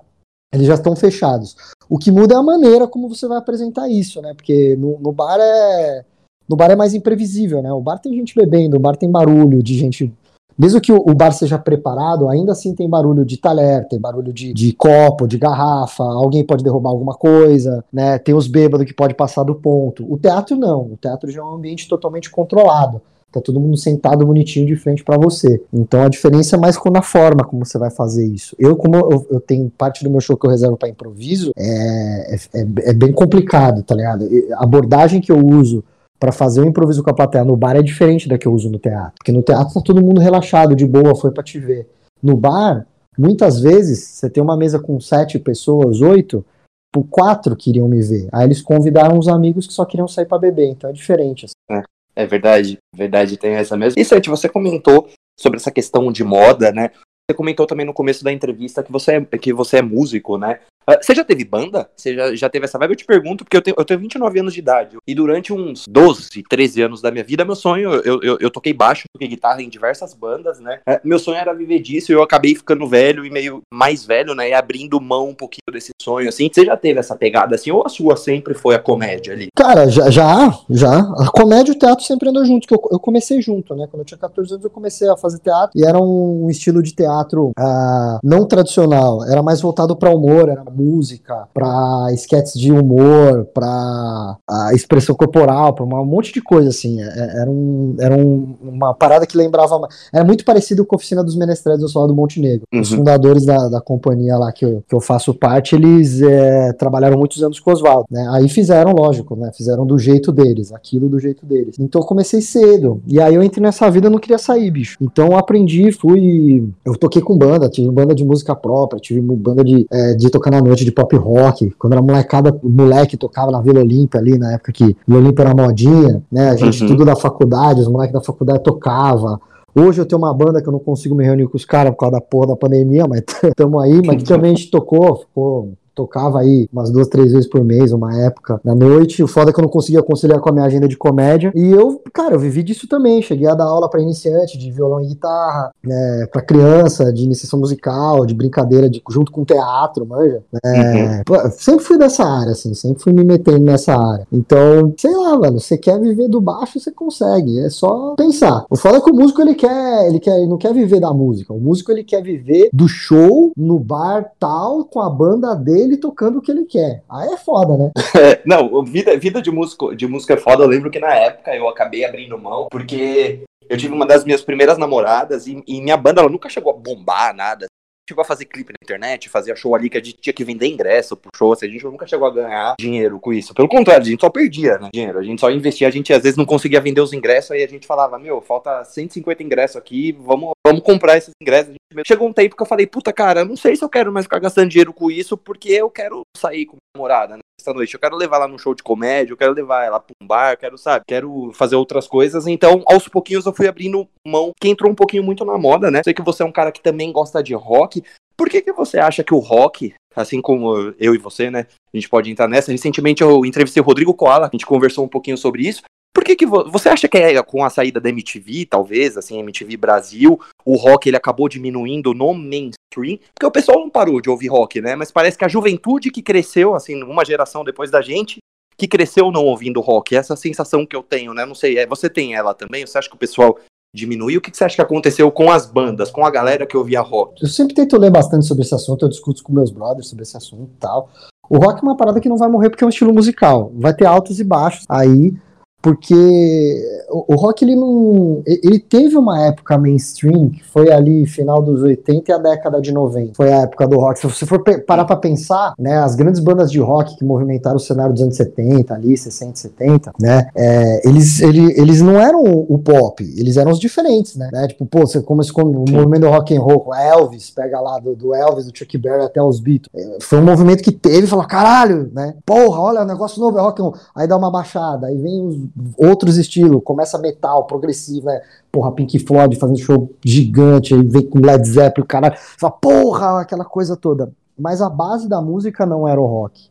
Eles 0.52 0.66
já 0.66 0.75
estão 0.75 0.97
fechados. 0.97 1.57
O 1.88 1.99
que 1.99 2.11
muda 2.11 2.35
é 2.35 2.38
a 2.38 2.42
maneira 2.42 2.88
como 2.88 3.09
você 3.09 3.26
vai 3.26 3.38
apresentar 3.38 3.88
isso, 3.88 4.21
né? 4.21 4.35
Porque 4.35 4.76
no, 4.76 4.99
no 4.99 5.12
bar 5.12 5.38
é. 5.40 6.04
No 6.49 6.57
bar 6.57 6.71
é 6.71 6.76
mais 6.76 6.95
imprevisível, 6.95 7.62
né? 7.62 7.73
O 7.73 7.80
bar 7.80 7.99
tem 7.99 8.12
gente 8.14 8.35
bebendo, 8.35 8.76
o 8.76 8.80
bar 8.80 8.97
tem 8.97 9.09
barulho 9.09 9.62
de 9.62 9.78
gente 9.78 10.12
mesmo 10.61 10.78
que 10.78 10.92
o, 10.92 11.14
bar 11.14 11.33
seja 11.33 11.59
preparado, 11.59 12.28
ainda 12.28 12.52
assim 12.52 12.75
tem 12.75 12.87
barulho 12.87 13.25
de 13.25 13.38
talher, 13.38 13.88
tem 13.88 13.99
barulho 13.99 14.30
de, 14.30 14.52
de 14.52 14.75
copo, 14.75 15.26
de 15.26 15.38
garrafa, 15.38 16.04
alguém 16.04 16.45
pode 16.45 16.62
derrubar 16.62 16.90
alguma 16.90 17.14
coisa, 17.14 17.83
né? 17.90 18.19
Tem 18.19 18.35
os 18.35 18.47
bêbados 18.47 18.87
que 18.87 18.92
pode 18.92 19.14
passar 19.14 19.42
do 19.42 19.54
ponto. 19.54 20.04
O 20.07 20.19
teatro 20.19 20.57
não, 20.57 20.83
o 20.83 20.99
teatro 21.00 21.30
já 21.30 21.40
é 21.40 21.45
um 21.45 21.54
ambiente 21.54 21.88
totalmente 21.88 22.30
controlado. 22.30 23.00
Tá 23.32 23.40
todo 23.40 23.60
mundo 23.60 23.76
sentado 23.76 24.26
bonitinho 24.26 24.66
de 24.66 24.75
frente 24.75 25.04
para 25.04 25.16
você. 25.16 25.62
Então 25.72 26.02
a 26.02 26.08
diferença 26.08 26.56
é 26.56 26.58
mais 26.58 26.76
com 26.76 26.90
a 26.96 27.02
forma 27.02 27.44
como 27.44 27.64
você 27.64 27.78
vai 27.78 27.90
fazer 27.90 28.26
isso. 28.26 28.56
Eu, 28.58 28.75
como 28.75 28.96
eu, 28.96 29.26
eu 29.30 29.40
tenho 29.40 29.70
parte 29.70 30.02
do 30.02 30.10
meu 30.10 30.20
show 30.20 30.37
que 30.37 30.46
eu 30.46 30.50
reservo 30.50 30.76
para 30.76 30.88
improviso, 30.88 31.52
é, 31.56 32.34
é, 32.34 32.66
é, 32.90 32.92
bem 32.92 33.12
complicado, 33.12 33.82
tá 33.84 33.94
ligado? 33.94 34.28
A 34.54 34.64
abordagem 34.64 35.20
que 35.20 35.30
eu 35.30 35.38
uso 35.38 35.84
para 36.18 36.32
fazer 36.32 36.60
o 36.60 36.64
um 36.64 36.68
improviso 36.68 37.02
com 37.02 37.10
a 37.10 37.14
plateia 37.14 37.44
no 37.44 37.56
bar 37.56 37.76
é 37.76 37.82
diferente 37.82 38.28
da 38.28 38.37
que 38.37 38.46
eu 38.46 38.52
uso 38.52 38.68
no 38.68 38.78
teatro. 38.78 39.14
Porque 39.18 39.32
no 39.32 39.42
teatro 39.42 39.72
tá 39.72 39.80
todo 39.80 40.02
mundo 40.02 40.20
relaxado, 40.20 40.75
de 40.75 40.84
boa, 40.84 41.14
foi 41.14 41.30
para 41.30 41.42
te 41.42 41.58
ver. 41.58 41.88
No 42.22 42.37
bar, 42.37 42.87
muitas 43.16 43.60
vezes, 43.60 44.00
você 44.00 44.28
tem 44.28 44.42
uma 44.42 44.56
mesa 44.56 44.78
com 44.78 45.00
sete 45.00 45.38
pessoas, 45.38 46.02
oito, 46.02 46.44
por 46.92 47.04
quatro 47.04 47.56
queriam 47.56 47.88
me 47.88 48.02
ver. 48.02 48.28
Aí 48.32 48.44
eles 48.44 48.60
convidaram 48.60 49.18
os 49.18 49.28
amigos 49.28 49.66
que 49.66 49.72
só 49.72 49.84
queriam 49.84 50.08
sair 50.08 50.26
para 50.26 50.38
beber, 50.38 50.68
então 50.68 50.90
é 50.90 50.92
diferente. 50.92 51.46
Assim. 51.46 51.54
É. 51.70 51.82
É 52.14 52.26
verdade, 52.26 52.79
verdade, 52.95 53.37
tem 53.37 53.55
essa 53.55 53.76
mesmo. 53.76 54.00
E 54.00 54.05
Sete, 54.05 54.29
você 54.29 54.49
comentou 54.49 55.09
sobre 55.38 55.59
essa 55.59 55.71
questão 55.71 56.11
de 56.12 56.25
moda, 56.25 56.73
né? 56.73 56.90
Você 57.31 57.37
comentou 57.37 57.67
também 57.67 57.87
no 57.87 57.95
começo 57.95 58.25
da 58.25 58.33
entrevista 58.33 58.83
que 58.83 58.90
você 58.90 59.12
é, 59.12 59.38
que 59.38 59.52
você 59.52 59.79
é 59.79 59.83
músico, 59.83 60.37
né? 60.37 60.61
Ah, 60.90 60.99
você 61.00 61.14
já 61.14 61.25
teve 61.25 61.44
banda? 61.44 61.88
Você 61.94 62.14
já, 62.14 62.35
já 62.35 62.49
teve 62.49 62.64
essa 62.64 62.78
vibe? 62.78 62.92
Eu 62.92 62.97
te 62.97 63.04
pergunto, 63.04 63.44
porque 63.44 63.56
eu 63.56 63.62
tenho, 63.62 63.76
eu 63.78 63.85
tenho 63.85 64.00
29 64.00 64.40
anos 64.40 64.54
de 64.54 64.59
idade. 64.59 64.97
E 65.06 65.14
durante 65.14 65.52
uns 65.52 65.85
12, 65.88 66.42
13 66.49 66.82
anos 66.82 67.00
da 67.00 67.11
minha 67.11 67.23
vida, 67.23 67.44
meu 67.44 67.54
sonho, 67.54 67.92
eu, 67.94 68.20
eu, 68.23 68.38
eu 68.40 68.50
toquei 68.50 68.73
baixo, 68.73 69.04
toquei 69.12 69.28
guitarra 69.28 69.62
em 69.62 69.68
diversas 69.68 70.14
bandas, 70.14 70.59
né? 70.59 70.80
É, 70.87 71.00
meu 71.04 71.18
sonho 71.18 71.37
era 71.38 71.54
viver 71.54 71.78
disso 71.78 72.11
e 72.11 72.14
eu 72.14 72.23
acabei 72.23 72.54
ficando 72.54 72.88
velho 72.88 73.25
e 73.25 73.30
meio 73.30 73.61
mais 73.73 74.04
velho, 74.04 74.35
né? 74.35 74.49
E 74.49 74.52
abrindo 74.52 75.00
mão 75.00 75.28
um 75.28 75.35
pouquinho 75.35 75.73
desse 75.73 75.90
sonho, 76.00 76.28
assim. 76.28 76.50
Você 76.52 76.64
já 76.64 76.76
teve 76.76 76.99
essa 76.99 77.14
pegada, 77.14 77.54
assim? 77.54 77.70
Ou 77.70 77.85
a 77.87 77.88
sua 77.88 78.16
sempre 78.16 78.54
foi 78.54 78.75
a 78.75 78.78
comédia 78.78 79.32
ali? 79.32 79.49
Cara, 79.54 79.88
já, 79.88 80.11
já. 80.11 80.59
já. 80.68 80.99
A 80.99 81.30
comédia 81.30 81.73
e 81.73 81.76
o 81.76 81.78
teatro 81.78 82.04
sempre 82.04 82.28
andam 82.28 82.44
junto, 82.44 82.66
que 82.66 82.75
eu, 82.75 82.80
eu 82.90 82.99
comecei 82.99 83.40
junto, 83.40 83.75
né? 83.75 83.87
Quando 83.90 84.00
eu 84.00 84.06
tinha 84.06 84.18
14 84.18 84.54
anos, 84.54 84.64
eu 84.64 84.70
comecei 84.70 85.09
a 85.09 85.16
fazer 85.16 85.38
teatro 85.38 85.70
e 85.75 85.87
era 85.87 85.99
um, 85.99 86.49
estilo 86.50 86.82
de 86.82 86.92
teatro 86.92 87.52
uh, 87.59 88.18
não 88.23 88.47
tradicional. 88.47 89.25
Era 89.25 89.42
mais 89.42 89.61
voltado 89.61 89.94
para 89.97 90.11
humor, 90.11 90.49
era 90.49 90.64
música, 90.80 91.49
para 91.52 92.08
sketches 92.14 92.60
de 92.60 92.72
humor, 92.72 93.46
para 93.52 94.37
expressão 94.72 95.14
corporal, 95.14 95.75
para 95.75 95.84
um 95.84 96.04
monte 96.04 96.32
de 96.32 96.40
coisa 96.40 96.70
assim. 96.70 97.00
É, 97.00 97.06
é, 97.06 97.40
era, 97.42 97.50
um, 97.50 97.96
era 98.00 98.16
um, 98.16 98.56
uma 98.62 98.94
parada 98.94 99.26
que 99.26 99.37
lembrava. 99.37 99.80
Era 100.12 100.25
muito 100.25 100.44
parecido 100.44 100.84
com 100.84 100.94
a 100.94 100.99
Oficina 100.99 101.22
dos 101.22 101.37
Menestréis 101.37 101.80
do 101.80 101.88
Solar 101.88 102.08
do 102.08 102.14
Montenegro. 102.14 102.66
Uhum. 102.72 102.80
Os 102.80 102.90
fundadores 102.90 103.44
da, 103.44 103.68
da 103.68 103.80
companhia 103.80 104.37
lá 104.37 104.52
que 104.52 104.64
eu, 104.64 104.82
que 104.88 104.94
eu 104.94 105.00
faço 105.00 105.34
parte, 105.34 105.75
eles 105.75 106.22
é, 106.22 106.72
trabalharam 106.72 107.18
muitos 107.18 107.42
anos 107.42 107.60
com 107.60 107.70
o 107.70 107.72
Oswaldo. 107.72 108.06
Né? 108.10 108.26
Aí 108.32 108.49
fizeram, 108.49 108.92
lógico, 108.92 109.37
né? 109.37 109.50
Fizeram 109.56 109.87
do 109.87 109.99
jeito 109.99 110.32
deles, 110.32 110.72
aquilo 110.72 111.08
do 111.08 111.18
jeito 111.18 111.44
deles. 111.44 111.76
Então 111.78 112.00
eu 112.00 112.06
comecei 112.06 112.40
cedo. 112.40 113.02
E 113.06 113.20
aí 113.20 113.34
eu 113.34 113.42
entrei 113.42 113.62
nessa 113.62 113.90
vida, 113.90 114.06
eu 114.06 114.10
não 114.10 114.18
queria 114.18 114.38
sair, 114.38 114.70
bicho. 114.70 114.96
Então 115.00 115.28
eu 115.28 115.37
aprendi, 115.37 115.90
fui. 115.92 116.68
Eu 116.84 116.96
toquei 116.96 117.22
com 117.22 117.37
banda, 117.37 117.68
tive 117.68 117.90
banda 117.90 118.14
de 118.14 118.25
música 118.25 118.54
própria, 118.54 119.00
tive 119.00 119.20
banda 119.20 119.64
de, 119.64 119.87
é, 119.90 120.14
de 120.14 120.30
tocar 120.30 120.50
na 120.50 120.60
noite 120.61 120.85
de 120.85 120.93
pop 120.93 121.14
rock. 121.17 121.71
Quando 121.79 121.95
era 121.95 122.02
molecada, 122.02 122.59
o 122.62 122.69
moleque 122.69 123.17
tocava 123.17 123.50
na 123.50 123.61
Vila 123.61 123.81
Olímpia 123.81 124.21
ali, 124.21 124.38
na 124.38 124.52
época 124.55 124.73
que 124.73 124.97
Vila 125.07 125.21
Olímpia 125.21 125.43
era 125.43 125.55
modinha, 125.55 126.23
né? 126.31 126.50
A 126.50 126.57
gente, 126.57 126.83
uhum. 126.83 126.88
tudo 126.88 127.05
da 127.05 127.17
faculdade, 127.17 127.81
os 127.81 127.88
moleques 127.88 128.14
da 128.14 128.21
faculdade 128.21 128.62
tocava. 128.62 129.40
Hoje 129.75 130.00
eu 130.00 130.07
tenho 130.07 130.21
uma 130.21 130.35
banda 130.35 130.61
que 130.61 130.69
eu 130.69 130.73
não 130.73 130.81
consigo 130.81 131.14
me 131.14 131.25
reunir 131.25 131.47
com 131.47 131.57
os 131.57 131.64
caras 131.64 131.93
por 131.93 131.99
causa 131.99 132.17
da 132.17 132.21
porra 132.21 132.49
da 132.49 132.57
pandemia, 132.57 133.07
mas 133.07 133.23
estamos 133.45 133.83
aí, 133.83 134.00
mas 134.05 134.23
que 134.23 134.25
também 134.29 134.52
a 134.52 134.55
gente 134.55 134.71
tocou, 134.71 135.17
ficou 135.17 135.73
tocava 136.00 136.40
aí 136.40 136.69
umas 136.73 136.90
duas, 136.90 137.09
três 137.09 137.33
vezes 137.33 137.49
por 137.49 137.62
mês, 137.62 137.92
uma 137.92 138.16
época, 138.23 138.61
na 138.64 138.75
noite. 138.75 139.23
O 139.23 139.28
foda 139.28 139.50
é 139.50 139.52
que 139.52 139.61
eu 139.61 139.62
não 139.62 139.69
conseguia 139.69 140.02
conciliar 140.02 140.40
com 140.40 140.49
a 140.49 140.52
minha 140.52 140.64
agenda 140.64 140.88
de 140.88 140.97
comédia. 140.97 141.52
E 141.54 141.71
eu, 141.71 142.02
cara, 142.12 142.35
eu 142.35 142.38
vivi 142.38 142.62
disso 142.62 142.88
também. 142.88 143.21
Cheguei 143.21 143.47
a 143.47 143.54
dar 143.54 143.64
aula 143.64 143.88
para 143.88 144.00
iniciante 144.00 144.57
de 144.57 144.71
violão 144.71 145.02
e 145.02 145.09
guitarra, 145.09 145.73
né, 145.85 146.26
para 146.33 146.42
criança, 146.42 147.12
de 147.12 147.25
iniciação 147.25 147.59
musical, 147.59 148.25
de 148.25 148.35
brincadeira 148.35 148.88
de, 148.88 149.02
junto 149.11 149.30
com 149.30 149.45
teatro, 149.45 150.07
manja. 150.07 150.42
É, 150.64 151.23
uhum. 151.28 151.50
sempre 151.50 151.85
fui 151.85 151.99
dessa 151.99 152.25
área, 152.25 152.52
assim, 152.52 152.73
sempre 152.75 153.02
fui 153.02 153.12
me 153.12 153.25
metendo 153.25 153.64
nessa 153.64 153.95
área. 153.95 154.26
Então, 154.33 154.95
sei 154.97 155.14
lá, 155.14 155.38
mano, 155.38 155.61
você 155.61 155.76
quer 155.76 156.00
viver 156.00 156.28
do 156.28 156.40
baixo, 156.40 156.80
você 156.80 156.90
consegue. 156.90 157.59
É 157.61 157.69
só 157.69 158.14
pensar. 158.16 158.64
O 158.71 158.76
foda 158.76 158.99
é 158.99 159.00
que 159.00 159.11
o 159.11 159.14
músico 159.14 159.42
ele 159.42 159.54
quer, 159.54 160.07
ele 160.07 160.19
quer, 160.19 160.37
ele 160.38 160.47
não 160.47 160.57
quer 160.57 160.73
viver 160.73 161.00
da 161.00 161.12
música. 161.12 161.52
O 161.52 161.61
músico 161.61 161.92
ele 161.92 162.04
quer 162.04 162.23
viver 162.23 162.71
do 162.73 162.88
show 162.88 163.52
no 163.57 163.78
bar 163.78 164.33
tal 164.38 164.85
com 164.85 165.00
a 165.00 165.11
banda 165.11 165.54
dele 165.54 165.89
ele 165.90 165.97
tocando 165.99 166.38
o 166.38 166.42
que 166.42 166.50
ele 166.50 166.64
quer. 166.64 167.02
Aí 167.11 167.28
é 167.32 167.37
foda, 167.37 167.76
né? 167.76 167.90
não, 168.47 168.85
vida, 168.85 169.16
vida 169.16 169.42
de, 169.42 169.50
músico, 169.50 169.94
de 169.94 170.06
música 170.06 170.35
é 170.35 170.37
foda. 170.37 170.62
Eu 170.62 170.68
lembro 170.68 170.90
que 170.90 170.99
na 170.99 171.14
época 171.14 171.54
eu 171.54 171.68
acabei 171.68 172.04
abrindo 172.04 172.38
mão, 172.38 172.68
porque 172.70 173.42
eu 173.68 173.76
tive 173.76 173.94
uma 173.94 174.06
das 174.06 174.25
minhas 174.25 174.42
primeiras 174.42 174.78
namoradas 174.78 175.47
e, 175.47 175.62
e 175.66 175.80
minha 175.80 175.97
banda 175.97 176.20
ela 176.20 176.30
nunca 176.30 176.49
chegou 176.49 176.73
a 176.73 176.76
bombar 176.76 177.35
nada 177.35 177.66
chegou 178.11 178.23
a 178.23 178.25
fazer 178.25 178.45
clipe 178.45 178.73
na 178.73 178.79
internet, 178.83 179.29
fazia 179.29 179.57
show 179.57 179.75
ali 179.75 179.88
que 179.88 179.97
a 179.97 180.02
gente 180.02 180.19
tinha 180.21 180.33
que 180.33 180.45
vender 180.45 180.67
ingresso 180.67 181.17
pro 181.17 181.31
show, 181.35 181.52
assim, 181.52 181.67
a 181.67 181.71
gente 181.71 181.85
nunca 181.85 182.07
chegou 182.07 182.26
a 182.26 182.31
ganhar 182.31 182.75
dinheiro 182.79 183.19
com 183.19 183.33
isso. 183.33 183.55
Pelo 183.55 183.69
contrário, 183.69 184.02
a 184.02 184.09
gente 184.09 184.21
só 184.21 184.29
perdia 184.29 184.79
né, 184.79 184.88
dinheiro, 184.93 185.19
a 185.19 185.23
gente 185.23 185.40
só 185.40 185.50
investia, 185.50 185.88
a 185.88 185.90
gente 185.90 186.12
às 186.12 186.23
vezes 186.23 186.37
não 186.37 186.45
conseguia 186.45 186.81
vender 186.81 187.00
os 187.00 187.12
ingressos, 187.12 187.52
aí 187.52 187.62
a 187.62 187.69
gente 187.69 187.87
falava, 187.87 188.19
meu, 188.19 188.40
falta 188.40 188.85
150 188.85 189.43
ingressos 189.43 189.76
aqui, 189.76 190.12
vamos, 190.12 190.50
vamos 190.67 190.83
comprar 190.83 191.17
esses 191.17 191.31
ingressos. 191.40 191.75
Chegou 192.07 192.29
um 192.29 192.33
tempo 192.33 192.57
que 192.57 192.62
eu 192.62 192.67
falei, 192.67 192.87
puta 192.87 193.12
cara, 193.12 193.40
eu 193.40 193.47
não 193.47 193.57
sei 193.57 193.75
se 193.75 193.85
eu 193.85 193.88
quero 193.88 194.12
mais 194.12 194.26
ficar 194.26 194.38
gastando 194.38 194.69
dinheiro 194.69 194.93
com 194.93 195.11
isso, 195.11 195.37
porque 195.37 195.71
eu 195.71 195.90
quero 195.90 196.23
sair 196.37 196.67
com 196.67 196.76
minha 196.76 196.95
namorada, 196.95 197.37
né? 197.37 197.40
Esta 197.61 197.75
noite, 197.75 197.93
eu 197.93 198.00
quero 198.00 198.17
levar 198.17 198.37
ela 198.37 198.49
num 198.49 198.57
show 198.57 198.75
de 198.75 198.83
comédia, 198.83 199.35
eu 199.35 199.37
quero 199.37 199.52
levar 199.52 199.85
ela 199.85 200.00
pra 200.00 200.14
um 200.23 200.26
bar, 200.26 200.57
quero, 200.57 200.79
sabe, 200.79 201.05
quero 201.07 201.52
fazer 201.52 201.76
outras 201.76 202.09
coisas. 202.09 202.47
Então, 202.47 202.83
aos 202.87 203.07
pouquinhos 203.07 203.45
eu 203.45 203.52
fui 203.52 203.69
abrindo 203.69 204.09
mão, 204.26 204.52
que 204.59 204.67
entrou 204.67 204.90
um 204.90 204.95
pouquinho 204.95 205.23
muito 205.23 205.45
na 205.45 205.59
moda, 205.59 205.90
né? 205.90 206.00
Sei 206.02 206.14
que 206.14 206.23
você 206.23 206.43
é 206.43 206.47
um 206.47 206.52
cara 206.52 206.73
que 206.73 206.81
também 206.81 207.12
gosta 207.12 207.43
de 207.43 207.52
rock, 207.52 208.00
por 208.40 208.49
que, 208.49 208.62
que 208.62 208.73
você 208.73 208.99
acha 208.99 209.23
que 209.23 209.35
o 209.35 209.38
rock, 209.38 209.92
assim 210.16 210.40
como 210.40 210.94
eu 210.99 211.14
e 211.14 211.18
você, 211.18 211.50
né? 211.50 211.66
A 211.92 211.97
gente 211.99 212.09
pode 212.09 212.30
entrar 212.30 212.49
nessa. 212.49 212.73
Recentemente 212.73 213.23
eu 213.23 213.44
entrevistei 213.44 213.82
o 213.82 213.85
Rodrigo 213.85 214.14
Koala, 214.14 214.47
a 214.47 214.50
gente 214.50 214.64
conversou 214.64 215.04
um 215.04 215.09
pouquinho 215.09 215.37
sobre 215.37 215.68
isso. 215.68 215.82
Por 216.11 216.25
que, 216.25 216.35
que 216.35 216.47
você 216.47 216.88
acha 216.88 217.06
que 217.06 217.18
é 217.18 217.42
com 217.42 217.62
a 217.62 217.68
saída 217.68 218.00
da 218.00 218.09
MTV, 218.09 218.64
talvez, 218.64 219.18
assim, 219.18 219.38
MTV 219.40 219.76
Brasil, 219.76 220.40
o 220.64 220.75
rock 220.75 221.06
ele 221.06 221.18
acabou 221.18 221.50
diminuindo 221.50 222.14
no 222.14 222.32
mainstream? 222.32 223.18
Porque 223.35 223.44
o 223.44 223.50
pessoal 223.50 223.78
não 223.78 223.90
parou 223.90 224.23
de 224.23 224.30
ouvir 224.30 224.49
rock, 224.49 224.80
né? 224.80 224.97
Mas 224.97 225.12
parece 225.12 225.37
que 225.37 225.44
a 225.44 225.49
juventude 225.49 226.11
que 226.11 226.23
cresceu, 226.23 226.75
assim, 226.75 227.02
uma 227.02 227.26
geração 227.26 227.62
depois 227.62 227.90
da 227.90 228.00
gente, 228.00 228.38
que 228.75 228.88
cresceu 228.88 229.30
não 229.30 229.44
ouvindo 229.44 229.82
rock. 229.82 230.16
Essa 230.16 230.35
sensação 230.35 230.87
que 230.87 230.97
eu 230.97 231.02
tenho, 231.02 231.35
né? 231.35 231.44
Não 231.44 231.54
sei, 231.54 231.76
é, 231.76 231.87
você 231.87 232.09
tem 232.09 232.35
ela 232.35 232.54
também? 232.54 232.87
Você 232.87 232.97
acha 232.97 233.11
que 233.11 233.16
o 233.16 233.18
pessoal 233.18 233.59
diminuir. 233.94 234.37
O 234.37 234.40
que, 234.40 234.56
você 234.56 234.64
acha 234.64 234.76
que 234.76 234.82
aconteceu 234.82 235.30
com 235.30 235.50
as 235.50 235.66
bandas, 235.66 236.11
com 236.11 236.25
a 236.25 236.30
galera 236.30 236.66
que 236.66 236.76
ouvia 236.76 237.00
rock? 237.00 237.42
Eu 237.42 237.49
sempre 237.49 237.75
tento 237.75 237.99
ler 237.99 238.11
bastante 238.11 238.47
sobre 238.47 238.62
esse 238.62 238.75
assunto, 238.75 239.04
eu 239.04 239.09
discuto 239.09 239.42
com 239.42 239.52
meus 239.52 239.70
brothers 239.70 240.09
sobre 240.09 240.23
esse 240.23 240.37
assunto 240.37 240.70
e 240.75 240.78
tal. 240.78 241.11
O 241.49 241.59
rock 241.59 241.80
é 241.80 241.82
uma 241.82 241.97
parada 241.97 242.20
que 242.20 242.28
não 242.28 242.37
vai 242.37 242.49
morrer 242.49 242.70
porque 242.70 242.85
é 242.85 242.87
um 242.87 242.90
estilo 242.90 243.12
musical. 243.12 243.73
Vai 243.75 243.92
ter 243.92 244.06
altos 244.06 244.38
e 244.38 244.44
baixos 244.44 244.85
aí, 244.88 245.35
porque 245.82 247.04
o, 247.10 247.34
o, 247.34 247.37
rock 247.37 247.64
ele 247.64 247.75
não 247.75 248.42
ele 248.46 248.78
teve 248.78 249.16
uma 249.16 249.46
época 249.46 249.78
mainstream 249.78 250.50
que 250.50 250.62
foi 250.62 250.92
ali 250.92 251.26
final 251.26 251.62
dos 251.62 251.82
80 251.82 252.30
e 252.30 252.34
a 252.34 252.38
década 252.38 252.80
de 252.80 252.92
90 252.92 253.34
foi 253.34 253.52
a 253.52 253.62
época 253.62 253.88
do 253.88 253.96
rock. 253.96 254.18
Se 254.18 254.26
você 254.28 254.44
for 254.44 254.62
parar 254.87 255.04
para 255.04 255.16
pensar 255.16 255.75
né 255.78 255.99
as 255.99 256.14
grandes 256.14 256.40
bandas 256.40 256.70
de 256.70 256.78
rock 256.78 257.16
que 257.16 257.25
movimentaram 257.25 257.76
o 257.76 257.80
cenário 257.80 258.12
dos 258.12 258.22
anos 258.22 258.37
70 258.37 258.94
ali 258.94 259.16
60 259.16 259.56
70 259.56 260.12
né 260.20 260.49
é, 260.54 261.08
eles, 261.08 261.40
ele, 261.40 261.72
eles 261.80 262.00
não 262.00 262.18
eram 262.18 262.42
o 262.42 262.78
pop 262.78 263.22
eles 263.38 263.56
eram 263.56 263.70
os 263.70 263.78
diferentes 263.78 264.37
né, 264.37 264.49
né? 264.52 264.68
tipo 264.68 264.84
pô 264.84 265.00
você 265.00 265.20
começou 265.22 265.54
com 265.54 265.62
o 265.62 265.90
movimento 265.90 266.22
do 266.22 266.28
rock 266.28 266.54
and 266.54 266.60
roll 266.60 266.80
com 266.80 266.94
Elvis 266.94 267.50
pega 267.50 267.80
lá 267.80 267.99
do, 267.99 268.14
do, 268.14 268.34
Elvis 268.34 268.66
do 268.66 268.76
Chuck 268.76 268.99
Berry 268.99 269.25
até 269.25 269.42
os 269.42 269.60
Beatles. 269.60 269.88
É, 269.94 270.18
foi 270.20 270.38
um 270.38 270.44
movimento 270.44 270.82
que 270.82 270.92
teve 270.92 271.26
falou 271.26 271.46
caralho 271.46 272.10
né 272.12 272.34
porra 272.44 272.80
olha 272.80 273.02
o 273.02 273.06
negócio 273.06 273.40
novo 273.40 273.58
é 273.58 273.62
rock 273.62 273.80
and 273.80 273.84
roll. 273.84 273.94
Aí 274.14 274.26
dá 274.26 274.37
uma 274.37 274.50
baixada 274.50 275.06
aí 275.06 275.16
vem 275.16 275.40
os 275.46 275.69
outros 275.96 276.36
estilos, 276.36 276.82
começa 276.84 277.18
metal, 277.18 277.66
progressivo, 277.66 278.26
né? 278.26 278.40
Porra, 278.70 278.92
Pink 278.92 279.18
Floyd 279.20 279.56
fazendo 279.56 279.78
show 279.78 280.10
gigante, 280.24 280.94
aí 280.94 281.02
vem 281.02 281.28
com 281.28 281.38
Led 281.38 281.66
Zeppelin, 281.66 282.06
caralho. 282.06 282.36
Fala, 282.36 282.72
porra, 282.72 283.40
aquela 283.40 283.64
coisa 283.64 283.96
toda. 283.96 284.32
Mas 284.58 284.82
a 284.82 284.90
base 284.90 285.28
da 285.28 285.40
música 285.40 285.86
não 285.86 286.06
era 286.06 286.20
o 286.20 286.26
rock. 286.26 286.70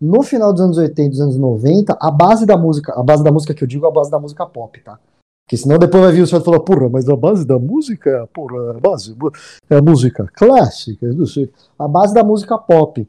No 0.00 0.22
final 0.22 0.52
dos 0.52 0.60
anos 0.60 0.76
80 0.76 1.10
dos 1.10 1.20
anos 1.20 1.38
90, 1.38 1.96
a 2.00 2.10
base 2.10 2.44
da 2.44 2.56
música, 2.56 2.92
a 2.92 3.02
base 3.02 3.24
da 3.24 3.32
música 3.32 3.54
que 3.54 3.64
eu 3.64 3.68
digo 3.68 3.86
é 3.86 3.88
a 3.88 3.92
base 3.92 4.10
da 4.10 4.18
música 4.18 4.44
pop, 4.44 4.78
tá? 4.80 4.98
Porque 5.46 5.56
senão 5.56 5.78
depois 5.78 6.02
vai 6.02 6.12
vir 6.12 6.22
o 6.22 6.26
senhor 6.26 6.40
e 6.40 6.44
falar, 6.44 6.60
porra, 6.60 6.88
mas 6.88 7.08
a 7.08 7.16
base 7.16 7.46
da 7.46 7.58
música, 7.58 8.10
é, 8.10 8.26
porra, 8.26 8.76
a 8.76 8.80
base 8.80 9.14
é 9.70 9.76
a 9.76 9.82
música 9.82 10.26
clássica, 10.34 11.06
não 11.12 11.26
sei. 11.26 11.50
A 11.78 11.86
base 11.86 12.14
da 12.14 12.24
música 12.24 12.56
pop 12.56 13.06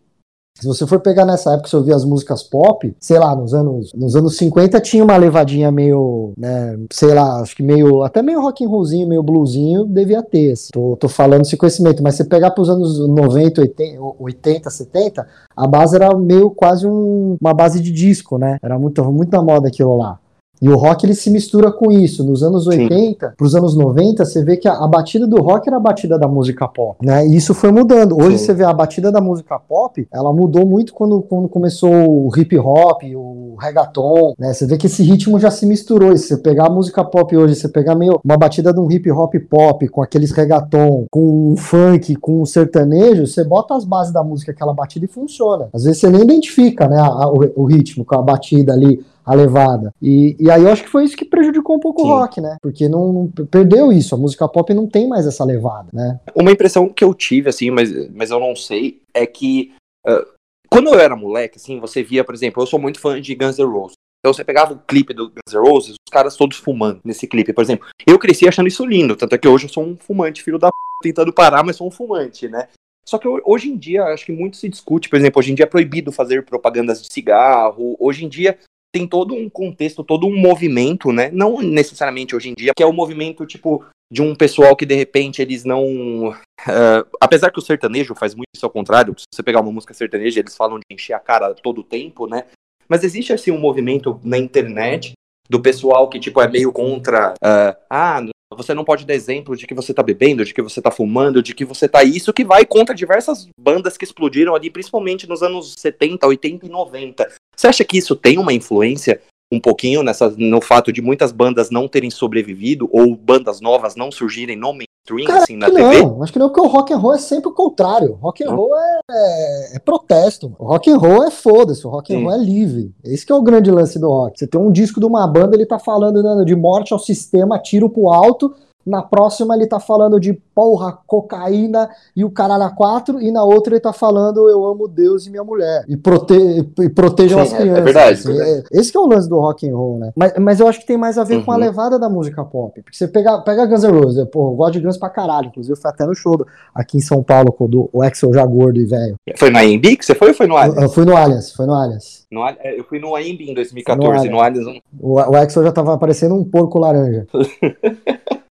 Se 0.58 0.68
você 0.68 0.88
for 0.88 1.02
pegar 1.02 1.26
nessa 1.26 1.52
época, 1.52 1.68
você 1.68 1.76
ouvir 1.76 1.94
as 1.94 2.06
músicas 2.06 2.42
pop, 2.42 2.96
sei 2.98 3.20
lá, 3.20 3.36
nos 3.36 3.54
anos, 3.54 3.92
nos 3.94 4.16
anos 4.16 4.38
50 4.38 4.80
tinha 4.80 5.04
uma 5.04 5.18
levadinha 5.18 5.70
meio, 5.70 6.32
né, 6.38 6.80
sei 6.94 7.14
lá, 7.14 7.42
acho 7.42 7.56
que 7.58 7.62
meio, 7.62 8.04
até 8.04 8.22
meio 8.22 8.42
rock 8.42 8.64
and 8.64 8.70
rollzinho, 8.70 9.08
meio 9.08 9.22
bluesinho, 9.22 9.86
devia 9.86 10.24
ter. 10.24 10.54
Assim. 10.54 10.70
Tô, 10.72 10.96
tô 10.96 11.10
falando 11.10 11.42
esse 11.42 11.58
conhecimento, 11.58 12.02
mas 12.02 12.16
você 12.16 12.24
pegar 12.24 12.52
pros 12.52 12.70
anos 12.70 13.06
90, 13.06 13.62
80, 13.62 14.02
80 14.18 14.70
70, 14.70 15.28
a 15.58 15.68
base 15.68 15.96
era 15.96 16.16
meio 16.18 16.50
quase 16.50 16.88
um, 16.88 17.36
uma 17.40 17.54
base 17.54 17.82
de 17.82 17.92
disco, 17.92 18.38
né? 18.38 18.58
Era 18.64 18.80
muito, 18.80 19.04
muito 19.12 19.32
na 19.32 19.42
moda 19.42 19.68
aquilo 19.68 19.98
lá. 19.98 20.20
E 20.62 20.70
o 20.70 20.76
rock 20.76 21.06
ele 21.06 21.14
se 21.14 21.30
mistura 21.30 21.72
com 21.72 21.92
isso. 21.92 22.24
Nos 22.24 22.44
anos 22.44 22.68
80 22.68 23.34
para 23.38 23.46
os 23.46 23.56
anos 23.56 23.76
90, 23.76 24.24
você 24.24 24.44
vê 24.44 24.58
que 24.58 24.68
a, 24.68 24.74
a, 24.74 24.88
batida 24.88 25.28
do 25.28 25.42
rock 25.42 25.68
era 25.68 25.78
a 25.78 25.80
batida 25.80 26.18
da 26.18 26.28
música 26.28 26.68
pop, 26.68 27.06
né? 27.06 27.26
E 27.28 27.36
isso 27.36 27.54
foi 27.54 27.72
mudando. 27.72 28.16
Hoje 28.16 28.38
Sim. 28.38 28.46
você 28.46 28.54
vê 28.54 28.64
a 28.64 28.74
batida 28.74 29.12
da 29.12 29.22
música 29.22 29.60
pop, 29.60 30.08
ela 30.12 30.34
mudou 30.34 30.66
muito 30.66 30.94
quando, 30.94 31.22
quando 31.22 31.50
começou 31.50 31.92
o 31.92 32.30
hip 32.36 32.58
hop, 32.58 33.04
o 33.16 33.56
reggaeton, 33.60 34.34
né? 34.40 34.54
Você 34.54 34.66
vê 34.66 34.78
que 34.78 34.88
esse 34.88 35.04
ritmo 35.04 35.40
já 35.40 35.52
se 35.52 35.66
misturou. 35.66 36.14
E 36.14 36.18
se 36.18 36.28
você 36.28 36.38
pegar 36.38 36.68
a 36.68 36.70
música 36.70 37.04
pop 37.04 37.36
hoje, 37.36 37.56
você 37.56 37.68
pegar 37.68 37.96
meio 37.96 38.20
uma 38.24 38.38
batida 38.38 38.74
de 38.74 38.80
um 38.80 38.90
hip 38.90 39.10
hop 39.12 39.34
pop 39.50 39.88
com 39.90 40.02
aqueles 40.02 40.32
reggaeton, 40.32 41.06
com 41.12 41.52
um 41.52 41.58
funk, 41.58 42.16
com 42.16 42.42
um 42.42 42.46
sertanejo, 42.46 43.28
você 43.28 43.44
bota 43.44 43.76
as 43.76 43.86
bases 43.86 44.14
da 44.14 44.24
música 44.24 44.52
aquela 44.52 44.74
batida 44.74 45.06
e 45.06 45.10
funciona. 45.10 45.70
Às 45.74 45.84
vezes 45.84 46.00
você 46.00 46.10
nem 46.10 46.22
identifica, 46.22 46.88
né, 46.88 46.98
a, 46.98 47.08
a, 47.08 47.30
o, 47.32 47.52
o 47.56 47.66
ritmo 47.66 48.06
com 48.06 48.16
a 48.16 48.22
batida 48.22 48.74
ali 48.74 49.04
a 49.26 49.34
levada. 49.34 49.92
E, 50.02 50.36
e 50.40 50.52
aí 50.52 50.62
eu 50.62 50.70
acho 50.70 50.84
que 50.84 50.90
foi 50.90 51.04
isso 51.04 51.18
que 51.18 51.26
prejudicou 51.26 51.76
um 51.76 51.80
pouco 51.80 52.02
Sim. 52.02 52.08
o 52.08 52.12
rock, 52.12 52.40
né? 52.40 52.58
Porque 52.62 52.88
não, 52.88 53.12
não, 53.12 53.46
perdeu 53.48 53.92
isso, 53.92 54.14
a 54.14 54.18
música 54.18 54.48
pop 54.48 54.72
não 54.74 54.88
tem 54.88 55.08
mais 55.08 55.26
essa 55.26 55.44
levada, 55.44 55.90
né? 55.92 56.20
Uma 56.36 56.52
impressão 56.52 56.88
que 56.88 57.04
eu 57.04 57.14
tive, 57.14 57.50
assim, 57.50 57.72
mas, 57.72 57.92
mas 58.14 58.30
eu 58.30 58.40
não 58.40 58.56
sei, 58.56 59.02
é 59.14 59.26
que 59.26 59.74
uh, 60.08 60.26
quando 60.70 60.90
eu 60.90 61.00
era 61.00 61.16
moleque, 61.16 61.58
assim, 61.58 61.80
você 61.80 62.04
via, 62.04 62.24
por 62.24 62.36
exemplo, 62.36 62.62
eu 62.62 62.68
sou 62.68 62.80
muito 62.80 63.00
fã 63.00 63.20
de 63.20 63.34
Guns 63.34 63.58
N' 63.58 63.66
Roses. 63.66 63.96
Então 64.20 64.34
você 64.34 64.44
pegava 64.44 64.74
o 64.74 64.80
clipe 64.80 65.14
do 65.14 65.30
Guns 65.30 65.54
N' 65.54 65.60
Roses, 65.60 65.92
os 65.92 66.12
caras 66.12 66.36
todos 66.36 66.58
fumando 66.58 67.00
nesse 67.04 67.28
clipe, 67.28 67.54
por 67.54 67.64
exemplo. 67.64 67.88
Eu 68.06 68.20
cresci 68.20 68.48
achando 68.48 68.68
isso 68.68 68.86
lindo, 68.86 69.16
tanto 69.16 69.34
é 69.34 69.38
que 69.38 69.48
hoje 69.48 69.66
eu 69.66 69.70
sou 69.70 69.84
um 69.84 69.98
fumante, 69.98 70.44
filho 70.44 70.60
da 70.60 70.70
p... 70.70 70.74
tentando 71.02 71.34
parar, 71.34 71.64
mas 71.64 71.76
sou 71.76 71.88
um 71.88 71.92
fumante, 71.92 72.48
né? 72.48 72.68
Só 73.08 73.20
que 73.20 73.28
hoje 73.28 73.70
em 73.70 73.78
dia, 73.78 74.04
acho 74.06 74.26
que 74.26 74.32
muito 74.32 74.58
se 74.58 74.68
discute, 74.68 75.10
por 75.10 75.18
exemplo, 75.18 75.40
hoje 75.40 75.52
em 75.52 75.56
dia 75.56 75.66
é 75.66 75.68
proibido 75.68 76.12
fazer 76.12 76.44
propagandas 76.44 77.02
de 77.02 77.14
cigarro, 77.14 77.96
hoje 78.00 78.26
em 78.26 78.30
dia 78.30 78.58
tem 78.96 79.06
todo 79.06 79.36
um 79.36 79.50
contexto, 79.50 80.06
todo 80.06 80.26
um 80.26 80.40
movimento, 80.40 81.12
né? 81.12 81.30
Não 81.34 81.62
necessariamente 81.62 82.34
hoje 82.34 82.48
em 82.48 82.54
dia, 82.54 82.72
que 82.74 82.82
é 82.82 82.86
o 82.86 82.94
movimento, 82.94 83.46
tipo, 83.46 83.84
de 84.10 84.22
um 84.22 84.34
pessoal 84.34 84.74
que 84.74 84.86
de 84.86 84.96
repente 84.96 85.42
eles 85.42 85.66
não. 85.66 86.30
Uh, 86.30 87.06
apesar 87.20 87.52
que 87.52 87.60
o 87.60 87.62
sertanejo 87.62 88.16
faz 88.16 88.34
muito 88.34 88.48
isso 88.56 88.66
ao 88.66 88.72
contrário, 88.72 89.14
se 89.18 89.26
você 89.30 89.44
pegar 89.44 89.60
uma 89.60 89.72
música 89.72 89.94
sertaneja, 89.94 90.40
eles 90.40 90.56
falam 90.56 90.80
de 90.80 90.96
encher 90.96 91.12
a 91.12 91.20
cara 91.20 91.54
todo 91.54 91.82
o 91.82 91.84
tempo, 91.84 92.26
né? 92.26 92.46
Mas 92.88 93.04
existe 93.04 93.34
assim 93.34 93.52
um 93.52 93.60
movimento 93.60 94.18
na 94.24 94.38
internet 94.38 95.12
do 95.50 95.60
pessoal 95.60 96.08
que, 96.08 96.18
tipo, 96.18 96.40
é 96.40 96.48
meio 96.48 96.72
contra. 96.72 97.34
Uh, 97.34 97.76
ah, 97.90 98.26
você 98.56 98.74
não 98.74 98.86
pode 98.86 99.06
dar 99.06 99.14
exemplo 99.14 99.58
de 99.58 99.68
que 99.68 99.74
você 99.74 99.94
tá 99.94 100.02
bebendo, 100.02 100.46
de 100.46 100.54
que 100.54 100.62
você 100.62 100.82
tá 100.82 100.90
fumando, 100.90 101.44
de 101.44 101.54
que 101.54 101.66
você 101.66 101.90
tá 101.90 102.02
isso, 102.04 102.32
que 102.32 102.46
vai 102.46 102.66
contra 102.66 102.96
diversas 102.96 103.48
bandas 103.60 103.98
que 103.98 104.06
explodiram 104.06 104.56
ali, 104.56 104.70
principalmente 104.70 105.28
nos 105.28 105.44
anos 105.44 105.74
70, 105.78 106.26
80 106.26 106.66
e 106.66 106.70
90. 106.70 107.28
Você 107.56 107.68
acha 107.68 107.84
que 107.84 107.98
isso 107.98 108.16
tem 108.16 108.38
uma 108.38 108.54
influência 108.54 109.22
um 109.52 109.60
pouquinho 109.60 110.04
nessa, 110.04 110.30
no 110.38 110.62
fato 110.62 110.92
de 110.92 111.02
muitas 111.02 111.32
bandas 111.32 111.70
não 111.70 111.88
terem 111.88 112.10
sobrevivido 112.10 112.90
ou 112.92 113.16
bandas 113.16 113.62
novas 113.62 113.96
não 113.96 114.12
surgirem 114.12 114.56
no 114.56 114.74
mainstream, 114.74 115.28
Cara, 115.28 115.44
assim, 115.44 115.56
na 115.56 115.68
não, 115.68 115.76
TV? 115.76 116.24
Acho 116.24 116.34
que 116.34 116.40
não, 116.40 116.50
porque 116.50 116.62
o 116.62 116.68
rock 116.68 116.94
and 116.94 116.98
roll 116.98 117.14
é 117.14 117.20
sempre 117.20 117.50
o 117.50 117.54
contrário. 117.54 118.18
Rock 118.22 118.44
and 118.44 118.52
roll 118.52 118.76
é, 118.76 119.00
é, 119.10 119.76
é, 119.76 119.80
protesto. 119.80 120.54
O 120.58 120.66
rock 120.66 120.90
and 120.90 120.98
roll 120.98 121.24
é 121.24 121.32
foda-se, 121.32 121.86
o 121.86 121.90
rock 121.90 122.14
and 122.14 122.20
roll 122.20 122.34
é 122.34 122.38
livre. 122.38 122.94
Esse 123.04 123.26
que 123.26 123.32
é 123.32 123.36
o 123.36 123.42
grande 123.42 123.70
lance 123.70 124.00
do 124.00 124.10
rock. 124.10 124.40
Você 124.40 124.48
tem 124.48 124.60
um 124.60 124.72
disco 124.72 125.00
de 125.00 125.06
uma 125.06 125.28
banda, 125.28 125.56
ele 125.56 125.66
tá 125.66 125.78
falando 125.78 126.22
né, 126.24 126.44
de 126.44 126.56
morte 126.56 126.92
ao 126.92 127.00
sistema, 127.00 127.60
tiro 127.60 127.90
pro 127.90 128.10
alto, 128.10 128.54
na 128.86 129.02
próxima 129.02 129.56
ele 129.56 129.66
tá 129.66 129.80
falando 129.80 130.20
de 130.20 130.34
porra, 130.54 130.98
cocaína 131.08 131.90
e 132.16 132.24
o 132.24 132.30
caralho 132.30 132.64
a 132.64 132.70
quatro, 132.70 133.22
e 133.22 133.32
na 133.32 133.44
outra 133.44 133.74
ele 133.74 133.80
tá 133.80 133.92
falando 133.92 134.50
eu 134.50 134.66
amo 134.66 134.88
Deus 134.88 135.26
e 135.26 135.30
minha 135.30 135.44
mulher. 135.44 135.84
E, 135.88 135.98
prote 135.98 136.34
e 136.80 136.90
protejam 136.90 137.40
Sim, 137.40 137.44
as 137.44 137.54
crianças. 137.54 137.78
É, 137.78 137.80
é 137.80 137.84
verdade, 137.84 138.20
assim, 138.20 138.30
é 138.30 138.34
verdade. 138.34 138.68
É, 138.72 138.80
esse 138.80 138.92
que 138.92 138.98
é 138.98 139.02
o 139.02 139.08
lance 139.08 139.28
do 139.28 139.40
rock 139.40 139.68
and 139.68 139.76
roll, 139.76 139.98
né? 139.98 140.14
Mas, 140.16 140.34
mas 140.40 140.60
eu 140.60 140.68
acho 140.68 140.80
que 140.80 140.86
tem 140.86 140.98
mais 140.98 141.18
a 141.18 141.24
ver 141.24 141.38
uhum. 141.38 141.44
com 141.44 141.52
a 141.52 141.56
uhum. 141.56 141.62
levada 141.62 141.98
da 141.98 142.10
música 142.10 142.44
pop. 142.44 142.82
Porque 142.82 142.98
você 142.98 143.08
pega, 143.08 143.40
pega 143.42 143.66
Guns 143.66 143.84
N' 143.84 143.92
Roses, 143.92 144.28
pô, 144.30 144.52
eu 144.52 144.56
gosto 144.56 144.74
de 144.74 144.82
Guns 144.82 144.98
pra 144.98 145.10
caralho. 145.10 145.48
Inclusive, 145.48 145.74
eu 145.74 145.82
fui 145.82 145.90
até 145.90 146.06
no 146.06 146.14
show 146.14 146.38
do, 146.38 146.48
aqui 146.74 146.98
em 146.98 147.02
São 147.02 147.24
Paulo, 147.24 147.52
quando 147.52 147.90
o 147.92 148.02
Axel 148.02 148.34
já 148.34 148.46
gordo 148.46 148.80
e 148.80 148.86
velho. 148.86 149.16
Foi 149.38 149.50
no 149.50 149.58
AMB 149.58 149.98
que 149.98 150.06
você 150.06 150.16
foi 150.16 150.30
ou 150.30 150.34
foi 150.34 150.48
no 150.48 150.56
Allianz? 150.56 150.78
Eu, 150.78 150.84
eu 150.84 150.90
fui 150.90 151.06
no 151.06 151.18
Allianz, 151.18 151.52
foi 151.52 151.66
no 151.66 151.74
Allianz. 151.74 152.26
No, 152.32 152.42
eu 152.64 152.84
fui 152.84 153.00
no 153.00 153.16
AMB 153.16 153.42
em 153.42 153.54
2014, 153.54 154.30
no 154.30 154.40
Allianz. 154.40 154.66
No 154.66 154.70
Allianz... 154.70 154.82
O, 155.00 155.14
o 155.14 155.36
Axel 155.36 155.64
já 155.64 155.72
tava 155.72 155.98
parecendo 155.98 156.36
um 156.36 156.44
porco 156.44 156.80
laranja. 156.80 157.26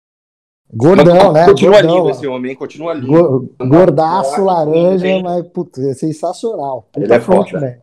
Gordão, 0.73 1.33
né? 1.33 1.45
Continua 1.45 1.81
Gordão, 1.81 1.97
lindo 1.97 2.09
esse 2.09 2.27
homem, 2.27 2.55
continua 2.55 2.93
lindo. 2.93 3.49
Gordaço, 3.59 4.43
laranja, 4.43 5.21
mas 5.21 5.47
putz, 5.47 5.79
é 5.79 5.93
sensacional. 5.93 6.87
Ele 6.95 7.07
tá 7.07 7.15
é 7.15 7.19
forte, 7.19 7.53
né? 7.55 7.79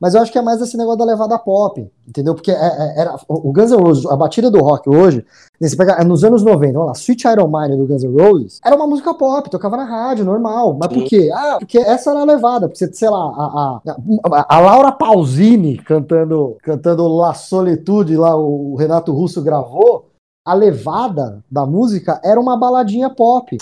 Mas 0.00 0.14
eu 0.14 0.20
acho 0.20 0.30
que 0.30 0.38
é 0.38 0.42
mais 0.42 0.60
esse 0.60 0.76
negócio 0.76 0.98
da 0.98 1.04
levada 1.04 1.38
pop, 1.38 1.90
entendeu? 2.06 2.34
Porque 2.34 2.50
é, 2.50 2.54
é, 2.54 3.00
era, 3.00 3.16
o 3.28 3.52
Guns 3.52 3.70
N' 3.70 3.80
Roses, 3.80 4.06
a 4.06 4.16
batida 4.16 4.50
do 4.50 4.60
rock 4.60 4.88
hoje, 4.88 5.24
você 5.60 5.76
pega, 5.76 6.04
nos 6.04 6.22
anos 6.22 6.42
90, 6.42 6.72
vamos 6.74 6.88
lá, 6.88 6.92
Sweet 6.92 7.26
Iron 7.28 7.48
Mine 7.48 7.76
do 7.76 7.86
Guns 7.86 8.04
N' 8.04 8.20
Roses, 8.20 8.60
era 8.64 8.76
uma 8.76 8.86
música 8.86 9.14
pop, 9.14 9.48
tocava 9.50 9.76
na 9.76 9.84
rádio, 9.84 10.24
normal. 10.24 10.76
Mas 10.78 10.92
por 10.92 11.04
quê? 11.04 11.30
Ah, 11.32 11.56
porque 11.58 11.78
essa 11.78 12.10
era 12.10 12.20
a 12.20 12.24
levada. 12.24 12.68
Porque, 12.68 12.86
sei 12.92 13.08
lá, 13.08 13.18
a, 13.18 13.80
a, 14.24 14.56
a 14.56 14.60
Laura 14.60 14.92
Pausini 14.92 15.78
cantando, 15.78 16.56
cantando 16.62 17.08
La 17.08 17.32
Solitude, 17.32 18.16
lá 18.16 18.36
o 18.36 18.76
Renato 18.76 19.12
Russo 19.12 19.42
gravou, 19.42 20.10
a 20.46 20.54
levada 20.54 21.42
da 21.50 21.66
música 21.66 22.20
era 22.24 22.40
uma 22.40 22.56
baladinha 22.56 23.10
pop. 23.10 23.58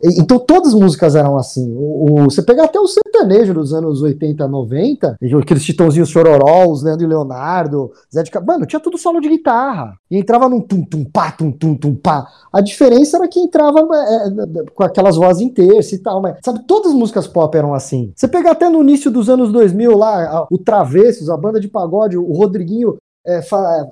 Então 0.00 0.38
todas 0.38 0.72
as 0.72 0.80
músicas 0.80 1.16
eram 1.16 1.36
assim. 1.36 1.74
O, 1.76 2.04
o, 2.04 2.24
você 2.24 2.40
pegar 2.40 2.66
até 2.66 2.78
o 2.78 2.86
sertanejo 2.86 3.52
dos 3.52 3.74
anos 3.74 4.00
80, 4.00 4.46
90, 4.46 5.16
aqueles 5.42 5.64
titãozinhos 5.64 6.08
chororós, 6.08 6.84
Leandro 6.84 7.04
e 7.04 7.08
Leonardo, 7.08 7.90
Zé 8.14 8.22
de 8.22 8.30
Mano, 8.46 8.64
tinha 8.64 8.78
tudo 8.78 8.96
solo 8.96 9.20
de 9.20 9.28
guitarra. 9.28 9.94
E 10.08 10.16
entrava 10.16 10.48
num 10.48 10.60
tum 10.60 10.84
tum 10.84 11.04
pá, 11.04 11.32
tum 11.32 11.50
tum 11.50 11.94
pá. 11.96 12.28
A 12.52 12.60
diferença 12.60 13.16
era 13.16 13.26
que 13.26 13.40
entrava 13.40 13.80
é, 13.80 14.28
é 14.28 14.64
com 14.72 14.84
aquelas 14.84 15.16
vozes 15.16 15.42
em 15.42 15.52
e 15.56 15.98
tal, 15.98 16.22
mas 16.22 16.36
sabe, 16.44 16.60
todas 16.64 16.92
as 16.92 16.96
músicas 16.96 17.26
pop 17.26 17.56
eram 17.56 17.74
assim. 17.74 18.12
Você 18.14 18.28
pegar 18.28 18.52
até 18.52 18.68
no 18.68 18.82
início 18.82 19.10
dos 19.10 19.28
anos 19.28 19.50
2000 19.50 19.96
lá, 19.96 20.46
o 20.48 20.58
Travessos, 20.58 21.28
a 21.28 21.36
banda 21.36 21.58
de 21.58 21.66
pagode, 21.66 22.16
o 22.16 22.32
Rodriguinho 22.32 22.96
é, 23.26 23.40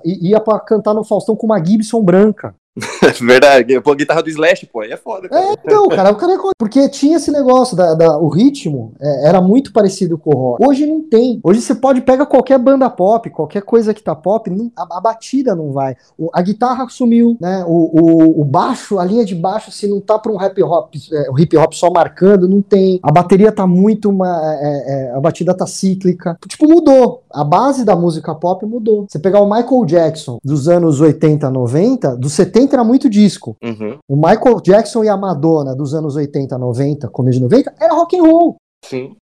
ia 0.05 0.39
pra 0.39 0.59
cantar 0.59 0.93
no 0.93 1.03
Faustão 1.03 1.35
com 1.35 1.45
uma 1.45 1.63
Gibson 1.63 2.01
branca. 2.01 2.55
Verdade, 3.21 3.79
pô, 3.79 3.91
a 3.91 3.95
guitarra 3.95 4.21
do 4.21 4.29
Slash, 4.29 4.65
pô, 4.65 4.81
aí 4.81 4.91
é 4.91 4.97
foda. 4.97 5.29
Cara. 5.29 5.41
É, 5.41 5.53
então, 5.53 5.87
cara, 5.87 6.11
o 6.11 6.15
cara 6.15 6.33
é... 6.33 6.37
porque 6.57 6.89
tinha 6.89 7.15
esse 7.15 7.31
negócio, 7.31 7.75
da, 7.75 7.93
da 7.93 8.17
o 8.17 8.27
ritmo 8.27 8.93
é, 8.99 9.29
era 9.29 9.41
muito 9.41 9.71
parecido 9.71 10.17
com 10.17 10.31
o 10.31 10.37
rock. 10.37 10.67
Hoje 10.67 10.85
não 10.85 11.01
tem. 11.01 11.39
Hoje 11.41 11.61
você 11.61 11.73
pode 11.73 12.01
pegar 12.01 12.25
qualquer 12.25 12.59
banda 12.59 12.89
pop, 12.89 13.29
qualquer 13.29 13.61
coisa 13.61 13.93
que 13.93 14.03
tá 14.03 14.13
pop, 14.13 14.49
não, 14.49 14.69
a, 14.75 14.97
a, 14.97 14.99
batida 14.99 15.55
não 15.55 15.71
vai. 15.71 15.95
O, 16.17 16.29
a 16.33 16.41
guitarra 16.41 16.85
sumiu, 16.89 17.37
né? 17.39 17.63
O, 17.65 17.71
o, 17.71 18.41
o, 18.41 18.43
baixo, 18.43 18.99
a 18.99 19.05
linha 19.05 19.23
de 19.23 19.35
baixo, 19.35 19.71
se 19.71 19.87
não 19.87 20.01
tá 20.01 20.19
pra 20.19 20.31
um 20.31 20.37
rap 20.37 20.61
hop, 20.61 20.93
é, 21.13 21.31
o 21.31 21.39
hip 21.39 21.55
hop 21.55 21.71
só 21.73 21.89
marcando, 21.89 22.49
não 22.49 22.61
tem. 22.61 22.99
A 23.01 23.11
bateria 23.11 23.53
tá 23.53 23.65
muito, 23.65 24.09
uma, 24.09 24.27
é, 24.61 25.11
é, 25.11 25.11
a 25.15 25.19
batida 25.21 25.53
tá 25.53 25.65
cíclica. 25.65 26.37
Tipo, 26.45 26.67
mudou. 26.67 27.23
A 27.31 27.43
base 27.43 27.85
da 27.85 27.95
música 27.95 28.35
pop 28.35 28.65
mudou. 28.65 29.05
Você 29.07 29.17
pegar 29.17 29.39
o 29.39 29.49
Michael 29.49 29.85
Jackson 29.85 30.39
dos 30.43 30.67
anos 30.67 30.99
80, 30.99 31.49
90, 31.49 32.17
dos 32.17 32.33
70 32.33 32.64
90 32.65 32.75
era 32.75 32.83
muito 32.83 33.09
disco. 33.09 33.55
Uhum. 33.63 33.97
O 34.07 34.15
Michael 34.15 34.61
Jackson 34.61 35.03
e 35.03 35.09
a 35.09 35.17
Madonna 35.17 35.75
dos 35.75 35.93
anos 35.93 36.15
80, 36.15 36.57
90, 36.57 37.07
começo 37.09 37.37
de 37.37 37.43
90, 37.43 37.75
era 37.79 37.93
rock 37.93 38.17
and 38.17 38.23
roll. 38.23 38.55
Sim. 38.83 39.15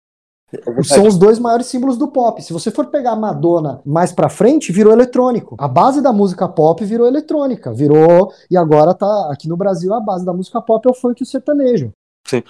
É 0.53 0.83
São 0.83 1.07
os 1.07 1.17
dois 1.17 1.39
maiores 1.39 1.67
símbolos 1.67 1.97
do 1.97 2.09
pop. 2.09 2.43
Se 2.43 2.53
você 2.53 2.71
for 2.71 2.87
pegar 2.87 3.13
a 3.13 3.17
Madonna 3.17 3.81
mais 3.87 4.13
pra 4.13 4.29
frente, 4.29 4.71
virou 4.71 4.93
eletrônico. 4.93 5.57
A 5.59 5.67
base 5.67 6.03
da 6.03 6.13
música 6.13 6.47
pop 6.47 6.85
virou 6.85 7.07
eletrônica. 7.07 7.73
Virou. 7.73 8.33
E 8.51 8.57
agora 8.57 8.93
tá 8.93 9.31
aqui 9.33 9.49
no 9.49 9.57
Brasil 9.57 9.95
a 9.95 10.01
base 10.01 10.27
da 10.27 10.33
música 10.33 10.61
pop 10.61 10.87
é 10.87 10.91
o 10.91 10.95
funk 10.95 11.21
e 11.21 11.25
o 11.25 11.27
sertanejo. 11.27 11.91
Sim. 12.27 12.43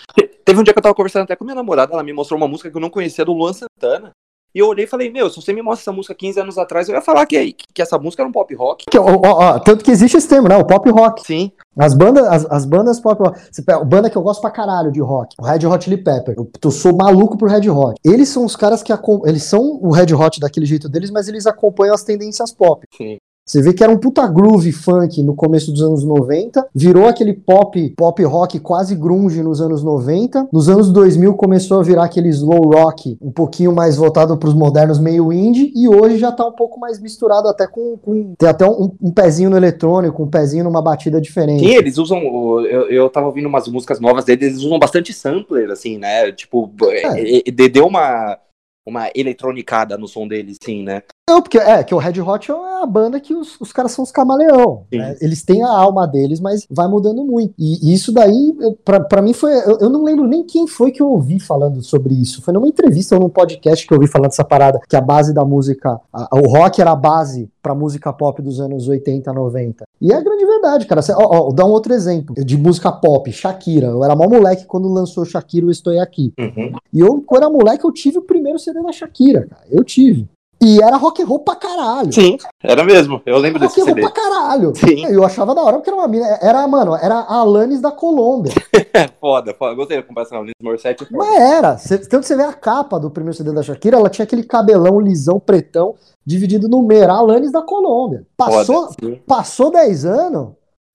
Teve 0.44 0.60
um 0.60 0.64
dia 0.64 0.72
que 0.72 0.78
eu 0.78 0.82
tava 0.82 0.94
conversando 0.94 1.22
até 1.22 1.36
com 1.36 1.44
minha 1.44 1.54
namorada, 1.54 1.92
ela 1.92 2.02
me 2.02 2.12
mostrou 2.12 2.38
uma 2.38 2.48
música 2.48 2.70
que 2.70 2.76
eu 2.76 2.80
não 2.80 2.90
conhecia 2.90 3.24
do 3.24 3.32
Luan 3.32 3.52
Santana. 3.52 4.10
E 4.54 4.58
eu 4.58 4.66
olhei 4.66 4.84
e 4.84 4.88
falei, 4.88 5.10
meu, 5.10 5.30
se 5.30 5.40
você 5.40 5.52
me 5.52 5.62
mostra 5.62 5.82
essa 5.82 5.92
música 5.92 6.14
15 6.14 6.40
anos 6.40 6.58
atrás, 6.58 6.88
eu 6.88 6.94
ia 6.94 7.00
falar 7.00 7.24
que, 7.24 7.52
que, 7.54 7.64
que 7.72 7.80
essa 7.80 7.98
música 7.98 8.22
era 8.22 8.28
um 8.28 8.32
pop 8.32 8.54
rock. 8.54 8.84
Que, 8.90 8.98
ó, 8.98 9.04
ó, 9.24 9.58
tanto 9.58 9.82
que 9.82 9.90
existe 9.90 10.16
esse 10.16 10.28
termo, 10.28 10.46
né? 10.46 10.56
O 10.56 10.66
pop 10.66 10.88
rock. 10.90 11.26
Sim. 11.26 11.50
As 11.78 11.94
bandas, 11.94 12.26
as, 12.26 12.44
as 12.50 12.64
bandas 12.66 13.00
pop 13.00 13.22
rock. 13.22 13.40
Você 13.50 13.62
banda 13.62 14.10
que 14.10 14.16
eu 14.16 14.22
gosto 14.22 14.42
pra 14.42 14.50
caralho 14.50 14.92
de 14.92 15.00
rock. 15.00 15.34
O 15.40 15.44
Red 15.44 15.66
Hot 15.66 15.82
Chili 15.82 15.96
Pepper. 15.96 16.34
Eu, 16.36 16.50
eu 16.62 16.70
sou 16.70 16.94
maluco 16.94 17.38
pro 17.38 17.48
Red 17.48 17.70
Hot. 17.70 17.94
Eles 18.04 18.28
são 18.28 18.44
os 18.44 18.54
caras 18.54 18.82
que. 18.82 18.92
Eles 19.24 19.44
são 19.44 19.78
o 19.80 19.90
Red 19.90 20.12
Hot 20.14 20.38
daquele 20.38 20.66
jeito 20.66 20.88
deles, 20.88 21.10
mas 21.10 21.28
eles 21.28 21.46
acompanham 21.46 21.94
as 21.94 22.04
tendências 22.04 22.52
pop. 22.52 22.86
Sim. 22.94 23.16
Você 23.44 23.60
vê 23.60 23.72
que 23.72 23.82
era 23.82 23.92
um 23.92 23.98
puta 23.98 24.26
groove 24.28 24.70
funk 24.70 25.20
no 25.22 25.34
começo 25.34 25.72
dos 25.72 25.82
anos 25.82 26.04
90, 26.04 26.68
virou 26.74 27.06
aquele 27.06 27.32
pop, 27.32 27.90
pop 27.96 28.24
rock 28.24 28.60
quase 28.60 28.94
grunge 28.94 29.42
nos 29.42 29.60
anos 29.60 29.82
90. 29.82 30.48
Nos 30.52 30.68
anos 30.68 30.92
2000 30.92 31.34
começou 31.34 31.80
a 31.80 31.82
virar 31.82 32.04
aquele 32.04 32.28
slow 32.28 32.70
rock, 32.72 33.18
um 33.20 33.32
pouquinho 33.32 33.72
mais 33.72 33.96
voltado 33.96 34.36
para 34.36 34.48
os 34.48 34.54
modernos, 34.54 35.00
meio 35.00 35.32
indie, 35.32 35.72
e 35.74 35.88
hoje 35.88 36.18
já 36.18 36.30
tá 36.30 36.46
um 36.46 36.52
pouco 36.52 36.78
mais 36.78 37.00
misturado 37.00 37.48
até 37.48 37.66
com, 37.66 37.96
com 37.98 38.34
tem 38.38 38.48
até 38.48 38.64
um, 38.64 38.92
um, 39.02 39.10
pezinho 39.10 39.50
no 39.50 39.56
eletrônico, 39.56 40.22
um 40.22 40.30
pezinho 40.30 40.64
numa 40.64 40.80
batida 40.80 41.20
diferente. 41.20 41.64
Sim, 41.64 41.74
eles 41.74 41.98
usam, 41.98 42.20
eu, 42.64 42.88
eu 42.88 43.10
tava 43.10 43.26
ouvindo 43.26 43.48
umas 43.48 43.66
músicas 43.66 43.98
novas 43.98 44.24
deles, 44.24 44.46
eles 44.46 44.62
usam 44.62 44.78
bastante 44.78 45.12
sampler, 45.12 45.68
assim, 45.70 45.98
né? 45.98 46.30
Tipo, 46.30 46.70
é. 46.84 47.50
deu 47.50 47.86
uma 47.86 48.38
uma 48.86 49.08
eletronicada 49.14 49.96
no 49.96 50.08
som 50.08 50.26
deles, 50.26 50.56
sim, 50.62 50.82
né? 50.82 51.02
Não, 51.32 51.40
porque 51.40 51.56
é 51.56 51.82
que 51.82 51.94
o 51.94 51.98
Red 51.98 52.20
Hot 52.20 52.50
é 52.50 52.82
a 52.82 52.84
banda 52.84 53.18
que 53.18 53.34
os, 53.34 53.58
os 53.58 53.72
caras 53.72 53.92
são 53.92 54.02
os 54.02 54.12
camaleão. 54.12 54.84
Né? 54.92 55.16
Eles 55.18 55.42
têm 55.42 55.62
a 55.62 55.70
alma 55.70 56.06
deles, 56.06 56.40
mas 56.40 56.66
vai 56.70 56.86
mudando 56.86 57.24
muito. 57.24 57.54
E, 57.58 57.88
e 57.88 57.94
isso 57.94 58.12
daí, 58.12 58.54
para 58.84 59.22
mim, 59.22 59.32
foi. 59.32 59.50
Eu, 59.50 59.78
eu, 59.80 59.88
não 59.88 60.04
lembro 60.04 60.26
nem 60.26 60.44
quem 60.44 60.66
foi 60.66 60.90
que 60.90 61.00
eu 61.00 61.08
ouvi 61.08 61.40
falando 61.40 61.82
sobre 61.82 62.12
isso. 62.12 62.42
Foi 62.42 62.52
numa 62.52 62.68
entrevista 62.68 63.14
ou 63.14 63.20
num 63.22 63.30
podcast 63.30 63.86
que 63.86 63.94
eu 63.94 63.96
ouvi 63.96 64.06
falando 64.06 64.28
dessa 64.28 64.44
parada, 64.44 64.78
que 64.86 64.94
a 64.94 65.00
base 65.00 65.32
da 65.32 65.42
música. 65.42 65.98
A, 66.12 66.28
o 66.36 66.46
rock 66.46 66.82
era 66.82 66.90
a 66.90 66.96
base 66.96 67.48
pra 67.62 67.74
música 67.74 68.12
pop 68.12 68.42
dos 68.42 68.60
anos 68.60 68.86
80, 68.86 69.32
90. 69.32 69.84
E 70.02 70.12
é 70.12 70.16
a 70.16 70.20
grande 70.20 70.44
verdade, 70.44 70.84
cara. 70.86 71.00
Ó, 71.12 71.24
ó, 71.24 71.40
vou 71.44 71.54
dar 71.54 71.64
um 71.64 71.70
outro 71.70 71.94
exemplo 71.94 72.34
de 72.44 72.58
música 72.58 72.92
pop, 72.92 73.32
Shakira. 73.32 73.86
Eu 73.86 74.04
era 74.04 74.14
mó 74.14 74.28
moleque 74.28 74.66
quando 74.66 74.92
lançou 74.92 75.24
Shakira, 75.24 75.64
Eu 75.64 75.70
Estou 75.70 75.98
Aqui. 75.98 76.34
Uhum. 76.38 76.72
E 76.92 77.00
eu, 77.00 77.22
quando 77.22 77.44
era 77.44 77.50
moleque, 77.50 77.86
eu 77.86 77.92
tive 77.92 78.18
o 78.18 78.22
primeiro 78.22 78.58
CD 78.58 78.82
da 78.82 78.92
Shakira, 78.92 79.46
cara. 79.46 79.62
Eu 79.70 79.82
tive. 79.82 80.28
E 80.64 80.80
era 80.80 80.96
rock 80.96 81.20
and 81.20 81.26
roll 81.26 81.40
pra 81.40 81.56
caralho. 81.56 82.12
Sim, 82.12 82.38
era 82.62 82.84
mesmo. 82.84 83.20
Eu 83.26 83.36
lembro 83.36 83.60
rock 83.60 83.74
desse 83.74 83.84
CD. 83.84 84.00
Rock 84.00 84.00
and 84.00 84.04
roll 84.04 84.12
pra 84.12 84.22
caralho. 84.22 84.72
Sim. 84.76 85.06
Eu 85.06 85.24
achava 85.24 85.56
da 85.56 85.62
hora 85.62 85.76
porque 85.78 85.90
era 85.90 85.98
uma 85.98 86.06
mina. 86.06 86.24
Era, 86.40 86.68
mano, 86.68 86.94
era 86.94 87.16
a 87.16 87.38
Alanis 87.38 87.80
da 87.80 87.90
Colômbia. 87.90 88.52
foda, 89.20 89.52
foda. 89.54 89.74
Gostei 89.74 89.96
da 89.96 90.04
comparação. 90.04 90.38
Alanis 90.38 90.54
Morissette. 90.62 91.04
Mas 91.10 91.40
era. 91.40 91.76
Cê, 91.78 91.98
tanto 91.98 92.24
você 92.24 92.36
vê 92.36 92.44
a 92.44 92.52
capa 92.52 93.00
do 93.00 93.10
primeiro 93.10 93.36
CD 93.36 93.52
da 93.52 93.60
Shakira, 93.60 93.96
ela 93.96 94.08
tinha 94.08 94.22
aquele 94.22 94.44
cabelão 94.44 95.00
lisão, 95.00 95.40
pretão, 95.40 95.96
dividido 96.24 96.68
no 96.68 96.80
meio. 96.82 97.02
Era 97.02 97.14
a 97.14 97.16
Alanis 97.16 97.50
da 97.50 97.62
Colômbia. 97.62 98.24
Passou, 98.36 98.92
foda, 98.92 99.20
passou 99.26 99.72
10 99.72 100.04
anos, 100.04 100.50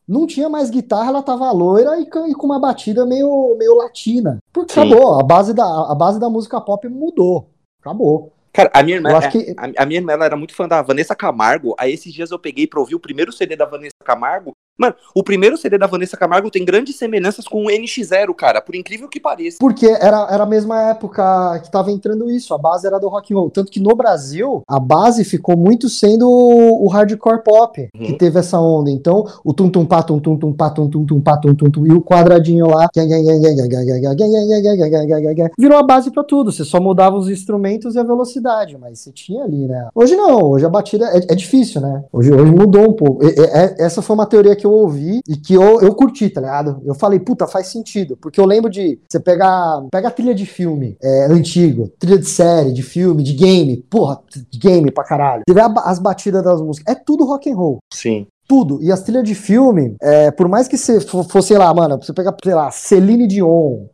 não 0.08 0.26
tinha 0.26 0.48
mais 0.48 0.70
guitarra, 0.70 1.10
ela 1.10 1.22
tava 1.22 1.52
loira 1.52 2.00
e, 2.00 2.04
e, 2.04 2.34
com 2.34 2.46
uma 2.46 2.60
batida 2.60 3.06
meio, 3.06 3.54
meio 3.60 3.76
latina. 3.76 4.38
Porque 4.54 4.74
sim. 4.74 4.80
acabou, 4.80 5.20
a 5.20 5.24
base, 5.24 5.54
da, 5.54 5.66
a 5.66 5.94
base 5.94 6.18
da 6.22 6.30
música 6.30 6.62
pop 6.62 6.88
mudou. 6.88 7.50
Acabou. 7.82 8.32
Cara, 8.58 8.72
a 8.74 8.82
minha 8.82 8.98
irmã, 8.98 9.12
é, 9.20 9.30
que... 9.30 9.56
a, 9.56 9.84
a, 9.84 9.86
minha 9.86 10.00
irmã 10.00 10.14
era 10.14 10.36
muito 10.36 10.56
fã 10.56 10.68
da 10.68 10.82
Vanessa 10.82 11.16
Camargo. 11.16 11.76
Aí 11.78 11.94
esses 11.94 12.12
dias 12.12 12.32
eu 12.32 12.40
peguei 12.40 12.66
pra 12.66 12.80
ouvir 12.80 12.96
o 12.96 13.00
primeiro 13.00 13.32
CD 13.32 13.56
da 13.56 13.66
Vanessa 13.66 13.94
Camargo. 14.04 14.52
Mano, 14.78 14.96
o 15.16 15.24
primeiro 15.24 15.58
CD 15.58 15.78
da 15.78 15.88
Vanessa 15.88 16.16
Camargo 16.16 16.52
tem 16.52 16.64
grandes 16.64 16.96
semelhanças 16.96 17.48
com 17.48 17.66
o 17.66 17.70
NX0, 17.70 18.34
cara, 18.36 18.62
por 18.62 18.76
incrível 18.76 19.08
que 19.08 19.20
pareça. 19.20 19.58
Porque 19.60 19.88
era, 19.88 20.28
era 20.30 20.44
a 20.44 20.46
mesma 20.46 20.90
época 20.90 21.60
que 21.64 21.72
tava 21.72 21.92
entrando 21.92 22.30
isso, 22.30 22.54
a 22.54 22.58
base 22.58 22.86
era 22.86 23.00
do 23.00 23.08
rock 23.08 23.34
and 23.34 23.38
roll. 23.38 23.50
Tanto 23.50 23.72
que 23.72 23.80
no 23.80 23.96
Brasil, 23.96 24.62
a 24.68 24.80
base 24.80 25.24
ficou 25.24 25.58
muito 25.58 25.90
sendo 25.90 26.28
o 26.30 26.88
hardcore 26.88 27.44
pop, 27.44 27.90
uhum. 27.96 28.06
que 28.06 28.14
teve 28.14 28.40
essa 28.40 28.60
onda. 28.60 28.92
Então, 28.92 29.26
o 29.44 29.54
tum 29.54 29.70
tum 29.70 29.86
pá 29.86 30.04
tum 30.04 30.20
tum 30.20 30.38
tum 30.38 30.54
pá 30.54 30.70
tum 30.70 30.90
tum 30.90 31.06
tum 31.06 31.22
pá 31.22 31.38
tum 31.38 31.56
tum 31.56 31.70
tum 31.72 31.88
e 31.88 31.92
o 31.92 32.02
quadradinho 32.02 32.68
lá 32.68 32.88
virou 35.58 35.78
a 35.78 35.84
base 35.84 36.12
para 36.12 36.24
tudo. 36.24 36.52
Você 36.52 36.64
só 36.64 36.80
mudava 36.80 37.18
os 37.18 37.30
instrumentos 37.30 37.96
e 37.96 38.00
a 38.00 38.04
velocidade, 38.04 38.78
mas 38.78 39.00
você 39.00 39.12
tinha 39.12 39.44
ali, 39.44 39.68
né? 39.68 39.88
Hoje 39.96 40.16
não, 40.16 40.44
hoje 40.44 40.66
a 40.66 40.70
batida 40.70 41.06
é, 41.08 41.34
é 41.34 41.36
difícil, 41.36 41.82
né? 41.82 42.04
Hoje, 42.12 42.32
hoje 42.32 42.52
mudou 42.52 42.90
um 42.90 42.94
pouco. 42.94 43.26
E, 43.26 43.30
e, 43.30 43.84
essa 43.84 44.02
foi 44.02 44.14
uma 44.14 44.26
teoria 44.26 44.56
que 44.56 44.67
eu 44.68 44.72
ouvi 44.72 45.22
e 45.28 45.36
que 45.36 45.54
eu, 45.54 45.82
eu 45.82 45.96
curti, 45.96 46.30
tá 46.30 46.42
ligado? 46.42 46.82
Eu 46.86 46.94
falei, 46.94 47.20
puta, 47.20 47.48
faz 47.48 47.68
sentido. 47.68 48.18
Porque 48.18 48.40
eu 48.40 48.46
lembro 48.46 48.70
de 48.70 49.00
você 49.08 49.20
pegar, 49.20 49.82
pega 49.92 50.10
a 50.10 50.12
trilha 50.12 50.36
de 50.36 50.46
filme 50.46 50.98
é, 51.02 51.26
antigo, 51.26 51.92
trilha 52.00 52.20
de 52.20 52.28
série, 52.28 52.74
de 52.74 52.84
filme, 52.84 53.24
de 53.24 53.34
game, 53.34 53.78
porra, 53.90 54.20
de 54.50 54.60
game 54.60 54.92
pra 54.92 55.04
caralho. 55.04 55.44
Você 55.48 55.54
vê 55.54 55.62
a, 55.62 55.68
as 55.86 56.00
batidas 56.00 56.44
das 56.44 56.62
músicas, 56.62 56.96
é 56.96 57.00
tudo 57.00 57.26
rock 57.26 57.50
and 57.50 57.56
roll. 57.56 57.78
Sim 57.94 58.28
tudo. 58.48 58.82
E 58.82 58.90
as 58.90 59.02
trilhas 59.02 59.26
de 59.26 59.36
filme, 59.36 59.98
é, 60.02 60.32
por 60.32 60.48
mais 60.48 60.70
que 60.70 60.78
você 60.78 61.02
fosse, 61.02 61.50
sei 61.50 61.58
lá, 61.58 61.74
mano, 61.74 62.02
você 62.02 62.14
pegar, 62.14 62.34
sei 62.42 62.56
lá, 62.56 62.72
Celine 62.72 63.28
Dion, 63.28 63.88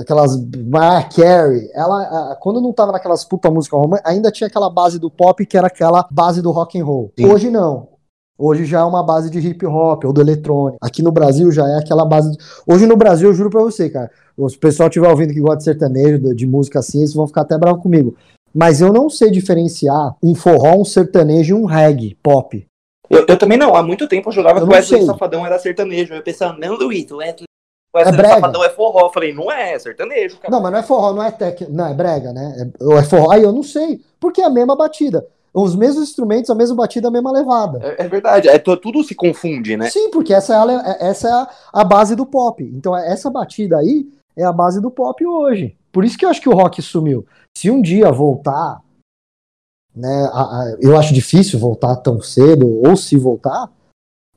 aquelas 0.00 0.36
Mariah 0.66 1.08
Carey, 1.08 1.70
ela, 1.74 2.36
quando 2.40 2.60
não 2.60 2.72
tava 2.72 2.92
naquelas 2.92 3.24
puta 3.24 3.50
música 3.50 3.76
romântica, 3.76 4.08
ainda 4.08 4.32
tinha 4.32 4.48
aquela 4.48 4.70
base 4.70 4.98
do 4.98 5.10
pop 5.10 5.44
que 5.44 5.56
era 5.56 5.66
aquela 5.68 6.06
base 6.10 6.42
do 6.42 6.50
rock 6.50 6.78
and 6.80 6.84
roll. 6.84 7.12
Sim. 7.18 7.26
Hoje 7.26 7.50
não. 7.50 7.88
Hoje 8.38 8.66
já 8.66 8.80
é 8.80 8.84
uma 8.84 9.02
base 9.02 9.30
de 9.30 9.38
hip 9.38 9.64
hop 9.64 10.04
ou 10.04 10.12
do 10.12 10.20
eletrônico. 10.20 10.78
Aqui 10.82 11.02
no 11.02 11.10
Brasil 11.10 11.50
já 11.50 11.66
é 11.66 11.78
aquela 11.78 12.04
base. 12.04 12.32
De... 12.32 12.38
Hoje 12.66 12.86
no 12.86 12.96
Brasil, 12.96 13.30
eu 13.30 13.34
juro 13.34 13.48
pra 13.48 13.62
você, 13.62 13.88
cara. 13.88 14.10
Se 14.36 14.56
o 14.56 14.60
pessoal 14.60 14.88
estiver 14.88 15.08
ouvindo 15.08 15.32
que 15.32 15.40
gosta 15.40 15.56
de 15.56 15.64
sertanejo, 15.64 16.34
de 16.34 16.46
música 16.46 16.80
assim, 16.80 16.98
eles 16.98 17.14
vão 17.14 17.26
ficar 17.26 17.42
até 17.42 17.56
bravos 17.56 17.82
comigo. 17.82 18.14
Mas 18.54 18.82
eu 18.82 18.92
não 18.92 19.08
sei 19.08 19.30
diferenciar 19.30 20.14
um 20.22 20.34
forró, 20.34 20.76
um 20.76 20.84
sertanejo 20.84 21.56
e 21.56 21.58
um 21.58 21.64
reggae 21.64 22.16
pop. 22.22 22.66
Eu, 23.08 23.24
eu 23.26 23.38
também 23.38 23.56
não. 23.56 23.74
Há 23.74 23.82
muito 23.82 24.06
tempo 24.06 24.28
eu 24.28 24.32
jogava 24.32 24.60
que 24.60 24.66
o 24.66 24.70
Wesley 24.70 25.00
sei. 25.00 25.06
Safadão 25.06 25.46
era 25.46 25.58
sertanejo. 25.58 26.12
Eu 26.12 26.22
pensava, 26.22 26.58
não, 26.58 26.74
Luiz, 26.74 27.10
o 27.10 27.16
Wesley, 27.16 27.46
é 27.94 28.12
brega. 28.12 28.34
Safadão 28.34 28.64
é 28.64 28.68
forró. 28.68 29.06
Eu 29.06 29.12
falei, 29.12 29.32
não 29.32 29.50
é, 29.50 29.72
é 29.72 29.78
sertanejo, 29.78 30.38
cara. 30.38 30.50
Não, 30.50 30.60
mas 30.60 30.72
não 30.72 30.78
é 30.78 30.82
forró, 30.82 31.14
não 31.14 31.22
é 31.22 31.30
tech. 31.30 31.66
Não, 31.70 31.86
é 31.86 31.94
brega, 31.94 32.32
né? 32.34 32.70
É, 32.80 32.98
é 32.98 33.02
forró. 33.02 33.30
Aí 33.30 33.42
eu 33.42 33.52
não 33.52 33.62
sei. 33.62 34.00
Porque 34.20 34.42
é 34.42 34.44
a 34.44 34.50
mesma 34.50 34.76
batida 34.76 35.26
os 35.62 35.74
mesmos 35.74 36.10
instrumentos, 36.10 36.50
a 36.50 36.54
mesma 36.54 36.76
batida, 36.76 37.08
a 37.08 37.10
mesma 37.10 37.32
levada. 37.32 37.78
É, 37.82 38.04
é 38.04 38.08
verdade, 38.08 38.46
é, 38.46 38.58
tudo 38.58 39.02
se 39.02 39.14
confunde, 39.14 39.74
né? 39.74 39.88
Sim, 39.88 40.10
porque 40.10 40.34
essa 40.34 40.52
é, 40.52 40.56
a, 40.56 40.82
é, 40.82 41.08
essa 41.08 41.28
é 41.28 41.32
a, 41.32 41.50
a, 41.72 41.84
base 41.84 42.14
do 42.14 42.26
pop. 42.26 42.62
Então, 42.62 42.94
é, 42.94 43.10
essa 43.10 43.30
batida 43.30 43.78
aí 43.78 44.06
é 44.36 44.44
a 44.44 44.52
base 44.52 44.82
do 44.82 44.90
pop 44.90 45.26
hoje. 45.26 45.74
Por 45.90 46.04
isso 46.04 46.18
que 46.18 46.26
eu 46.26 46.28
acho 46.28 46.42
que 46.42 46.48
o 46.48 46.54
rock 46.54 46.82
sumiu. 46.82 47.26
Se 47.56 47.70
um 47.70 47.80
dia 47.80 48.12
voltar, 48.12 48.82
né, 49.94 50.30
a, 50.30 50.76
eu 50.78 50.94
acho 50.94 51.14
difícil 51.14 51.58
voltar 51.58 51.96
tão 51.96 52.20
cedo, 52.20 52.68
ou 52.86 52.94
se 52.94 53.16
voltar, 53.16 53.72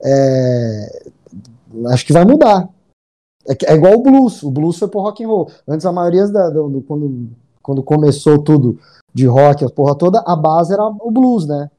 é, 0.01 1.03
acho 1.87 2.05
que 2.05 2.13
vai 2.13 2.23
mudar. 2.23 2.69
É, 3.45 3.73
é, 3.73 3.75
igual 3.75 3.95
o 3.95 4.01
blues. 4.01 4.41
O 4.41 4.49
blues 4.49 4.79
foi 4.79 4.87
pro 4.87 5.01
rock 5.01 5.21
and 5.21 5.27
roll. 5.27 5.51
Antes 5.67 5.85
a 5.85 5.91
maioria 5.91 6.25
da, 6.29 6.49
do, 6.49 6.69
do, 6.69 6.81
quando, 6.81 7.29
quando 7.61 7.83
começou 7.83 8.41
tudo 8.41 8.79
de 9.13 9.25
rock, 9.25 9.63
a 9.63 9.69
porra 9.69 9.97
toda, 9.97 10.23
a 10.25 10.35
base 10.35 10.73
era 10.73 10.83
o 10.83 11.11
blues, 11.11 11.47
né? 11.47 11.69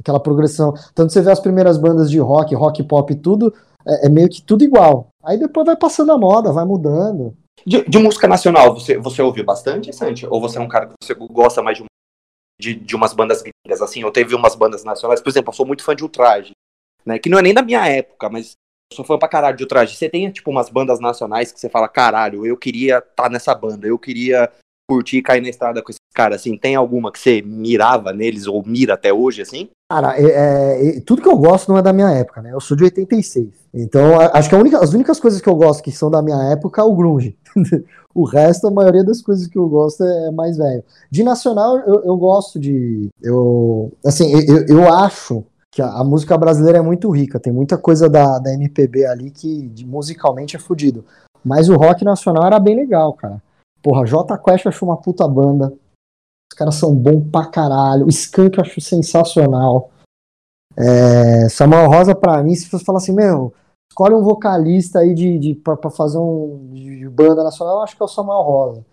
Aquela 0.00 0.20
progressão. 0.20 0.74
Tanto 0.94 1.12
você 1.12 1.20
vê 1.20 1.30
as 1.30 1.40
primeiras 1.40 1.76
bandas 1.76 2.10
de 2.10 2.18
rock, 2.18 2.54
rock 2.54 2.82
pop, 2.84 3.14
tudo, 3.16 3.52
é, 3.86 4.06
é 4.06 4.08
meio 4.08 4.28
que 4.28 4.42
tudo 4.42 4.64
igual. 4.64 5.08
Aí 5.22 5.38
depois 5.38 5.66
vai 5.66 5.76
passando 5.76 6.12
a 6.12 6.18
moda, 6.18 6.52
vai 6.52 6.64
mudando. 6.64 7.36
De, 7.66 7.84
de, 7.84 7.98
música 7.98 8.28
nacional, 8.28 8.72
você, 8.72 8.96
você 8.96 9.20
ouve 9.20 9.42
bastante, 9.42 9.92
Santi? 9.92 10.26
Ou 10.26 10.40
você 10.40 10.58
é 10.58 10.60
um 10.60 10.68
cara 10.68 10.86
que 10.86 10.94
você 11.02 11.14
gosta 11.14 11.62
mais 11.62 11.76
de, 11.78 11.84
de, 12.60 12.74
de 12.74 12.96
umas 12.96 13.12
bandas 13.12 13.42
gringas, 13.42 13.82
assim? 13.82 14.04
Ou 14.04 14.12
teve 14.12 14.34
umas 14.34 14.54
bandas 14.54 14.84
nacionais? 14.84 15.20
Por 15.20 15.28
exemplo, 15.28 15.50
eu 15.50 15.56
sou 15.56 15.66
muito 15.66 15.82
fã 15.82 15.94
de 15.94 16.02
Ultraje, 16.02 16.52
né? 17.04 17.18
Que 17.18 17.28
não 17.28 17.38
é 17.38 17.42
nem 17.42 17.52
da 17.52 17.62
minha 17.62 17.86
época, 17.86 18.30
mas 18.30 18.52
eu 18.92 18.96
sou 18.96 19.04
fã 19.04 19.18
pra 19.18 19.28
caralho 19.28 19.56
de 19.56 19.64
Ultraje. 19.64 19.96
Você 19.96 20.08
tem, 20.08 20.30
tipo, 20.30 20.50
umas 20.50 20.70
bandas 20.70 21.00
nacionais 21.00 21.50
que 21.52 21.58
você 21.58 21.68
fala, 21.68 21.88
caralho, 21.88 22.46
eu 22.46 22.56
queria 22.56 22.98
estar 22.98 23.24
tá 23.24 23.28
nessa 23.28 23.54
banda, 23.54 23.86
eu 23.86 23.98
queria 23.98 24.50
curtir 24.88 25.20
cair 25.20 25.42
na 25.42 25.50
estrada 25.50 25.82
com 25.82 25.90
esses 25.90 26.00
caras, 26.18 26.40
assim? 26.40 26.58
Tem 26.58 26.74
alguma 26.74 27.12
que 27.12 27.18
você 27.20 27.40
mirava 27.40 28.12
neles 28.12 28.48
ou 28.48 28.60
mira 28.66 28.94
até 28.94 29.12
hoje, 29.12 29.40
assim? 29.40 29.68
Cara, 29.88 30.18
é, 30.18 30.96
é, 30.96 31.00
tudo 31.00 31.22
que 31.22 31.28
eu 31.28 31.38
gosto 31.38 31.68
não 31.68 31.78
é 31.78 31.82
da 31.82 31.92
minha 31.92 32.10
época, 32.10 32.42
né? 32.42 32.52
Eu 32.52 32.60
sou 32.60 32.76
de 32.76 32.82
86. 32.82 33.46
Então, 33.72 34.18
acho 34.32 34.48
que 34.48 34.54
única, 34.56 34.80
as 34.80 34.92
únicas 34.92 35.20
coisas 35.20 35.40
que 35.40 35.48
eu 35.48 35.54
gosto 35.54 35.80
que 35.80 35.92
são 35.92 36.10
da 36.10 36.20
minha 36.20 36.50
época 36.50 36.82
é 36.82 36.84
o 36.84 36.94
grunge. 36.94 37.38
o 38.12 38.24
resto, 38.24 38.66
a 38.66 38.70
maioria 38.70 39.04
das 39.04 39.22
coisas 39.22 39.46
que 39.46 39.56
eu 39.56 39.68
gosto 39.68 40.02
é 40.02 40.32
mais 40.32 40.56
velho. 40.56 40.82
De 41.08 41.22
nacional, 41.22 41.78
eu, 41.78 42.02
eu 42.04 42.16
gosto 42.16 42.58
de... 42.58 43.08
Eu, 43.22 43.92
assim, 44.04 44.32
eu, 44.48 44.66
eu 44.66 44.92
acho 44.92 45.44
que 45.70 45.80
a, 45.80 45.86
a, 45.86 46.04
música 46.04 46.36
brasileira 46.36 46.78
é 46.78 46.82
muito 46.82 47.08
rica, 47.10 47.38
tem 47.38 47.52
muita 47.52 47.78
coisa 47.78 48.08
da, 48.08 48.40
da 48.40 48.52
MPB 48.52 49.06
ali 49.06 49.30
que 49.30 49.68
de, 49.68 49.86
musicalmente 49.86 50.56
é 50.56 50.58
fodido. 50.58 51.04
Mas 51.44 51.68
o 51.68 51.76
rock 51.76 52.04
nacional 52.04 52.44
era 52.44 52.58
bem 52.58 52.74
legal, 52.74 53.12
cara. 53.12 53.40
Porra, 53.80 54.04
J 54.04 54.36
Quest 54.38 54.64
eu 54.64 54.70
acho 54.70 54.84
uma 54.84 54.96
puta 54.96 55.26
banda. 55.28 55.72
Os 56.50 56.56
caras 56.56 56.74
são 56.76 56.94
bons 56.94 57.28
pra 57.30 57.46
caralho. 57.46 58.06
O 58.06 58.08
Skank 58.08 58.58
eu 58.58 58.64
acho 58.64 58.80
sensacional. 58.80 59.90
É, 60.76 61.48
Samuel 61.48 61.88
Rosa, 61.88 62.14
pra 62.14 62.42
mim, 62.42 62.54
se 62.54 62.68
você 62.68 62.84
falar 62.84 62.98
assim, 62.98 63.12
meu, 63.12 63.52
escolhe 63.90 64.14
um 64.14 64.22
vocalista 64.22 65.00
aí 65.00 65.12
de, 65.12 65.38
de, 65.38 65.54
pra, 65.54 65.76
pra 65.76 65.90
fazer 65.90 66.18
um 66.18 66.70
de 66.72 67.08
banda 67.08 67.42
nacional, 67.42 67.78
eu 67.78 67.82
acho 67.82 67.96
que 67.96 68.02
é 68.02 68.04
o 68.04 68.08
Samuel 68.08 68.42
Rosa. 68.42 68.86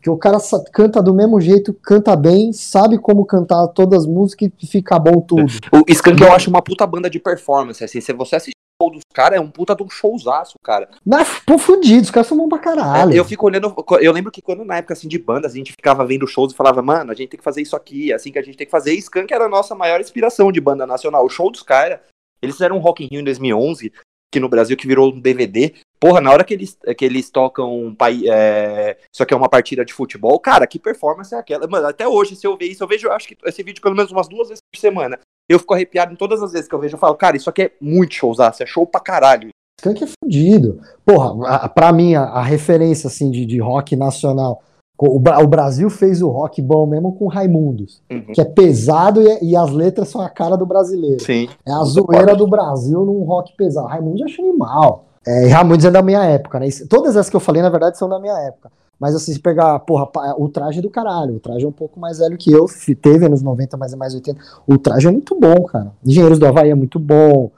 Que 0.00 0.10
o 0.10 0.16
cara 0.16 0.38
canta 0.72 1.02
do 1.02 1.12
mesmo 1.12 1.40
jeito, 1.40 1.74
canta 1.74 2.14
bem, 2.14 2.52
sabe 2.52 2.98
como 2.98 3.24
cantar 3.24 3.66
todas 3.68 4.00
as 4.00 4.06
músicas 4.06 4.50
e 4.62 4.66
fica 4.66 4.98
bom 4.98 5.20
tudo. 5.20 5.44
O 5.72 5.84
Skank 5.88 6.20
eu 6.20 6.32
acho 6.32 6.50
uma 6.50 6.62
puta 6.62 6.86
banda 6.86 7.10
de 7.10 7.18
performance. 7.18 7.82
Assim, 7.82 8.00
se 8.00 8.12
você 8.12 8.36
assistir 8.36 8.57
show 8.80 8.90
dos 8.90 9.02
caras 9.12 9.38
é 9.38 9.40
um 9.40 9.50
puta 9.50 9.74
de 9.74 9.82
um 9.82 9.90
showzaço, 9.90 10.54
cara. 10.62 10.88
Mas, 11.04 11.40
pô, 11.44 11.58
fudido, 11.58 12.02
os 12.02 12.10
caras 12.10 12.28
são 12.28 12.36
bons 12.36 12.48
pra 12.48 12.58
caralho. 12.58 13.12
É, 13.12 13.18
eu 13.18 13.24
fico 13.24 13.44
olhando, 13.44 13.74
eu 14.00 14.12
lembro 14.12 14.30
que 14.30 14.40
quando 14.40 14.64
na 14.64 14.76
época 14.76 14.94
assim 14.94 15.08
de 15.08 15.18
bandas, 15.18 15.52
a 15.52 15.56
gente 15.56 15.72
ficava 15.72 16.06
vendo 16.06 16.26
shows 16.28 16.52
e 16.52 16.56
falava, 16.56 16.80
mano, 16.80 17.10
a 17.10 17.14
gente 17.14 17.30
tem 17.30 17.38
que 17.38 17.44
fazer 17.44 17.60
isso 17.60 17.74
aqui, 17.74 18.12
assim 18.12 18.30
que 18.30 18.38
a 18.38 18.42
gente 18.42 18.56
tem 18.56 18.66
que 18.66 18.70
fazer. 18.70 18.94
E 18.94 18.98
Skank 18.98 19.32
era 19.34 19.46
a 19.46 19.48
nossa 19.48 19.74
maior 19.74 20.00
inspiração 20.00 20.52
de 20.52 20.60
banda 20.60 20.86
nacional. 20.86 21.24
O 21.24 21.28
show 21.28 21.50
dos 21.50 21.62
caras, 21.62 21.98
eles 22.40 22.54
fizeram 22.54 22.76
um 22.76 22.80
Rock 22.80 23.04
in 23.04 23.08
Rio 23.08 23.20
em 23.20 23.24
2011, 23.24 23.92
que 24.32 24.38
no 24.38 24.48
Brasil 24.48 24.76
que 24.76 24.86
virou 24.86 25.12
um 25.12 25.20
DVD. 25.20 25.74
Porra, 25.98 26.20
na 26.20 26.30
hora 26.30 26.44
que 26.44 26.54
eles, 26.54 26.78
que 26.96 27.04
eles 27.04 27.28
tocam 27.28 27.96
é, 28.30 28.96
isso 29.12 29.22
aqui 29.24 29.34
é 29.34 29.36
uma 29.36 29.48
partida 29.48 29.84
de 29.84 29.92
futebol, 29.92 30.38
cara, 30.38 30.64
que 30.64 30.78
performance 30.78 31.34
é 31.34 31.38
aquela? 31.38 31.66
Mano, 31.66 31.88
até 31.88 32.06
hoje, 32.06 32.36
se 32.36 32.46
eu 32.46 32.56
ver 32.56 32.66
isso, 32.66 32.84
eu 32.84 32.86
vejo, 32.86 33.08
eu 33.08 33.12
acho 33.12 33.26
que 33.26 33.36
esse 33.44 33.62
vídeo 33.64 33.82
pelo 33.82 33.96
menos 33.96 34.12
umas 34.12 34.28
duas 34.28 34.48
vezes 34.48 34.62
por 34.72 34.78
semana. 34.78 35.18
Eu 35.48 35.58
fico 35.58 35.74
arrepiado 35.74 36.12
em 36.12 36.16
todas 36.16 36.42
as 36.42 36.52
vezes 36.52 36.68
que 36.68 36.74
eu 36.74 36.78
vejo. 36.78 36.94
Eu 36.94 36.98
falo, 37.00 37.14
cara, 37.14 37.36
isso 37.36 37.48
aqui 37.48 37.62
é 37.62 37.72
muito 37.80 38.14
showzaço, 38.14 38.62
é 38.62 38.66
show 38.66 38.86
pra 38.86 39.00
caralho. 39.00 39.48
Skank 39.80 40.04
é 40.04 40.08
fudido. 40.22 40.80
Porra, 41.06 41.48
a, 41.48 41.68
pra 41.68 41.92
mim, 41.92 42.14
a, 42.14 42.24
a, 42.24 42.42
referência 42.42 43.06
assim 43.06 43.30
de, 43.30 43.46
de 43.46 43.60
rock 43.60 43.94
nacional. 43.94 44.62
O, 45.00 45.16
o, 45.16 45.46
Brasil 45.46 45.88
fez 45.88 46.20
o 46.20 46.28
rock 46.28 46.60
bom 46.60 46.84
mesmo 46.84 47.12
com 47.12 47.28
Raimundos, 47.28 48.02
uhum. 48.10 48.32
que 48.34 48.40
é 48.40 48.44
pesado 48.44 49.22
e, 49.22 49.50
e, 49.50 49.56
as 49.56 49.70
letras 49.70 50.08
são 50.08 50.20
a 50.20 50.28
cara 50.28 50.56
do 50.56 50.66
brasileiro. 50.66 51.22
Sim. 51.22 51.48
É 51.64 51.70
a 51.70 51.84
zoeira 51.84 52.34
do 52.34 52.48
Brasil 52.48 53.04
num 53.04 53.22
rock 53.22 53.54
pesado. 53.56 53.86
Raimundos 53.86 54.20
eu 54.20 54.26
acho 54.26 54.42
animal. 54.42 55.04
É, 55.24 55.46
Raimundos 55.46 55.84
é 55.84 55.90
da 55.90 56.02
minha 56.02 56.24
época, 56.24 56.58
né? 56.58 56.66
Todas 56.90 57.14
essas 57.14 57.30
que 57.30 57.36
eu 57.36 57.40
falei, 57.40 57.62
na 57.62 57.70
verdade, 57.70 57.96
são 57.96 58.08
da 58.08 58.18
minha 58.18 58.36
época. 58.40 58.72
Mas 58.98 59.14
assim, 59.14 59.32
se 59.32 59.38
pegar, 59.38 59.78
porra, 59.80 60.08
o 60.36 60.48
traje 60.48 60.80
é 60.80 60.82
do 60.82 60.90
caralho. 60.90 61.36
O 61.36 61.40
traje 61.40 61.64
é 61.64 61.68
um 61.68 61.72
pouco 61.72 62.00
mais 62.00 62.18
velho 62.18 62.36
que 62.36 62.50
eu. 62.50 62.66
Teve 63.00 63.26
anos 63.26 63.42
90, 63.42 63.76
mas 63.76 63.92
é 63.92 63.96
mais 63.96 64.14
80. 64.14 64.40
O 64.66 64.76
traje 64.76 65.06
é 65.06 65.10
muito 65.10 65.38
bom, 65.38 65.64
cara. 65.64 65.92
Engenheiros 66.04 66.38
do 66.38 66.46
Havaí 66.46 66.70
é 66.70 66.74
muito 66.74 66.98
bom. 66.98 67.50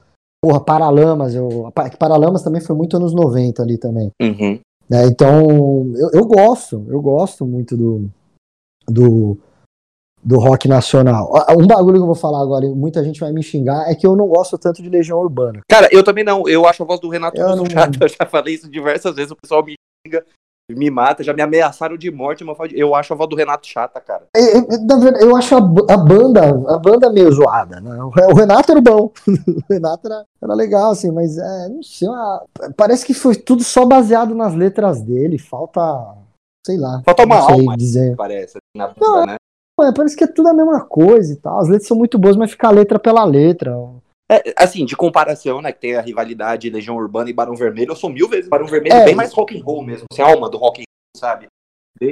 Porra, 0.42 0.60
Paralamas. 0.60 1.34
Eu, 1.34 1.72
Paralamas 1.98 2.42
também 2.42 2.60
foi 2.60 2.76
muito 2.76 2.96
anos 2.96 3.14
90 3.14 3.62
ali 3.62 3.78
também. 3.78 4.10
Uhum. 4.20 4.60
É, 4.92 5.06
então, 5.06 5.92
eu, 5.96 6.10
eu 6.12 6.26
gosto. 6.26 6.84
Eu 6.88 7.00
gosto 7.00 7.46
muito 7.46 7.74
do, 7.74 8.10
do, 8.86 9.38
do 10.22 10.38
rock 10.38 10.68
nacional. 10.68 11.32
Um 11.56 11.66
bagulho 11.66 11.96
que 11.96 12.02
eu 12.02 12.06
vou 12.06 12.14
falar 12.14 12.42
agora, 12.42 12.66
e 12.66 12.70
muita 12.70 13.02
gente 13.02 13.20
vai 13.20 13.32
me 13.32 13.42
xingar, 13.42 13.90
é 13.90 13.94
que 13.94 14.06
eu 14.06 14.14
não 14.14 14.26
gosto 14.26 14.58
tanto 14.58 14.82
de 14.82 14.90
Legião 14.90 15.18
Urbana. 15.18 15.60
Cara, 15.70 15.88
eu 15.90 16.04
também 16.04 16.24
não. 16.24 16.46
Eu 16.46 16.66
acho 16.66 16.82
a 16.82 16.86
voz 16.86 17.00
do 17.00 17.08
Renato 17.08 17.40
eu, 17.40 17.56
não... 17.56 17.64
chata. 17.64 18.04
Eu 18.04 18.08
já 18.08 18.26
falei 18.26 18.54
isso 18.54 18.70
diversas 18.70 19.14
vezes. 19.14 19.30
O 19.30 19.36
pessoal 19.36 19.64
me 19.64 19.74
xinga 20.06 20.24
me 20.74 20.90
mata, 20.90 21.22
já 21.22 21.32
me 21.32 21.42
ameaçaram 21.42 21.96
de 21.96 22.10
morte, 22.10 22.44
eu 22.72 22.94
acho 22.94 23.12
a 23.12 23.16
voz 23.16 23.28
do 23.28 23.36
Renato 23.36 23.66
chata, 23.66 24.00
cara. 24.00 24.24
É, 24.34 24.58
é, 24.58 25.22
eu 25.22 25.36
acho 25.36 25.54
a, 25.54 25.58
a, 25.58 25.96
banda, 25.96 26.42
a 26.68 26.78
banda 26.78 27.10
meio 27.10 27.30
zoada, 27.32 27.80
né? 27.80 28.02
O 28.02 28.34
Renato 28.34 28.72
era 28.72 28.80
bom, 28.80 29.12
o 29.26 29.72
Renato 29.72 30.06
era, 30.06 30.24
era 30.42 30.54
legal, 30.54 30.90
assim, 30.90 31.10
mas 31.10 31.38
é, 31.38 31.68
não 31.68 31.82
sei, 31.82 32.08
uma, 32.08 32.42
parece 32.76 33.04
que 33.04 33.14
foi 33.14 33.34
tudo 33.34 33.62
só 33.62 33.84
baseado 33.84 34.34
nas 34.34 34.54
letras 34.54 35.00
dele, 35.00 35.38
falta, 35.38 35.80
sei 36.66 36.76
lá. 36.76 37.02
Falta 37.04 37.24
uma 37.24 37.38
alma, 37.38 37.76
dizer. 37.76 38.16
parece, 38.16 38.58
assim, 38.58 38.78
na 38.78 38.88
banda, 38.88 39.00
não, 39.00 39.26
né? 39.26 39.36
É, 39.82 39.92
parece 39.92 40.14
que 40.14 40.24
é 40.24 40.26
tudo 40.26 40.48
a 40.48 40.54
mesma 40.54 40.82
coisa 40.84 41.32
e 41.32 41.36
tal, 41.36 41.58
as 41.58 41.68
letras 41.68 41.88
são 41.88 41.96
muito 41.96 42.18
boas, 42.18 42.36
mas 42.36 42.50
fica 42.50 42.68
a 42.68 42.72
letra 42.72 42.98
pela 42.98 43.24
letra, 43.24 43.74
é, 44.30 44.54
assim, 44.56 44.84
de 44.84 44.96
comparação, 44.96 45.60
né, 45.60 45.72
que 45.72 45.80
tem 45.80 45.96
a 45.96 46.00
rivalidade 46.00 46.70
Legião 46.70 46.94
Urbana 46.94 47.28
e 47.28 47.32
Barão 47.32 47.56
Vermelho, 47.56 47.90
eu 47.90 47.96
sou 47.96 48.08
mil 48.08 48.28
vezes 48.28 48.48
Barão 48.48 48.66
Vermelho 48.66 48.94
é, 48.94 49.04
bem 49.04 49.14
mais 49.14 49.32
rock 49.32 49.58
and 49.58 49.64
roll 49.64 49.82
mesmo, 49.82 50.06
assim, 50.10 50.22
a 50.22 50.26
alma 50.26 50.48
do 50.48 50.56
rock 50.56 50.80
and 50.80 50.84
roll, 50.84 51.20
sabe? 51.20 51.48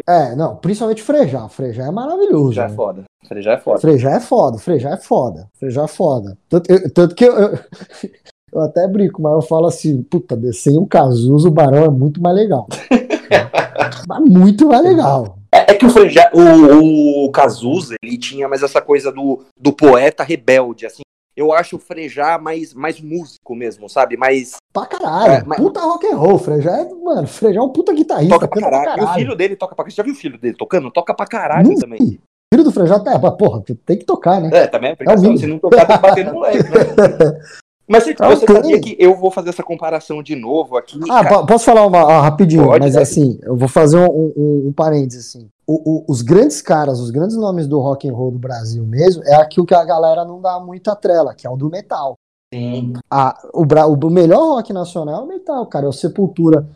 É, 0.07 0.35
não, 0.35 0.57
principalmente 0.57 1.03
Frejá. 1.03 1.49
Frejá 1.49 1.87
é 1.87 1.91
maravilhoso. 1.91 2.55
Frejá 2.55 2.65
é 2.65 2.69
foda. 2.69 3.05
Frejá 3.27 3.53
é 3.53 3.59
foda. 3.59 3.79
Frejá 3.79 4.11
é 4.11 4.21
foda, 4.21 4.59
Frejá 4.59 4.91
é 4.91 4.97
foda. 4.97 5.49
Frejá 5.55 5.85
é 5.85 5.89
foda. 5.89 6.39
Tanto, 6.49 6.73
eu, 6.73 6.93
tanto 6.93 7.15
que 7.15 7.25
eu, 7.25 7.33
eu, 7.39 7.59
eu, 8.53 8.61
até 8.61 8.89
brinco, 8.89 9.23
mas 9.23 9.33
eu 9.35 9.43
falo 9.43 9.67
assim, 9.67 10.03
puta, 10.03 10.37
sem 10.53 10.77
o 10.77 10.87
Cazuza, 10.87 11.49
o 11.49 11.53
Barão 11.53 11.85
é 11.85 11.91
muito 11.91 12.21
mais 12.21 12.37
legal. 12.37 12.67
mas 14.09 14.21
muito 14.25 14.67
mais 14.67 14.83
legal. 14.83 15.39
É, 15.53 15.73
é 15.73 15.75
que 15.75 15.87
o 15.87 15.91
Frejá, 15.91 16.31
o, 16.35 17.25
o 17.27 17.31
Cazuza, 17.31 17.95
ele 18.03 18.19
tinha 18.19 18.49
mais 18.49 18.63
essa 18.63 18.83
coisa 18.83 19.13
do, 19.13 19.45
do 19.59 19.73
poeta 19.73 20.25
rebelde, 20.25 20.85
assim, 20.85 21.03
eu 21.39 21.53
acho 21.53 21.77
o 21.77 21.79
Frejá 21.79 22.37
mais, 22.37 22.75
mais 22.75 23.01
músico 23.01 23.55
mesmo, 23.55 23.89
sabe? 23.89 24.17
Mais. 24.17 24.57
Pra 24.73 24.87
caralho. 24.87 25.33
É, 25.35 25.45
mas... 25.47 25.57
Puta 25.57 25.81
rock 25.81 26.05
and 26.09 26.17
roll. 26.17 26.37
Frejá 26.37 26.79
é, 26.79 26.93
mano, 26.93 27.29
Frejá 27.29 27.61
é 27.61 27.63
um 27.63 27.69
puta 27.69 27.95
guitarrista. 27.95 28.35
Toca 28.35 28.49
pra 28.49 28.61
caralho. 28.61 28.83
pra 28.83 28.95
caralho. 28.97 29.09
E 29.09 29.13
o 29.13 29.15
filho 29.15 29.37
dele 29.37 29.55
toca 29.55 29.77
pra 29.77 29.85
caralho. 29.85 29.95
Você 29.95 29.97
já 29.97 30.03
viu 30.03 30.15
o 30.15 30.17
filho 30.17 30.37
dele 30.37 30.57
tocando? 30.57 30.91
Toca 30.91 31.15
pra 31.15 31.27
caralho 31.27 31.69
não, 31.69 31.77
também. 31.77 32.19
Filho 32.53 32.65
do 32.65 32.73
Frejá 32.73 32.99
tá, 32.99 33.19
porra, 33.31 33.63
tem 33.87 33.99
que 33.99 34.05
tocar, 34.05 34.41
né? 34.41 34.51
É, 34.53 34.67
também 34.67 34.97
é, 34.99 35.13
é 35.13 35.17
se 35.37 35.47
não 35.47 35.61
tocar, 35.61 35.87
tem 35.87 35.97
que 35.97 36.03
bater 36.03 36.27
no 36.27 36.33
moleque, 36.33 36.65
né? 36.65 37.41
Mas 37.89 38.05
você, 38.05 38.15
você 38.15 38.47
sabia 38.47 38.81
que 38.81 38.97
eu 38.99 39.17
vou 39.17 39.31
fazer 39.31 39.49
essa 39.49 39.63
comparação 39.63 40.23
de 40.23 40.37
novo 40.37 40.77
aqui? 40.77 41.01
Ah, 41.11 41.25
cara? 41.25 41.47
posso 41.47 41.65
falar 41.65 41.87
uma 41.87 42.01
ah, 42.01 42.21
rapidinho, 42.21 42.65
Pode, 42.65 42.85
mas 42.85 42.97
assim, 42.97 43.39
eu 43.43 43.57
vou 43.57 43.69
fazer 43.69 43.97
um, 43.97 44.33
um, 44.37 44.65
um 44.69 44.73
parênteses 44.73 45.29
assim. 45.29 45.49
O, 45.67 45.75
o, 45.75 46.05
os 46.09 46.23
grandes 46.23 46.61
caras, 46.61 47.01
os 47.01 47.11
grandes 47.11 47.37
nomes 47.37 47.67
do 47.67 47.79
rock 47.81 48.09
and 48.09 48.13
roll 48.13 48.31
do 48.31 48.39
Brasil 48.39 48.85
mesmo, 48.85 49.23
é 49.25 49.35
aquilo 49.37 49.67
que 49.67 49.75
a 49.75 49.85
galera 49.85 50.25
não 50.25 50.41
dá 50.41 50.61
muita 50.61 50.95
trela, 50.95 51.35
que 51.35 51.47
é 51.47 51.51
o 51.51 51.57
do 51.57 51.71
metal. 51.71 52.15
Sim. 52.53 52.95
A, 53.11 53.39
o, 53.53 53.63
o 53.63 54.11
melhor 54.11 54.57
rock 54.57 54.73
nacional 54.73 55.23
é 55.23 55.25
o 55.25 55.29
metal, 55.29 55.67
cara. 55.67 55.87
É 55.87 55.89
o 55.89 55.93
Sepultura 55.93 56.67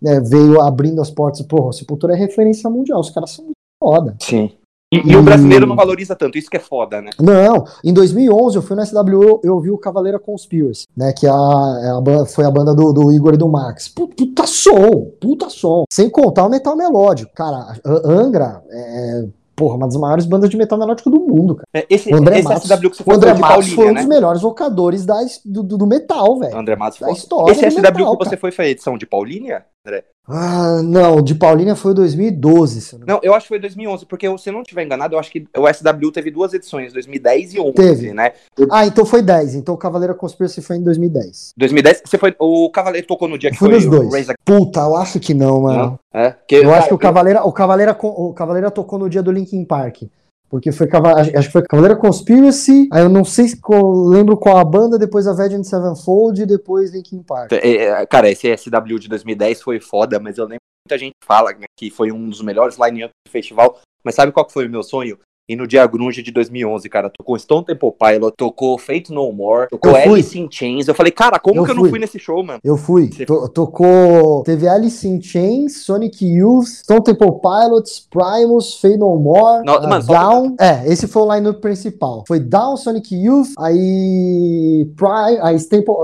né, 0.00 0.20
veio 0.20 0.60
abrindo 0.60 1.00
as 1.00 1.10
portas. 1.10 1.42
Porra, 1.42 1.68
o 1.68 1.72
Sepultura 1.72 2.14
é 2.14 2.16
referência 2.16 2.68
mundial. 2.68 3.00
Os 3.00 3.10
caras 3.10 3.30
são 3.30 3.44
muito 3.44 3.56
foda. 3.82 4.16
Sim. 4.20 4.52
E, 4.92 5.10
e, 5.10 5.16
o 5.16 5.22
brasileiro 5.22 5.66
não 5.66 5.74
valoriza 5.74 6.14
tanto, 6.14 6.36
isso 6.36 6.50
que 6.50 6.58
é 6.58 6.60
foda, 6.60 7.00
né? 7.00 7.10
Não, 7.18 7.64
em 7.82 7.94
2011 7.94 8.56
eu 8.56 8.62
fui 8.62 8.76
no 8.76 8.84
SW, 8.84 9.40
eu 9.42 9.58
vi 9.58 9.70
o 9.70 9.78
Cavaleira 9.78 10.18
Conspiracy, 10.18 10.86
né, 10.94 11.14
que 11.14 11.26
é 11.26 11.30
a, 11.30 11.32
é 11.32 12.20
a, 12.20 12.26
foi 12.26 12.44
a 12.44 12.50
banda 12.50 12.74
do, 12.74 12.92
do, 12.92 13.10
Igor 13.10 13.32
e 13.32 13.38
do 13.38 13.48
Max. 13.48 13.88
Puta 13.88 14.46
som, 14.46 15.10
puta 15.18 15.48
som. 15.48 15.84
Sem 15.90 16.10
contar 16.10 16.44
o 16.44 16.50
metal 16.50 16.76
melódico. 16.76 17.32
Cara, 17.34 17.74
Angra 17.84 18.62
é 18.70 19.24
porra, 19.54 19.76
uma 19.76 19.86
das 19.86 19.96
maiores 19.96 20.26
bandas 20.26 20.50
de 20.50 20.56
metal 20.56 20.78
melódico 20.78 21.10
do 21.10 21.20
mundo, 21.20 21.56
cara. 21.56 21.68
É, 21.72 21.86
esse, 21.88 22.12
o 22.12 22.16
André 22.16 22.38
esse 22.38 22.48
Matos, 22.48 22.68
SW 22.68 22.90
que 22.90 22.96
você 22.96 23.04
o 23.06 23.12
André 23.12 23.34
Matos 23.34 23.48
Paulínia, 23.48 23.76
foi 23.76 23.90
um 23.90 23.94
dos 23.94 24.02
né? 24.02 24.08
melhores 24.08 24.42
vocadores 24.42 25.06
da, 25.06 25.20
do, 25.44 25.62
do 25.62 25.86
metal, 25.86 26.38
velho. 26.38 26.56
André 26.56 26.76
Matos 26.76 26.98
da 26.98 27.06
foi. 27.06 27.14
História 27.14 27.52
esse 27.52 27.70
SW 27.70 27.80
metal, 27.80 28.18
que 28.18 28.24
você 28.24 28.36
foi 28.36 28.50
foi 28.50 28.64
a 28.66 28.68
edição 28.68 28.98
de 28.98 29.06
Paulínia, 29.06 29.64
André? 29.84 30.04
Ah, 30.28 30.80
não, 30.84 31.20
de 31.20 31.34
Paulínia 31.34 31.74
foi 31.74 31.92
2012. 31.92 32.98
Não, 32.98 33.06
não, 33.06 33.20
eu 33.24 33.34
acho 33.34 33.44
que 33.44 33.48
foi 33.48 33.58
2011, 33.58 34.06
porque 34.06 34.26
se 34.38 34.48
eu 34.48 34.52
não 34.52 34.62
estiver 34.62 34.84
enganado, 34.84 35.16
eu 35.16 35.18
acho 35.18 35.30
que 35.32 35.44
o 35.56 35.66
SW 35.72 36.12
teve 36.12 36.30
duas 36.30 36.54
edições, 36.54 36.92
2010 36.92 37.54
e 37.54 37.60
11, 37.60 37.72
teve. 37.72 38.12
né? 38.12 38.32
Ah, 38.70 38.86
então 38.86 39.04
foi 39.04 39.20
10. 39.20 39.56
Então 39.56 39.74
o 39.74 39.78
Cavaleiro 39.78 40.14
Conspiracy 40.14 40.62
foi 40.62 40.76
em 40.76 40.82
2010. 40.84 41.54
2010? 41.56 42.02
Você 42.04 42.16
foi, 42.16 42.36
o 42.38 42.70
Cavaleiro 42.70 43.06
tocou 43.08 43.26
no 43.26 43.36
dia 43.36 43.50
que 43.50 43.58
foi, 43.58 43.70
foi 43.70 43.76
nos 43.78 44.10
dois. 44.10 44.28
Puta, 44.44 44.80
eu 44.80 44.96
acho 44.96 45.18
que 45.18 45.34
não, 45.34 45.62
mano. 45.62 45.98
Não? 46.14 46.20
É? 46.20 46.36
Que, 46.46 46.56
eu 46.56 46.62
cara, 46.62 46.78
acho 46.78 46.88
que 46.88 46.94
o 46.94 46.98
Cavaleira, 46.98 47.42
o 47.42 47.52
Cavaleira, 47.52 47.98
o 48.00 48.32
Cavaleira 48.32 48.70
tocou 48.70 49.00
no 49.00 49.10
dia 49.10 49.22
do 49.22 49.32
Linkin 49.32 49.64
Park. 49.64 50.04
Porque 50.52 50.70
foi 50.70 50.86
acho 51.34 51.46
que 51.46 51.52
foi 51.52 51.62
Cavaleira 51.62 51.96
Conspiracy, 51.96 52.86
aí 52.92 53.02
eu 53.02 53.08
não 53.08 53.24
sei 53.24 53.48
se 53.48 53.58
lembro 54.06 54.36
qual 54.36 54.58
a 54.58 54.64
banda, 54.64 54.98
depois 54.98 55.26
a 55.26 55.30
Avenged 55.30 55.66
Sevenfold 55.66 56.42
e 56.42 56.46
depois 56.46 56.92
Linkin 56.92 57.22
Park. 57.22 57.52
É, 57.52 57.86
é 57.86 58.04
cara, 58.06 58.30
esse 58.30 58.54
SW 58.54 58.98
de 59.00 59.08
2010 59.08 59.62
foi 59.62 59.80
foda, 59.80 60.20
mas 60.20 60.36
eu 60.36 60.44
lembro 60.44 60.58
que 60.60 60.92
muita 60.92 60.98
gente 60.98 61.14
fala 61.24 61.54
que 61.74 61.90
foi 61.90 62.12
um 62.12 62.28
dos 62.28 62.42
melhores 62.42 62.76
line-up 62.76 63.10
do 63.26 63.32
festival. 63.32 63.80
Mas 64.04 64.14
sabe 64.14 64.30
qual 64.30 64.46
foi 64.50 64.66
o 64.66 64.70
meu 64.70 64.82
sonho? 64.82 65.18
E 65.52 65.56
no 65.56 65.66
dia 65.66 65.86
grunge 65.86 66.22
de 66.22 66.30
2011, 66.32 66.88
cara, 66.88 67.10
tocou 67.10 67.38
Stone 67.38 67.66
Temple 67.66 67.92
Pilot, 67.92 68.34
tocou 68.34 68.78
Fate 68.78 69.12
No 69.12 69.30
More, 69.30 69.68
tocou 69.68 69.94
Alice 69.94 70.38
in 70.38 70.48
Chains. 70.50 70.88
Eu 70.88 70.94
falei, 70.94 71.12
cara, 71.12 71.38
como 71.38 71.60
eu 71.60 71.64
que 71.66 71.72
eu 71.72 71.74
não 71.74 71.90
fui 71.90 71.98
nesse 71.98 72.18
show, 72.18 72.42
mano? 72.42 72.58
Eu 72.64 72.78
fui. 72.78 73.10
To 73.26 73.50
tocou. 73.50 74.42
Teve 74.44 74.66
Alice 74.66 75.06
in 75.06 75.20
Chains, 75.20 75.84
Sonic 75.84 76.24
Youth, 76.24 76.68
Stone 76.84 77.04
Temple 77.04 77.32
Pilots, 77.42 78.08
Primus, 78.10 78.80
Fate 78.80 78.96
No 78.96 79.14
More, 79.18 79.62
não, 79.66 79.76
uh, 79.76 79.88
mano, 79.90 80.06
Down. 80.06 80.56
É, 80.58 80.90
esse 80.90 81.06
foi 81.06 81.20
o 81.20 81.34
line 81.34 81.52
principal. 81.52 82.24
Foi 82.26 82.40
Down, 82.40 82.78
Sonic 82.78 83.14
Youth, 83.14 83.48
aí. 83.58 84.90
Prime, 84.96 85.38
aí, 85.42 85.62
Temple, 85.68 85.94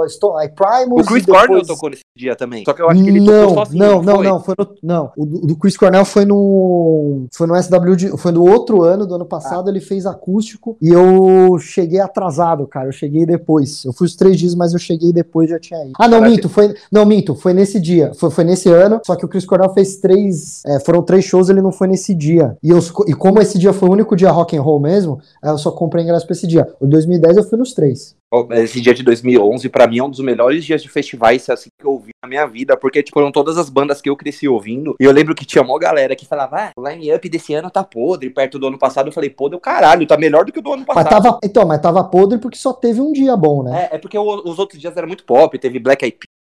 aí 0.40 0.48
Primus. 0.50 1.06
O 1.06 1.08
Chris 1.08 1.24
depois... 1.24 1.46
Cornell 1.46 1.66
tocou 1.66 1.88
nesse 1.88 2.02
dia 2.14 2.36
também. 2.36 2.66
Só 2.66 2.74
que 2.74 2.82
eu 2.82 2.90
acho 2.90 3.02
que 3.02 3.08
ele 3.08 3.20
não, 3.20 3.48
tocou 3.48 3.64
sozinho. 3.64 3.82
Não, 3.82 4.02
não, 4.02 4.22
não. 4.22 4.40
Foi 4.40 4.54
no, 4.58 4.74
não. 4.82 5.10
O 5.16 5.24
do, 5.24 5.46
do 5.46 5.56
Chris 5.56 5.74
Cornell 5.74 6.04
foi 6.04 6.26
no. 6.26 7.26
Foi 7.32 7.46
no 7.46 7.56
SW. 7.56 7.96
De, 7.96 8.18
foi 8.18 8.30
no 8.30 8.46
outro 8.46 8.82
ano 8.82 9.06
do 9.06 9.14
ano 9.14 9.24
passado, 9.24 9.37
ah. 9.44 9.64
ele 9.68 9.80
fez 9.80 10.06
acústico 10.06 10.76
e 10.80 10.88
eu 10.88 11.58
cheguei 11.58 12.00
atrasado, 12.00 12.66
cara. 12.66 12.88
Eu 12.88 12.92
cheguei 12.92 13.26
depois. 13.26 13.84
Eu 13.84 13.92
fui 13.92 14.06
os 14.06 14.16
três 14.16 14.38
dias, 14.38 14.54
mas 14.54 14.72
eu 14.72 14.78
cheguei 14.78 15.12
depois 15.12 15.50
já 15.50 15.58
tinha 15.58 15.82
ido. 15.84 15.92
Ah, 15.98 16.08
não, 16.08 16.20
minto, 16.20 16.48
foi. 16.48 16.74
Não, 16.90 17.04
minto, 17.04 17.34
foi 17.34 17.52
nesse 17.52 17.80
dia. 17.80 18.12
Foi, 18.14 18.30
foi 18.30 18.44
nesse 18.44 18.68
ano, 18.68 19.00
só 19.04 19.16
que 19.16 19.24
o 19.24 19.28
Chris 19.28 19.44
Cornell 19.44 19.72
fez 19.72 19.96
três. 19.96 20.62
É, 20.66 20.80
foram 20.80 21.02
três 21.02 21.24
shows, 21.24 21.48
ele 21.48 21.62
não 21.62 21.72
foi 21.72 21.88
nesse 21.88 22.14
dia. 22.14 22.56
E, 22.62 22.70
eu, 22.70 22.78
e 23.06 23.14
como 23.14 23.40
esse 23.40 23.58
dia 23.58 23.72
foi 23.72 23.88
o 23.88 23.92
único 23.92 24.16
dia 24.16 24.30
rock 24.30 24.56
and 24.56 24.62
roll 24.62 24.80
mesmo, 24.80 25.20
eu 25.42 25.58
só 25.58 25.70
comprei 25.70 26.04
ingresso 26.04 26.26
pra 26.26 26.34
esse 26.34 26.46
dia. 26.46 26.66
O 26.80 26.86
2010 26.86 27.36
eu 27.36 27.44
fui 27.44 27.58
nos 27.58 27.72
três. 27.72 28.17
Esse 28.52 28.80
dia 28.80 28.92
de 28.92 29.02
2011, 29.02 29.68
pra 29.68 29.86
mim, 29.86 29.98
é 29.98 30.04
um 30.04 30.10
dos 30.10 30.20
melhores 30.20 30.64
dias 30.64 30.82
de 30.82 30.88
festivais 30.88 31.48
assim, 31.48 31.70
que 31.78 31.86
eu 31.86 31.98
vi 31.98 32.10
na 32.22 32.28
minha 32.28 32.46
vida, 32.46 32.76
porque 32.76 33.02
tipo, 33.02 33.18
foram 33.18 33.32
todas 33.32 33.56
as 33.56 33.70
bandas 33.70 34.02
que 34.02 34.10
eu 34.10 34.16
cresci 34.16 34.46
ouvindo. 34.46 34.94
E 35.00 35.04
eu 35.04 35.12
lembro 35.12 35.34
que 35.34 35.46
tinha 35.46 35.62
uma 35.62 35.78
galera 35.78 36.14
que 36.14 36.26
falava, 36.26 36.56
ah, 36.56 36.70
o 36.76 36.86
line-up 36.86 37.26
desse 37.28 37.54
ano 37.54 37.70
tá 37.70 37.82
podre. 37.82 38.30
Perto 38.30 38.58
do 38.58 38.66
ano 38.66 38.78
passado, 38.78 39.08
eu 39.08 39.12
falei, 39.12 39.30
pô, 39.30 39.48
deu 39.48 39.58
caralho, 39.58 40.06
tá 40.06 40.16
melhor 40.18 40.44
do 40.44 40.52
que 40.52 40.58
o 40.58 40.62
do 40.62 40.72
ano 40.72 40.84
passado. 40.84 41.04
Mas 41.04 41.22
tava, 41.22 41.38
então, 41.42 41.66
mas 41.66 41.80
tava 41.80 42.04
podre 42.04 42.38
porque 42.38 42.58
só 42.58 42.72
teve 42.72 43.00
um 43.00 43.12
dia 43.12 43.36
bom, 43.36 43.62
né? 43.62 43.88
É, 43.90 43.96
é 43.96 43.98
porque 43.98 44.18
o, 44.18 44.22
os 44.22 44.58
outros 44.58 44.80
dias 44.80 44.96
eram 44.96 45.08
muito 45.08 45.24
pop, 45.24 45.58
teve 45.58 45.78
Black 45.78 46.04
Eyed 46.04 46.18
Peas, 46.18 46.37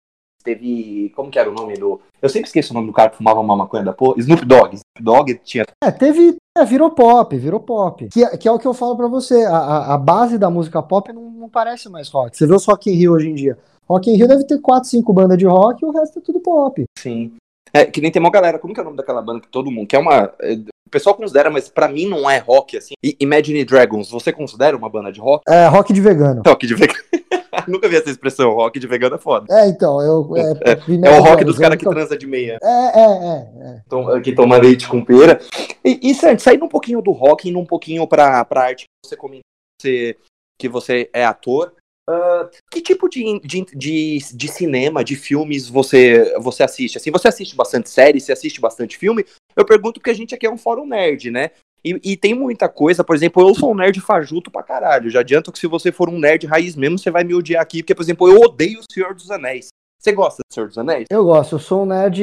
teve. 0.44 1.12
Como 1.16 1.32
que 1.32 1.40
era 1.40 1.50
o 1.50 1.54
nome 1.54 1.76
do. 1.76 2.00
Eu 2.22 2.30
sempre 2.30 2.48
esqueço 2.48 2.72
o 2.72 2.74
nome 2.74 2.88
do 2.88 2.94
cara 2.94 3.10
que 3.10 3.18
fumava 3.18 3.40
uma 3.40 3.56
maconha 3.56 3.84
da 3.84 3.94
porra. 3.94 4.16
Snoop 4.20 4.46
Dogg. 4.46 4.76
Snoop 4.76 5.02
Dogg 5.02 5.40
tinha. 5.44 5.66
É, 5.84 5.92
teve. 5.92 6.36
É, 6.56 6.66
virou 6.66 6.92
pop, 6.92 7.36
virou 7.36 7.60
pop. 7.60 8.08
Que, 8.10 8.24
é- 8.24 8.38
que 8.38 8.48
é 8.48 8.52
o 8.52 8.60
que 8.60 8.68
eu 8.68 8.74
falo 8.74 8.96
pra 8.96 9.08
você. 9.08 9.44
A, 9.46 9.94
a, 9.94 9.98
base 9.98 10.38
da 10.38 10.50
música 10.50 10.84
pop 10.84 11.12
não, 11.12 11.32
não 11.32 11.50
parece 11.50 11.90
mais 11.90 12.10
rock. 12.10 12.38
Você 12.38 12.46
vê 12.46 12.54
os 12.54 12.66
Rock 12.66 12.92
in 12.92 12.94
Rio 12.94 13.14
hoje 13.14 13.30
em 13.30 13.34
dia. 13.34 13.58
Rock 13.90 14.12
in 14.12 14.16
Rio 14.16 14.28
deve 14.28 14.46
ter 14.46 14.60
4, 14.60 14.88
5 14.88 15.14
bandas 15.14 15.38
de 15.38 15.46
rock 15.46 15.84
e 15.84 15.86
o 15.86 15.92
resto 15.92 16.20
é 16.20 16.22
tudo 16.22 16.40
pop. 16.40 16.84
Sim. 16.98 17.34
É, 17.74 17.86
que 17.86 18.00
nem 18.00 18.12
tem 18.12 18.20
uma 18.20 18.30
galera, 18.30 18.60
como 18.60 18.72
que 18.72 18.80
é 18.80 18.84
o 18.84 18.86
nome 18.86 18.98
daquela 18.98 19.22
banda 19.22 19.42
que 19.42 19.48
todo 19.48 19.72
mundo, 19.72 19.88
que 19.88 19.96
é 19.96 20.00
uma, 20.00 20.32
é, 20.40 20.54
o 20.54 20.90
pessoal 20.92 21.16
considera, 21.16 21.50
mas 21.50 21.70
pra 21.70 21.88
mim 21.88 22.08
não 22.08 22.30
é 22.30 22.38
rock, 22.38 22.78
assim. 22.78 22.94
Imagine 23.20 23.66
Dragons, 23.66 24.12
você 24.12 24.32
considera 24.32 24.78
uma 24.78 24.90
banda 24.90 25.12
de 25.12 25.20
rock? 25.20 25.44
É, 25.48 25.66
rock 25.66 25.92
de 25.92 26.00
vegano. 26.00 26.44
Rock 26.46 26.68
de 26.68 26.76
vegano. 26.76 27.00
Nunca 27.70 27.88
vi 27.88 27.96
essa 27.96 28.10
expressão, 28.10 28.52
rock 28.54 28.80
de 28.80 28.88
vegano 28.88 29.16
é 29.16 29.20
foda. 29.20 29.46
É, 29.50 29.68
então, 29.68 30.02
eu. 30.02 30.30
É, 30.38 31.08
É 31.08 31.20
o 31.20 31.24
rock 31.24 31.44
dos 31.44 31.58
caras 31.58 31.78
que 31.78 31.86
transa 31.90 32.18
de 32.18 32.28
meia, 32.28 32.58
É, 32.62 33.00
é, 33.00 33.04
é. 33.04 33.76
é. 33.76 33.82
tom- 33.90 34.22
que 34.22 34.34
toma 34.34 34.58
leite 34.58 34.88
com 34.88 35.04
pera. 35.04 35.40
E, 35.84 36.00
e 36.10 36.16
Sandy, 36.16 36.42
saindo 36.42 36.66
um 36.66 36.70
pouquinho 36.70 37.02
do 37.02 37.12
rock, 37.12 37.50
indo 37.50 37.60
um 37.60 37.66
pouquinho 37.66 38.08
pra, 38.08 38.44
pra 38.46 38.64
arte 38.66 38.84
que 38.84 39.10
você 39.10 39.16
comentou, 39.18 39.44
você- 39.82 40.18
que 40.60 40.70
você 40.70 41.10
é 41.14 41.26
ator, 41.26 41.74
ah, 42.10 42.50
que 42.72 42.82
tipo 42.82 43.10
de, 43.10 43.40
de, 43.40 43.66
de, 43.74 44.18
de 44.34 44.48
cinema, 44.48 45.04
de 45.04 45.16
filmes 45.16 45.68
você, 45.68 46.34
você 46.40 46.64
assiste? 46.64 46.98
Assim, 46.98 47.12
você 47.12 47.28
assiste 47.28 47.56
bastante 47.56 47.90
série, 47.90 48.20
você 48.22 48.32
assiste 48.32 48.60
bastante 48.62 48.98
filme? 48.98 49.26
Eu 49.56 49.66
pergunto 49.66 50.00
porque 50.00 50.10
a 50.10 50.14
gente 50.16 50.34
aqui 50.34 50.46
é 50.46 50.52
um 50.52 50.58
fórum 50.58 50.86
nerd, 50.86 51.30
né? 51.32 51.52
E, 51.86 52.00
e 52.04 52.18
tem 52.18 52.34
muita 52.34 52.70
coisa, 52.70 53.04
por 53.04 53.16
exemplo, 53.16 53.48
eu 53.48 53.54
sou 53.54 53.72
um 53.72 53.76
nerd 53.76 54.00
fajuto 54.00 54.50
pra 54.50 54.64
caralho. 54.64 55.10
Já 55.10 55.20
adianto 55.20 55.52
que 55.52 55.60
se 55.60 55.68
você 55.68 55.92
for 55.92 56.10
um 56.10 56.18
nerd 56.18 56.46
raiz 56.48 56.76
mesmo, 56.76 56.98
você 56.98 57.12
vai 57.12 57.24
me 57.24 57.34
odiar 57.34 57.62
aqui, 57.62 57.84
porque, 57.84 57.94
por 57.94 58.04
exemplo, 58.04 58.28
eu 58.30 58.40
odeio 58.40 58.80
o 58.80 58.94
Senhor 58.94 59.14
dos 59.14 59.30
Anéis. 59.30 59.68
Você 60.00 60.12
gosta 60.12 60.44
do 60.44 60.54
Senhor 60.54 60.68
dos 60.68 60.78
Anéis? 60.78 61.06
Eu 61.10 61.24
gosto, 61.24 61.56
eu 61.56 61.60
sou 61.60 61.84
um 61.84 61.86
nerd. 61.86 62.22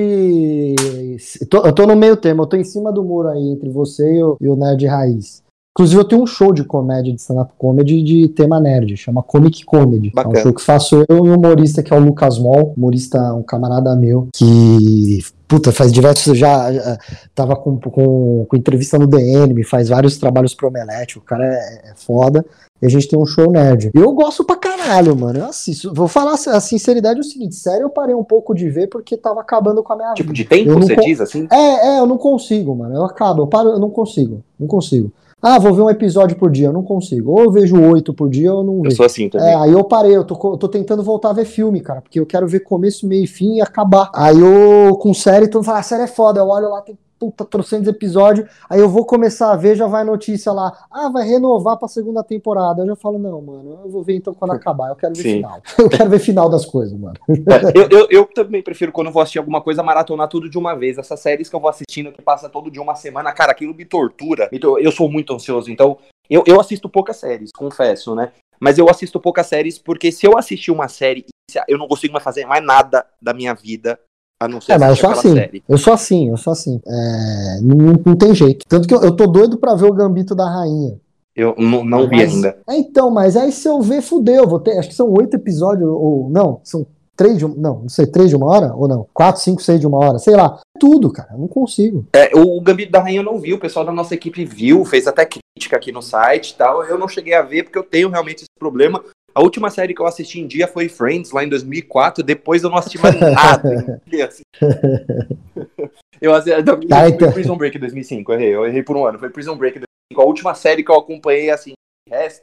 Eu 1.41 1.49
tô, 1.49 1.67
eu 1.67 1.73
tô 1.73 1.87
no 1.87 1.97
meio 1.97 2.17
termo, 2.17 2.43
eu 2.43 2.47
tô 2.47 2.57
em 2.57 2.65
cima 2.65 2.93
do 2.93 3.03
muro 3.03 3.29
aí 3.29 3.53
entre 3.53 3.71
você 3.71 4.17
e 4.17 4.23
o, 4.23 4.37
e 4.41 4.49
o 4.49 4.57
nerd 4.57 4.87
raiz. 4.87 5.43
Inclusive, 5.75 6.01
eu 6.01 6.05
tenho 6.05 6.23
um 6.23 6.27
show 6.27 6.53
de 6.53 6.65
comédia, 6.65 7.13
de 7.13 7.21
stand-up 7.21 7.53
comedy 7.57 8.03
de 8.03 8.29
tema 8.29 8.61
nerd, 8.61 8.97
chama 8.97 9.23
Comic 9.23 9.65
Comedy. 9.65 10.09
É 10.09 10.11
Bacana. 10.11 10.39
um 10.39 10.43
show 10.43 10.53
que 10.53 10.63
faço 10.63 11.05
eu 11.09 11.25
e 11.25 11.31
um 11.31 11.35
humorista 11.35 11.83
que 11.83 11.93
é 11.93 11.97
o 11.97 12.01
Lucas 12.01 12.39
Mol, 12.39 12.75
humorista, 12.77 13.33
um 13.35 13.43
camarada 13.43 13.95
meu, 13.95 14.29
que, 14.35 15.21
puta, 15.51 15.73
faz 15.73 15.93
diversos. 15.93 16.39
Já, 16.39 16.73
já 16.73 16.99
tava 17.35 17.57
com, 17.57 17.77
com, 17.81 18.47
com 18.49 18.57
entrevista 18.57 18.97
no 18.97 19.09
DN, 19.09 19.65
faz 19.65 19.89
vários 19.89 20.17
trabalhos 20.17 20.55
pro 20.55 20.69
Omelete, 20.69 21.19
o 21.19 21.21
cara 21.21 21.45
é, 21.45 21.91
é 21.91 21.95
foda. 21.97 22.47
E 22.81 22.87
a 22.87 22.89
gente 22.89 23.09
tem 23.09 23.19
um 23.19 23.27
show 23.27 23.51
nerd. 23.51 23.91
Eu 23.93 24.11
gosto 24.13 24.43
pra 24.43 24.57
caralho, 24.57 25.15
mano. 25.15 25.41
Eu 25.41 25.45
assisto. 25.47 25.93
Vou 25.93 26.09
falar 26.09 26.35
a 26.35 26.61
sinceridade 26.61 27.19
é 27.19 27.21
o 27.21 27.25
seguinte: 27.25 27.55
sério, 27.57 27.83
eu 27.83 27.91
parei 27.91 28.15
um 28.15 28.25
pouco 28.25 28.55
de 28.55 28.71
ver 28.71 28.87
porque 28.87 29.19
tava 29.19 29.41
acabando 29.41 29.83
com 29.83 29.93
a 29.93 29.97
minha 29.97 30.15
Tipo, 30.15 30.33
vida. 30.33 30.43
de 30.43 30.45
tempo, 30.49 30.81
você 30.81 30.97
diz 30.97 31.21
assim? 31.21 31.47
É, 31.53 31.97
é, 31.97 31.99
eu 31.99 32.07
não 32.07 32.17
consigo, 32.17 32.75
mano. 32.75 32.95
Eu 32.95 33.05
acabo, 33.05 33.43
eu 33.43 33.47
paro, 33.47 33.71
eu 33.71 33.79
não 33.79 33.91
consigo. 33.91 34.43
Não 34.59 34.67
consigo. 34.67 35.13
Ah, 35.43 35.59
vou 35.59 35.73
ver 35.73 35.83
um 35.83 35.91
episódio 35.91 36.37
por 36.37 36.51
dia, 36.51 36.67
eu 36.67 36.73
não 36.73 36.83
consigo. 36.83 37.31
Ou 37.33 37.45
eu 37.45 37.51
vejo 37.51 37.81
oito 37.93 38.13
por 38.13 38.29
dia 38.29 38.49
eu 38.49 38.63
não 38.63 38.77
Eu 38.79 38.83
vejo. 38.83 38.97
sou 38.97 39.07
assim 39.07 39.29
também. 39.29 39.49
É, 39.49 39.55
aí 39.55 39.73
eu 39.73 39.83
parei, 39.85 40.15
eu 40.17 40.25
tô, 40.25 40.35
eu 40.53 40.57
tô 40.59 40.69
tentando 40.69 41.03
voltar 41.03 41.31
a 41.31 41.33
ver 41.35 41.45
filme, 41.47 41.81
cara, 41.81 42.01
porque 42.03 42.21
eu 42.21 42.27
quero 42.27 42.47
ver 42.47 42.61
começo, 42.61 43.07
meio 43.07 43.25
e 43.25 43.27
fim 43.27 43.57
e 43.57 43.61
acabar. 43.63 44.11
Aí 44.15 44.39
eu, 44.39 44.97
com 44.97 45.15
série, 45.15 45.47
todo 45.49 45.57
mundo 45.61 45.67
fala, 45.67 45.79
a 45.79 45.83
série 45.83 46.03
é 46.03 46.07
foda, 46.07 46.41
eu 46.41 46.47
olho 46.49 46.69
lá, 46.69 46.83
tem 46.83 46.99
puta, 47.21 47.45
trocentos 47.45 47.87
episódios, 47.87 48.49
aí 48.69 48.81
eu 48.81 48.89
vou 48.89 49.05
começar 49.05 49.53
a 49.53 49.57
ver, 49.57 49.77
já 49.77 49.87
vai 49.87 50.03
notícia 50.03 50.51
lá, 50.51 50.87
ah, 50.91 51.11
vai 51.11 51.29
renovar 51.29 51.77
pra 51.77 51.87
segunda 51.87 52.25
temporada. 52.25 52.81
Eu 52.81 52.87
já 52.87 52.97
falo, 52.97 53.19
não, 53.19 53.43
mano, 53.43 53.81
eu 53.85 53.91
vou 53.91 54.03
ver 54.03 54.17
então 54.17 54.33
quando 54.33 54.53
acabar, 54.53 54.89
eu 54.89 54.97
quero 54.97 55.15
ver 55.15 55.23
Sim. 55.23 55.35
final. 55.37 55.61
Eu 55.79 55.89
quero 55.89 56.11
ver 56.11 56.19
final 56.19 56.49
das 56.49 56.65
coisas, 56.65 56.99
mano. 56.99 57.17
É, 57.29 57.79
eu, 57.79 57.89
eu, 57.91 58.07
eu 58.11 58.27
também 58.27 58.63
prefiro 58.63 58.93
quando 58.93 59.09
eu 59.09 59.13
vou 59.13 59.21
assistir 59.21 59.39
alguma 59.39 59.61
coisa 59.61 59.83
maratonar 59.83 60.29
tudo 60.29 60.49
de 60.49 60.57
uma 60.57 60.75
vez. 60.75 60.97
Essas 60.97 61.21
séries 61.21 61.49
que 61.49 61.57
eu 61.57 61.61
vou 61.61 61.69
assistindo 61.69 62.13
que 62.13 62.23
passa 62.23 62.49
todo 62.49 62.71
dia 62.71 62.81
uma 62.81 62.95
semana, 62.95 63.33
cara, 63.33 63.53
aquilo 63.53 63.75
me 63.75 63.85
tortura. 63.85 64.49
Então, 64.53 64.79
Eu 64.79 64.93
sou 64.93 65.11
muito 65.11 65.35
ansioso, 65.35 65.71
então 65.71 65.99
eu, 66.29 66.45
eu 66.47 66.61
assisto 66.61 66.89
poucas 66.89 67.17
séries, 67.17 67.51
confesso, 67.55 68.15
né? 68.15 68.33
Mas 68.61 68.79
eu 68.79 68.89
assisto 68.89 69.19
poucas 69.19 69.47
séries 69.47 69.79
porque 69.79 70.13
se 70.13 70.27
eu 70.27 70.39
assistir 70.39 70.71
uma 70.71 70.87
série, 70.87 71.27
eu 71.67 71.77
não 71.77 71.89
consigo 71.89 72.13
mais 72.13 72.23
fazer 72.23 72.47
mais 72.47 72.65
nada 72.65 73.05
da 73.21 73.35
minha 73.35 73.55
vida 73.55 73.99
a 74.41 74.49
não 74.49 74.61
ser 74.61 74.73
É, 74.73 74.79
mas 74.79 74.91
eu 74.91 74.97
sou 74.97 75.11
assim. 75.11 75.35
série. 75.35 75.63
Eu 75.69 75.79
sou 75.79 75.93
assim, 75.93 76.29
eu 76.31 76.37
sou 76.37 76.53
assim. 76.53 76.81
É, 76.87 77.61
não, 77.63 77.77
não 78.05 78.17
tem 78.17 78.35
jeito. 78.35 78.65
Tanto 78.69 78.89
que 78.89 78.95
eu, 78.95 79.03
eu 79.03 79.13
tô 79.15 79.27
doido 79.27 79.59
pra 79.59 79.75
ver 79.75 79.87
o 79.87 79.93
Gambito 79.93 80.35
da 80.35 80.49
Rainha. 80.49 80.99
Eu 81.37 81.55
não, 81.59 81.85
não 81.85 82.09
vi 82.09 82.17
Mas- 82.17 82.35
ainda. 82.35 82.59
É, 82.69 82.77
então, 82.77 83.11
mas 83.11 83.37
aí 83.37 83.53
se 83.53 83.69
eu 83.69 83.81
ver, 83.83 84.01
fudeu. 84.03 84.47
Vou 84.49 84.59
ter, 84.59 84.79
acho 84.79 84.89
que 84.89 84.95
são 84.95 85.13
oito 85.13 85.35
episódios, 85.37 85.89
ou 85.89 86.29
não, 86.31 86.61
são 86.65 86.87
três 87.17 87.39
de 87.39 87.45
não, 87.47 87.81
não 87.83 87.89
sei, 87.89 88.07
três 88.07 88.31
de 88.31 88.37
uma 88.37 88.47
hora 88.47 88.75
ou 88.75 88.89
não? 88.89 89.07
Quatro, 89.13 89.41
cinco, 89.43 89.63
seis 89.63 89.79
de 89.79 89.87
uma 89.87 89.99
hora, 89.99 90.19
sei 90.19 90.35
lá. 90.35 90.59
Tudo, 90.79 91.13
cara, 91.13 91.29
eu 91.35 91.39
não 91.39 91.47
consigo. 91.49 92.07
É, 92.15 92.31
o 92.35 92.59
Gambito 92.63 92.91
da 92.91 93.01
Rainha 93.01 93.21
eu 93.21 93.25
não 93.25 93.39
vi, 93.39 93.53
o 93.53 93.59
pessoal 93.61 93.85
da 93.85 93.93
nossa 93.93 94.15
equipe 94.15 94.45
viu, 94.45 94.85
fez 94.87 95.07
até 95.07 95.27
crítica 95.27 95.77
aqui 95.77 95.93
no 95.93 96.01
site 96.03 96.51
e 96.51 96.55
tal. 96.55 96.83
Eu 96.85 96.99
não 96.99 97.07
cheguei 97.07 97.35
a 97.35 97.43
ver 97.43 97.65
porque 97.65 97.79
eu 97.79 97.83
tenho 97.83 98.09
realmente 98.09 98.39
esse 98.39 98.59
problema. 98.59 99.03
A 99.35 99.41
última 99.43 99.71
série 99.71 99.95
que 99.95 100.01
eu 100.01 100.07
assisti 100.07 100.41
em 100.41 100.47
dia 100.47 100.67
foi 100.67 100.89
Friends, 100.89 101.31
lá 101.31 101.45
em 101.45 101.49
2004. 101.49 102.23
Depois 102.25 102.63
eu 102.63 102.71
não 102.71 102.79
assisti 102.79 102.99
mais 102.99 103.19
nada. 103.21 104.01
assim. 104.27 104.43
eu 106.21 106.35
assisti, 106.35 106.63
não, 106.63 106.75
Ah, 106.97 107.03
foi 107.05 107.11
então. 107.15 107.33
Prison 107.33 107.57
Break 107.57 107.79
2005, 107.79 108.33
eu 108.33 108.37
errei, 108.37 108.55
eu 108.55 108.67
errei 108.67 108.83
por 108.83 108.97
um 108.97 109.05
ano. 109.07 109.19
Foi 109.19 109.31
Prison 109.31 109.57
Break 109.57 109.79
2005, 109.79 110.21
a 110.21 110.25
última 110.25 110.55
série 110.55 110.83
que 110.83 110.91
eu 110.91 110.97
acompanhei, 110.99 111.51
assim, 111.51 111.73
resto, 112.09 112.41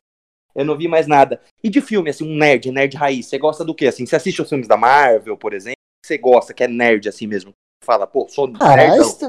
eu 0.56 0.65
não 0.65 0.78
vi 0.78 0.88
mais 0.88 1.08
nada. 1.08 1.41
E 1.63 1.69
de 1.69 1.82
filme, 1.82 2.10
assim, 2.10 2.26
um 2.28 2.36
nerd, 2.36 2.71
nerd 2.71 2.95
raiz, 2.95 3.28
você 3.28 3.38
gosta 3.38 3.63
do 3.63 3.76
quê? 3.76 3.88
Assim, 3.88 4.06
você 4.06 4.15
assiste 4.15 4.41
os 4.41 4.50
filmes 4.50 4.67
da 4.67 4.78
Marvel, 4.78 5.38
por 5.38 5.54
exemplo? 5.54 5.78
Você 6.06 6.17
gosta, 6.17 6.54
que 6.54 6.63
é 6.63 6.67
nerd, 6.67 7.08
assim 7.10 7.28
mesmo? 7.28 7.52
Fala, 7.84 8.08
pô, 8.08 8.28
sou 8.30 8.52
Ah, 8.60 8.76
nerdão. 8.76 9.08
esse- 9.08 9.26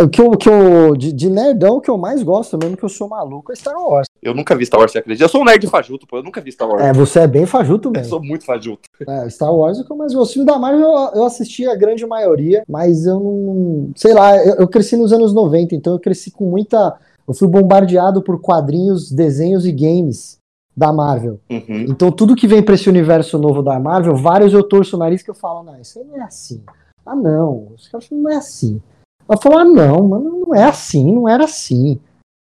o 0.00 0.08
que 0.08 0.20
eu, 0.20 0.26
o 0.26 0.36
que 0.36 0.48
eu 0.48 0.96
de, 0.96 1.12
de 1.12 1.30
nerdão, 1.30 1.76
o 1.76 1.80
que 1.80 1.90
eu 1.90 1.96
mais 1.96 2.22
gosto, 2.22 2.58
mesmo 2.58 2.76
que 2.76 2.84
eu 2.84 2.88
sou 2.88 3.08
maluco, 3.08 3.52
é 3.52 3.54
Star 3.54 3.74
Wars. 3.76 4.06
Eu 4.22 4.34
nunca 4.34 4.56
vi 4.56 4.66
Star 4.66 4.80
Wars, 4.80 4.92
você 4.92 4.98
acredita? 4.98 5.24
Eu 5.24 5.28
sou 5.28 5.42
um 5.42 5.44
nerd 5.44 5.66
fajuto, 5.66 6.06
pô. 6.06 6.18
Eu 6.18 6.22
nunca 6.22 6.40
vi 6.40 6.50
Star 6.50 6.68
Wars. 6.68 6.82
É, 6.82 6.92
você 6.92 7.20
é 7.20 7.26
bem 7.26 7.46
fajuto 7.46 7.88
eu 7.88 7.92
mesmo. 7.92 8.08
sou 8.08 8.22
muito 8.22 8.44
fajuto. 8.44 8.88
É, 9.06 9.28
Star 9.30 9.54
Wars 9.54 9.78
é 9.78 9.82
o 9.82 9.84
que 9.84 9.92
eu 9.92 9.96
mais 9.96 10.12
gosto. 10.12 10.28
Os 10.28 10.32
filmes 10.32 10.52
da 10.52 10.58
Marvel 10.58 10.80
eu, 10.80 11.10
eu 11.14 11.24
assisti 11.24 11.66
a 11.66 11.74
grande 11.74 12.06
maioria, 12.06 12.62
mas 12.68 13.06
eu 13.06 13.20
não. 13.20 13.90
Sei 13.94 14.14
lá, 14.14 14.36
eu, 14.36 14.56
eu 14.56 14.68
cresci 14.68 14.96
nos 14.96 15.12
anos 15.12 15.32
90, 15.32 15.74
então 15.74 15.92
eu 15.92 16.00
cresci 16.00 16.30
com 16.30 16.44
muita. 16.44 16.98
Eu 17.26 17.34
fui 17.34 17.48
bombardeado 17.48 18.22
por 18.22 18.40
quadrinhos, 18.40 19.10
desenhos 19.10 19.66
e 19.66 19.72
games 19.72 20.38
da 20.76 20.92
Marvel. 20.92 21.40
Uhum. 21.48 21.86
Então 21.88 22.10
tudo 22.10 22.34
que 22.34 22.46
vem 22.46 22.62
pra 22.62 22.74
esse 22.74 22.88
universo 22.88 23.38
novo 23.38 23.62
da 23.62 23.78
Marvel, 23.78 24.16
vários 24.16 24.52
eu 24.52 24.62
torço 24.62 24.96
o 24.96 24.98
nariz 24.98 25.22
que 25.22 25.30
eu 25.30 25.34
falo, 25.34 25.62
não, 25.62 25.80
isso 25.80 25.98
aí 25.98 26.04
não 26.04 26.16
é 26.16 26.22
assim. 26.22 26.62
Ah, 27.06 27.14
não, 27.14 27.68
os 27.74 27.86
caras 27.88 28.08
não 28.10 28.30
é 28.30 28.36
assim. 28.36 28.80
Eu 29.28 29.38
falo, 29.40 29.58
ah, 29.58 29.64
não, 29.64 30.08
mano, 30.08 30.44
não 30.46 30.54
é 30.54 30.64
assim, 30.64 31.12
não 31.12 31.28
era 31.28 31.44
assim. 31.44 31.98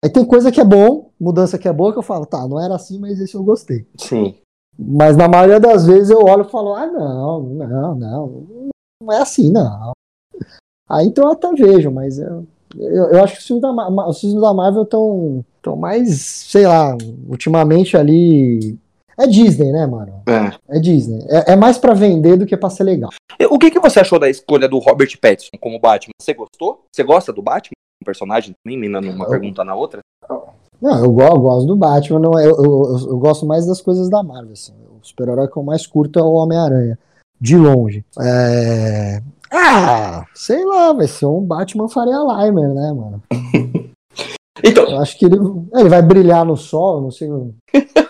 Aí 0.03 0.11
tem 0.11 0.23
coisa 0.23 0.51
que 0.51 0.61
é 0.61 0.65
bom, 0.65 1.09
mudança 1.19 1.57
que 1.57 1.67
é 1.67 1.73
boa, 1.73 1.91
que 1.91 1.99
eu 1.99 2.03
falo, 2.03 2.25
tá, 2.25 2.47
não 2.47 2.63
era 2.63 2.75
assim, 2.75 2.99
mas 2.99 3.19
esse 3.19 3.35
eu 3.35 3.43
gostei. 3.43 3.87
Sim. 3.97 4.35
Mas 4.77 5.17
na 5.17 5.27
maioria 5.27 5.59
das 5.59 5.87
vezes 5.87 6.11
eu 6.11 6.19
olho 6.19 6.43
e 6.43 6.51
falo, 6.51 6.73
ah, 6.73 6.85
não, 6.85 7.41
não, 7.41 7.95
não, 7.95 8.47
não 9.01 9.11
é 9.11 9.21
assim, 9.21 9.51
não. 9.51 9.93
Aí 10.87 11.07
então 11.07 11.25
eu 11.25 11.31
até 11.31 11.51
vejo, 11.53 11.89
mas 11.91 12.19
eu, 12.19 12.45
eu, 12.77 13.05
eu 13.11 13.23
acho 13.23 13.33
que 13.33 13.39
os 13.39 13.47
filmes 13.47 13.61
da, 13.61 14.07
os 14.07 14.19
filmes 14.19 14.39
da 14.39 14.53
Marvel 14.53 14.83
estão 14.83 15.43
tão 15.61 15.75
mais, 15.75 16.21
sei 16.21 16.67
lá, 16.67 16.95
ultimamente 17.27 17.97
ali. 17.97 18.77
É 19.19 19.25
Disney, 19.27 19.71
né, 19.71 19.85
mano? 19.87 20.21
É. 20.27 20.77
É 20.77 20.79
Disney. 20.79 21.25
É, 21.29 21.53
é 21.53 21.55
mais 21.55 21.77
pra 21.77 21.93
vender 21.93 22.37
do 22.37 22.45
que 22.45 22.55
pra 22.55 22.69
ser 22.69 22.83
legal. 22.83 23.09
O 23.49 23.57
que, 23.57 23.71
que 23.71 23.79
você 23.79 23.99
achou 23.99 24.19
da 24.19 24.29
escolha 24.29 24.67
do 24.69 24.77
Robert 24.79 25.09
Pattinson 25.19 25.57
como 25.59 25.79
Batman? 25.79 26.11
Você 26.21 26.33
gostou? 26.33 26.83
Você 26.93 27.03
gosta 27.03 27.33
do 27.33 27.41
Batman? 27.41 27.71
Um 28.01 28.05
personagem 28.05 28.53
também, 28.63 28.77
emendando 28.77 29.09
uma 29.09 29.25
Eu- 29.25 29.29
pergunta 29.29 29.63
na 29.63 29.73
outra? 29.75 29.99
Não, 30.79 30.95
eu, 30.99 31.05
eu 31.05 31.39
gosto 31.39 31.65
do 31.65 31.75
Batman, 31.75 32.19
não, 32.19 32.37
é- 32.37 32.45
eu, 32.45 32.51
eu, 32.55 32.63
eu- 32.63 33.07
eu 33.09 33.17
gosto 33.17 33.45
mais 33.47 33.65
das 33.65 33.81
coisas 33.81 34.07
da 34.09 34.21
Marvel. 34.21 34.53
Assim. 34.53 34.73
O 35.01 35.03
super-herói 35.03 35.47
que 35.47 35.57
eu 35.57 35.63
mais 35.63 35.87
curto 35.87 36.19
é 36.19 36.21
o 36.23 36.33
Homem-Aranha. 36.33 36.97
De 37.41 37.55
longe. 37.57 38.05
É... 38.19 39.21
Ah, 39.51 40.25
sei 40.35 40.63
lá, 40.65 40.91
vai 40.93 41.07
ser 41.07 41.25
um 41.25 41.41
Batman 41.41 41.87
Faria 41.87 42.17
Limer, 42.17 42.69
né, 42.73 42.93
mano? 42.93 43.23
Então, 44.63 44.85
Eu 44.85 44.99
acho 44.99 45.17
que 45.19 45.25
ele, 45.25 45.37
ele 45.75 45.87
vai 45.87 46.01
brilhar 46.01 46.43
no 46.43 46.57
sol, 46.57 46.99
não 46.99 47.11
sei. 47.11 47.29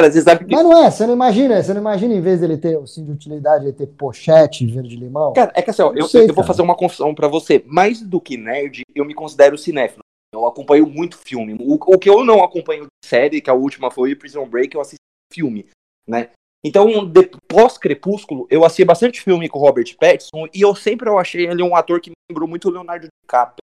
cara, 0.00 0.12
você 0.12 0.22
sabe 0.22 0.44
que. 0.44 0.54
Mas 0.54 0.64
não 0.64 0.84
é, 0.84 0.90
você 0.90 1.06
não 1.06 1.14
imagina, 1.14 1.62
você 1.62 1.74
não 1.74 1.80
imagina 1.80 2.14
em 2.14 2.20
vez 2.20 2.40
dele 2.40 2.56
ter 2.56 2.76
o 2.78 2.86
sim 2.86 3.04
de 3.04 3.12
utilidade, 3.12 3.64
ele 3.64 3.72
ter 3.72 3.86
pochete 3.86 4.66
verde-limão? 4.66 5.32
Cara, 5.32 5.52
é 5.54 5.62
que 5.62 5.70
assim, 5.70 5.82
ó, 5.82 5.92
eu, 5.94 6.08
sei, 6.08 6.28
eu 6.28 6.34
vou 6.34 6.44
fazer 6.44 6.62
uma 6.62 6.76
confissão 6.76 7.14
pra 7.14 7.28
você. 7.28 7.62
Mais 7.66 8.00
do 8.00 8.20
que 8.20 8.36
nerd, 8.36 8.82
eu 8.94 9.04
me 9.04 9.14
considero 9.14 9.58
cinéfilo. 9.58 10.02
Eu 10.32 10.46
acompanho 10.46 10.86
muito 10.86 11.16
filme. 11.16 11.56
O, 11.60 11.74
o 11.74 11.98
que 11.98 12.08
eu 12.08 12.24
não 12.24 12.44
acompanho 12.44 12.84
de 12.84 13.08
série, 13.08 13.40
que 13.40 13.50
a 13.50 13.54
última 13.54 13.90
foi 13.90 14.14
Prison 14.14 14.46
Break, 14.46 14.74
eu 14.74 14.80
assisti 14.80 14.98
filme, 15.32 15.66
né? 16.06 16.30
Então, 16.64 16.88
pós-Crepúsculo, 17.46 18.46
eu 18.50 18.64
assisti 18.64 18.84
bastante 18.84 19.20
filme 19.20 19.48
com 19.48 19.58
o 19.58 19.62
Robert 19.62 19.96
Pattinson 19.98 20.46
e 20.52 20.60
eu 20.60 20.74
sempre 20.74 21.08
eu 21.08 21.18
achei 21.18 21.46
ele 21.46 21.62
um 21.62 21.76
ator 21.76 22.00
que 22.00 22.10
me 22.10 22.16
lembrou 22.30 22.48
muito 22.48 22.68
o 22.68 22.70
Leonardo 22.70 23.06
DiCaprio. 23.24 23.62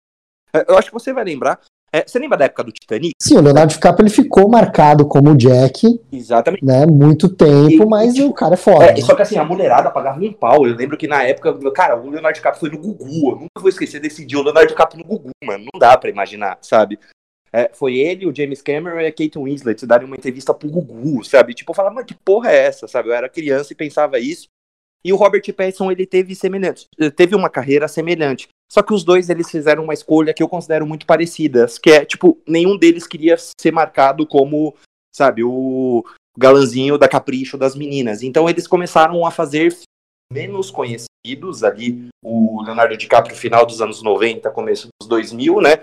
É, 0.53 0.65
Eu 0.69 0.77
acho 0.77 0.89
que 0.89 0.95
você 0.95 1.13
vai 1.13 1.25
lembrar. 1.25 1.61
É, 1.93 2.05
você 2.07 2.19
lembra 2.21 2.39
da 2.39 2.45
época 2.45 2.63
do 2.65 2.71
Titanic? 2.73 3.15
Sim, 3.21 3.37
o 3.39 3.41
Leonardo 3.41 3.73
DiCaprio 3.73 4.05
ele 4.07 4.15
ficou 4.15 4.49
marcado 4.49 5.07
como 5.09 5.37
Jack, 5.37 6.01
Exatamente. 6.13 6.65
né? 6.65 6.87
Muito 6.87 7.29
tempo, 7.29 7.83
E- 7.83 7.87
mas 7.87 8.15
tipo, 8.15 8.29
o 8.29 8.33
cara 8.33 8.55
é 8.55 8.57
foda. 8.57 8.85
É, 8.85 8.95
né? 8.95 9.01
só 9.01 9.15
que 9.17 9.23
assim, 9.23 9.37
a 9.39 9.45
mulherada 9.45 9.91
pagava 9.91 10.21
um 10.21 10.33
pau. 10.33 10.67
Eu 10.67 10.75
lembro 10.77 10.97
que 10.97 11.09
na 11.09 11.25
época, 11.25 11.53
cara, 11.73 11.97
o 12.01 12.09
Leonardo 12.09 12.37
DiCaprio 12.37 12.61
foi 12.61 12.71
no 12.71 12.79
Gugu. 12.79 13.31
Eu 13.33 13.37
nunca 13.37 13.59
vou 13.61 13.69
esquecer 13.69 14.01
desse 14.01 14.25
dia. 14.25 14.39
O 14.39 14.43
Leonardo 14.43 14.69
DiCaprio 14.69 15.03
no 15.03 15.09
Gugu, 15.09 15.31
mano. 15.45 15.65
Não 15.73 15.81
dá 15.81 15.97
pra 15.99 16.11
imaginar, 16.11 16.59
sabe? 16.63 16.99
É, 17.53 17.69
foi 17.75 17.97
ele, 17.97 18.27
o 18.27 18.35
James 18.35 18.63
Cameron 18.63 19.01
e 19.01 19.07
a 19.07 19.11
Kate 19.13 19.37
Winslet 19.37 19.85
darem 19.85 20.07
uma 20.07 20.15
entrevista 20.15 20.55
pro 20.55 20.71
Gugu, 20.71 21.25
sabe? 21.25 21.53
Tipo, 21.55 21.73
eu 21.73 21.75
falava, 21.75 21.97
mas 21.97 22.05
que 22.05 22.15
porra 22.15 22.53
é 22.53 22.67
essa, 22.67 22.87
sabe? 22.87 23.09
Eu 23.09 23.15
era 23.15 23.29
criança 23.29 23.73
e 23.73 23.77
pensava 23.77 24.21
isso. 24.21 24.47
E 25.05 25.13
o 25.13 25.17
Robert 25.17 25.43
Pattinson, 25.55 25.91
ele 25.91 26.05
teve 26.05 26.35
semelhante, 26.35 26.87
teve 27.17 27.35
uma 27.35 27.49
carreira 27.49 27.89
semelhante. 27.89 28.49
Só 28.71 28.83
que 28.83 28.93
os 28.93 29.03
dois, 29.03 29.29
eles 29.31 29.51
fizeram 29.51 29.83
uma 29.83 29.95
escolha 29.95 30.33
que 30.33 30.43
eu 30.43 30.49
considero 30.49 30.87
muito 30.87 31.07
parecidas, 31.07 31.79
que 31.79 31.91
é, 31.91 32.05
tipo, 32.05 32.39
nenhum 32.47 32.77
deles 32.77 33.07
queria 33.07 33.37
ser 33.37 33.73
marcado 33.73 34.27
como, 34.27 34.75
sabe, 35.13 35.43
o 35.43 36.05
galanzinho 36.39 36.97
da 36.97 37.09
capricho 37.09 37.59
das 37.59 37.75
meninas. 37.75 38.23
Então 38.23 38.49
eles 38.49 38.67
começaram 38.67 39.27
a 39.27 39.31
fazer 39.31 39.77
menos 40.33 40.71
conhecidos 40.71 41.65
ali, 41.65 42.09
o 42.23 42.63
Leonardo 42.63 42.97
DiCaprio 42.97 43.35
final 43.35 43.67
dos 43.67 43.83
anos 43.83 44.03
90, 44.03 44.49
começo 44.51 44.89
dos 45.01 45.09
2000, 45.09 45.61
né? 45.61 45.83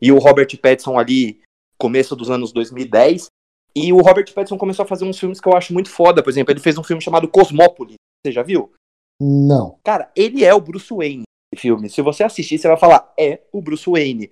E 0.00 0.12
o 0.12 0.18
Robert 0.18 0.56
Pattinson 0.60 0.96
ali, 0.98 1.40
começo 1.76 2.14
dos 2.14 2.30
anos 2.30 2.52
2010. 2.52 3.26
E 3.74 3.92
o 3.92 4.00
Robert 4.00 4.32
Pattinson 4.32 4.56
começou 4.56 4.84
a 4.84 4.88
fazer 4.88 5.04
uns 5.04 5.18
filmes 5.18 5.40
que 5.40 5.48
eu 5.48 5.56
acho 5.56 5.72
muito 5.72 5.90
foda. 5.90 6.22
Por 6.22 6.30
exemplo, 6.30 6.52
ele 6.52 6.60
fez 6.60 6.78
um 6.78 6.84
filme 6.84 7.02
chamado 7.02 7.26
Cosmópolis. 7.26 7.96
Você 8.24 8.32
já 8.32 8.42
viu? 8.42 8.72
Não. 9.20 9.78
Cara, 9.84 10.10
ele 10.14 10.44
é 10.44 10.54
o 10.54 10.60
Bruce 10.60 10.92
Wayne 10.94 11.22
nesse 11.52 11.62
filme. 11.62 11.88
Se 11.88 12.02
você 12.02 12.22
assistir, 12.22 12.58
você 12.58 12.68
vai 12.68 12.76
falar, 12.76 13.12
é 13.18 13.40
o 13.52 13.60
Bruce 13.60 13.88
Wayne. 13.88 14.30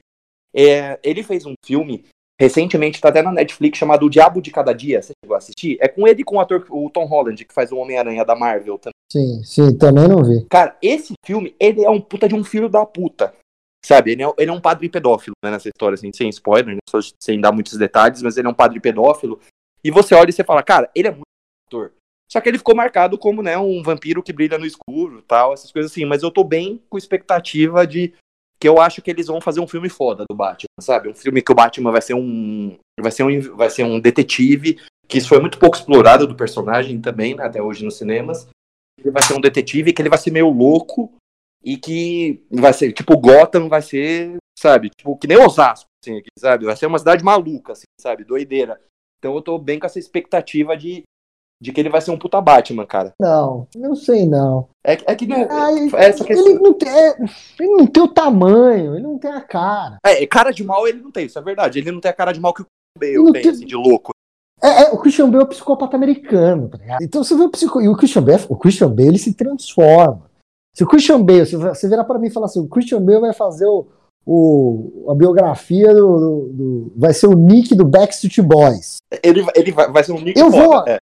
É, 0.55 0.99
ele 1.03 1.23
fez 1.23 1.45
um 1.45 1.55
filme, 1.65 2.05
recentemente, 2.41 3.01
tá 3.01 3.09
até 3.09 3.23
na 3.23 3.33
Netflix, 3.33 3.79
chamado 3.79 4.07
O 4.07 4.11
Diabo 4.11 4.41
de 4.41 4.51
Cada 4.51 4.73
Dia. 4.73 5.03
Você 5.03 5.13
chegou 5.23 5.35
a 5.35 5.39
assistir? 5.39 5.77
É 5.81 5.89
com 5.89 6.07
ele 6.07 6.23
e 6.23 6.25
com 6.25 6.37
o 6.37 6.41
ator, 6.41 6.65
o 6.71 6.89
Tom 6.91 7.05
Holland, 7.05 7.45
que 7.45 7.55
faz 7.55 7.73
o 7.73 7.77
Homem-Aranha 7.77 8.25
da 8.25 8.35
Marvel 8.35 8.79
também. 8.79 8.95
Sim, 9.13 9.43
sim, 9.45 9.77
também 9.77 10.09
não 10.09 10.25
vi. 10.25 10.47
Cara, 10.49 10.77
esse 10.83 11.15
filme, 11.25 11.55
ele 11.61 11.85
é 11.85 11.91
um 11.91 12.01
puta 12.01 12.29
de 12.29 12.35
um 12.35 12.43
filho 12.43 12.69
da 12.69 12.85
puta. 12.85 13.35
Sabe, 13.85 14.13
ele 14.13 14.23
é, 14.25 14.33
ele 14.39 14.51
é 14.51 14.53
um 14.53 14.61
padre 14.61 14.89
pedófilo, 14.89 15.37
né, 15.45 15.51
nessa 15.53 15.69
história, 15.69 15.95
assim, 15.95 16.11
sem 16.13 16.29
spoiler, 16.31 16.75
né, 16.75 16.81
sem 17.23 17.41
dar 17.41 17.53
muitos 17.53 17.79
detalhes, 17.79 18.21
mas 18.21 18.37
ele 18.37 18.49
é 18.49 18.51
um 18.51 18.55
padre 18.55 18.81
pedófilo. 18.81 19.39
E 19.85 19.93
você 19.93 20.13
olha 20.13 20.29
e 20.29 20.33
você 20.33 20.43
fala, 20.43 20.61
cara, 20.61 20.91
ele 20.93 21.07
é 21.07 21.11
muito. 21.13 21.26
Só 22.31 22.41
que 22.41 22.49
ele 22.49 22.59
ficou 22.59 22.75
marcado 22.75 23.17
como, 23.17 23.43
né, 23.43 23.57
um 23.57 23.83
vampiro 23.83 24.23
que 24.23 24.33
brilha 24.33 24.59
no 24.59 24.67
escuro 24.67 25.23
tal, 25.23 25.53
essas 25.53 25.71
coisas 25.71 25.93
assim. 25.93 26.05
Mas 26.05 26.23
eu 26.23 26.31
tô 26.31 26.43
bem 26.43 26.83
com 26.89 26.99
expectativa 26.99 27.87
de 27.87 28.15
que 28.59 28.69
eu 28.69 28.81
acho 28.81 29.03
que 29.03 29.11
eles 29.11 29.27
vão 29.27 29.41
fazer 29.41 29.61
um 29.61 29.69
filme 29.69 29.89
foda 29.89 30.25
do 30.29 30.35
Batman, 30.35 30.67
sabe? 30.81 31.09
Um 31.09 31.15
filme 31.15 31.43
que 31.43 31.53
o 31.53 31.55
Batman 31.55 31.93
vai 31.93 32.03
ser 32.03 32.15
um. 32.15 32.77
Vai 32.99 33.13
ser 33.13 33.23
um, 33.23 33.41
vai 33.55 33.71
ser 33.71 33.85
um 33.85 34.01
detetive, 34.01 34.81
que 35.07 35.19
isso 35.19 35.29
foi 35.29 35.41
muito 35.41 35.59
pouco 35.59 35.77
explorado 35.77 36.27
do 36.27 36.35
personagem 36.35 37.01
também, 37.01 37.35
né, 37.35 37.45
até 37.45 37.63
hoje 37.63 37.85
nos 37.85 37.99
cinemas. 37.99 38.49
Ele 38.99 39.11
vai 39.11 39.23
ser 39.23 39.35
um 39.35 39.41
detetive 39.41 39.93
que 39.93 40.01
ele 40.01 40.09
vai 40.09 40.19
ser 40.19 40.31
meio 40.31 40.49
louco 40.51 41.13
e 41.63 41.77
que 41.77 42.43
vai 42.51 42.73
ser, 42.73 42.93
tipo, 42.93 43.19
Gotham 43.19 43.69
vai 43.69 43.83
ser, 43.83 44.37
sabe, 44.59 44.89
tipo, 44.97 45.17
que 45.19 45.27
nem 45.27 45.37
Osasco, 45.37 45.87
assim, 46.03 46.23
sabe? 46.39 46.65
Vai 46.65 46.77
ser 46.77 46.87
uma 46.87 46.99
cidade 46.99 47.23
maluca, 47.23 47.73
assim, 47.73 47.85
sabe? 48.01 48.25
Doideira. 48.25 48.81
Então 49.19 49.35
eu 49.35 49.43
tô 49.43 49.59
bem 49.59 49.79
com 49.79 49.87
essa 49.87 49.99
expectativa 49.99 50.77
de, 50.77 51.03
de 51.61 51.73
que 51.73 51.81
ele 51.81 51.89
vai 51.89 52.01
ser 52.01 52.11
um 52.11 52.19
puta 52.19 52.41
Batman, 52.41 52.85
cara. 52.87 53.13
Não, 53.21 53.67
não 53.75 53.95
sei 53.97 54.27
não. 54.27 54.69
É, 54.87 54.93
é 55.07 55.15
que 55.15 55.27
né, 55.27 55.47
Ai, 55.51 55.89
essa 55.95 56.25
questão. 56.25 56.47
ele, 56.49 56.59
não 56.59 56.75
tem, 56.75 56.89
é, 56.89 57.17
ele 57.59 57.73
não 57.77 57.87
tem 57.87 58.03
o 58.03 58.09
tamanho, 58.09 58.95
ele 58.95 59.03
não 59.03 59.19
tem 59.19 59.31
a 59.33 59.41
cara. 59.41 59.97
É, 60.05 60.27
cara 60.27 60.51
de 60.51 60.63
mal 60.63 60.87
ele 60.87 61.01
não 61.01 61.11
tem, 61.11 61.27
isso 61.27 61.39
é 61.39 61.43
verdade. 61.43 61.79
Ele 61.79 61.91
não 61.93 62.01
tem 62.01 62.11
a 62.11 62.15
cara 62.15 62.33
de 62.33 62.41
mal 62.41 62.53
que 62.53 62.63
o 62.63 62.67
Bale 62.99 63.15
Não 63.17 63.33
tem, 63.33 63.43
tem- 63.43 63.51
assim, 63.53 63.67
de 63.67 63.75
louco. 63.77 64.13
É, 64.63 64.85
é, 64.85 64.91
o 64.91 64.99
Christian 64.99 65.27
Bale 65.31 65.43
é 65.43 65.45
o 65.45 65.49
psicopata 65.49 65.97
americano, 65.97 66.69
tá 66.69 66.79
ligado? 66.79 67.03
Então 67.03 67.23
você 67.23 67.37
vê 67.37 67.43
o 67.43 67.51
psico... 67.51 67.81
E 67.81 67.89
o 67.89 67.97
Christian 67.97 68.23
Bale, 68.23 68.45
o 68.49 68.57
Christian 68.57 68.89
Bale 68.89 69.09
ele 69.09 69.19
se 69.19 69.35
transforma. 69.35 70.23
Se 70.75 70.83
o 70.83 70.87
Christian 70.87 71.23
Bale, 71.23 71.45
se 71.47 71.57
você 71.57 71.89
virar 71.89 72.05
pra 72.05 72.19
mim 72.19 72.29
e 72.29 72.31
falar 72.33 72.47
assim, 72.47 72.61
o 72.61 72.69
Christian 72.69 73.03
Bale 73.03 73.21
vai 73.21 73.33
fazer 73.35 73.67
o, 73.67 73.87
o- 74.27 75.07
a 75.11 75.15
biografia 75.15 75.95
do, 75.95 76.19
do- 76.19 76.49
do- 76.53 76.93
Vai 76.97 77.13
ser 77.15 77.27
o 77.27 77.35
Nick 77.35 77.75
do 77.75 77.85
Backstreet 77.85 78.41
Boys. 78.43 78.97
Ele, 79.23 79.43
vai- 79.43 79.53
ele 79.57 79.73
vai, 79.73 79.91
vai 79.93 80.05
ser 80.05 80.13
um 80.13 80.21
Nick 80.21 80.39
Eu 80.41 80.51
foda, 80.51 80.65
vou- 80.67 80.85
é. 80.89 80.99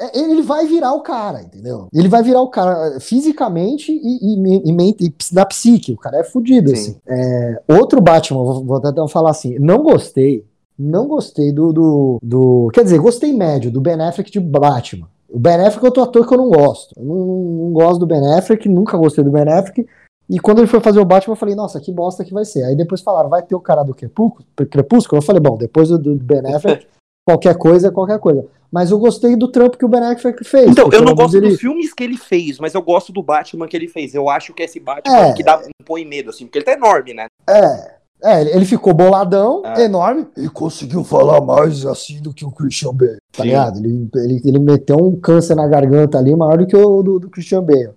É, 0.00 0.18
Ele 0.18 0.42
vai 0.42 0.66
virar 0.66 0.92
o 0.94 1.00
cara, 1.00 1.42
entendeu? 1.42 1.88
Ele 1.92 2.08
vai 2.08 2.22
virar 2.22 2.40
o 2.42 2.48
cara 2.48 2.98
fisicamente 3.00 3.92
e, 3.92 4.18
e, 4.34 4.62
e 4.68 4.72
mente- 4.72 5.04
e 5.04 5.34
da 5.34 5.44
psique. 5.46 5.92
O 5.92 5.96
cara 5.96 6.18
é 6.20 6.24
fudido, 6.24 6.68
Sim. 6.70 6.74
assim. 6.74 6.96
É, 7.08 7.62
outro 7.68 8.00
Batman, 8.00 8.42
vou, 8.44 8.64
vou 8.64 8.76
até 8.76 9.08
falar 9.08 9.30
assim, 9.30 9.58
não 9.58 9.82
gostei. 9.82 10.44
Não 10.78 11.06
gostei 11.08 11.52
do, 11.52 11.72
do, 11.72 12.18
do- 12.22 12.68
Quer 12.72 12.84
dizer, 12.84 12.98
gostei 12.98 13.32
médio 13.32 13.70
do 13.70 13.80
Ben 13.80 14.00
Affleck 14.00 14.30
de 14.30 14.38
Batman. 14.40 15.08
O 15.28 15.38
Ben 15.38 15.54
Affleck 15.54 15.84
é 15.84 15.88
outro 15.88 16.02
ator 16.02 16.26
que 16.26 16.34
eu 16.34 16.38
não 16.38 16.50
gosto. 16.50 16.94
Eu 16.98 17.04
não, 17.04 17.16
não 17.16 17.72
gosto 17.72 17.98
do 18.00 18.06
Ben 18.06 18.34
Affleck, 18.34 18.68
nunca 18.68 18.96
gostei 18.98 19.24
do 19.24 19.30
Ben 19.30 19.48
Affleck. 19.48 19.86
E 20.28 20.38
quando 20.40 20.58
ele 20.58 20.66
foi 20.66 20.80
fazer 20.80 20.98
o 21.00 21.04
Batman, 21.04 21.32
eu 21.32 21.36
falei, 21.38 21.54
nossa, 21.54 21.80
que 21.80 21.92
bosta 21.92 22.24
que 22.24 22.34
vai 22.34 22.44
ser. 22.44 22.62
Aí 22.64 22.76
depois 22.76 23.00
falaram, 23.00 23.28
vai 23.30 23.42
ter 23.42 23.54
o 23.54 23.60
cara 23.60 23.82
do 23.84 23.94
Crepúsculo? 23.94 24.44
Crepúsculo? 24.70 25.18
Eu 25.18 25.24
falei, 25.24 25.40
bom, 25.40 25.56
depois 25.56 25.88
do, 25.88 25.98
do 25.98 26.14
Ben 26.16 26.42
Affleck, 26.54 26.86
qualquer 27.26 27.56
coisa 27.56 27.88
é 27.88 27.90
qualquer 27.90 28.18
coisa. 28.20 28.46
Mas 28.70 28.90
eu 28.90 28.98
gostei 28.98 29.36
do 29.36 29.48
trampo 29.48 29.76
que 29.76 29.84
o 29.84 29.88
Ben 29.88 30.00
Affleck 30.00 30.44
fez. 30.44 30.68
Então, 30.70 30.84
eu 30.86 31.00
não 31.00 31.06
menos 31.06 31.14
gosto 31.14 31.36
ele- 31.36 31.48
dos 31.50 31.60
filmes 31.60 31.92
que 31.92 32.04
ele 32.04 32.16
fez, 32.16 32.58
mas 32.58 32.74
eu 32.74 32.82
gosto 32.82 33.12
do 33.12 33.22
Batman 33.22 33.66
que 33.68 33.76
ele 33.76 33.88
fez. 33.88 34.14
Eu 34.14 34.28
acho 34.28 34.52
que 34.54 34.62
esse 34.62 34.78
Batman 34.78 35.16
É. 35.28 35.32
que 35.32 35.42
dá, 35.42 35.60
põe 35.84 36.04
medo, 36.04 36.30
assim, 36.30 36.44
porque 36.44 36.58
ele 36.58 36.64
tá 36.64 36.72
enorme, 36.72 37.14
né? 37.14 37.26
É, 37.48 37.90
é, 38.22 38.40
ele- 38.54 38.64
ficou 38.64 38.92
boladão, 38.92 39.62
É. 39.64 39.84
enorme, 39.84 40.26
e 40.36 40.48
conseguiu 40.48 41.02
falar 41.04 41.40
mais 41.40 41.84
assim 41.86 42.20
do 42.20 42.32
que 42.34 42.44
o 42.44 42.50
Christian 42.50 42.92
Bale, 42.92 43.18
tá 43.32 43.44
ligado? 43.44 43.78
Ele, 43.78 44.08
ele, 44.16 44.42
ele 44.44 44.58
meteu 44.58 44.96
um 44.96 45.16
câncer 45.18 45.54
na 45.54 45.66
garganta 45.66 46.18
ali 46.18 46.34
maior 46.34 46.58
do 46.58 46.66
que 46.66 46.76
o 46.76 47.02
do, 47.02 47.18
do 47.18 47.30
Christian 47.30 47.62
Bale. 47.62 47.90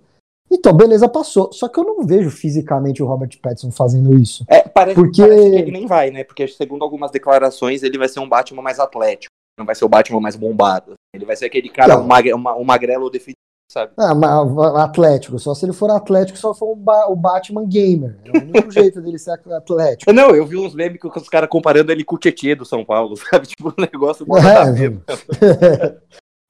Então, 0.52 0.72
beleza, 0.72 1.08
passou. 1.08 1.52
Só 1.52 1.68
que 1.68 1.78
eu 1.78 1.84
não 1.84 2.04
vejo 2.04 2.28
fisicamente 2.30 3.02
o 3.02 3.06
Robert 3.06 3.30
Pattinson 3.40 3.70
fazendo 3.70 4.18
isso. 4.18 4.44
É, 4.48 4.62
parece, 4.68 4.94
Porque- 4.96 5.22
parece 5.22 5.50
que 5.50 5.56
ele 5.56 5.70
nem 5.70 5.86
vai, 5.86 6.10
né? 6.10 6.24
Porque 6.24 6.46
segundo 6.48 6.82
algumas 6.82 7.10
declarações, 7.10 7.82
ele 7.82 7.96
vai 7.98 8.08
ser 8.08 8.20
um 8.20 8.28
Batman 8.28 8.62
mais 8.62 8.80
atlético. 8.80 9.30
Não 9.58 9.64
vai 9.66 9.74
ser 9.74 9.84
o 9.84 9.88
Batman 9.88 10.20
mais 10.20 10.36
bombado. 10.36 10.94
Ele 11.14 11.24
vai 11.24 11.36
ser 11.36 11.44
aquele 11.46 11.68
cara, 11.68 11.94
Não. 11.96 12.02
um, 12.02 12.06
magre, 12.06 12.32
uma- 12.32 12.56
um 12.56 12.64
magrelo 12.64 13.10
definido, 13.10 13.36
sabe? 13.70 13.92
Ah, 13.98 14.14
mas 14.14 14.58
Atlético, 14.78 15.38
só 15.38 15.54
se 15.54 15.64
ele 15.66 15.72
for 15.72 15.90
Atlético, 15.90 16.38
só 16.38 16.52
for 16.54 16.72
o, 16.72 16.76
Ba- 16.76 17.06
o 17.08 17.14
Batman 17.14 17.64
gamer. 17.68 18.18
É 18.24 18.38
o 18.38 18.42
único 18.42 18.70
jeito 18.72 19.00
dele 19.00 19.18
ser 19.18 19.32
Atlético. 19.32 20.12
Não, 20.12 20.30
eu 20.34 20.46
vi 20.46 20.56
uns 20.56 20.74
memes 20.74 20.98
com 21.00 21.08
os 21.16 21.28
caras 21.28 21.48
comparando 21.50 21.92
ele 21.92 22.02
com 22.04 22.16
o 22.16 22.18
Tietê 22.18 22.54
do 22.54 22.64
São 22.64 22.84
Paulo, 22.84 23.14
sabe? 23.30 23.46
Tipo, 23.46 23.68
um 23.68 23.80
negócio 23.82 24.26
É. 24.36 25.96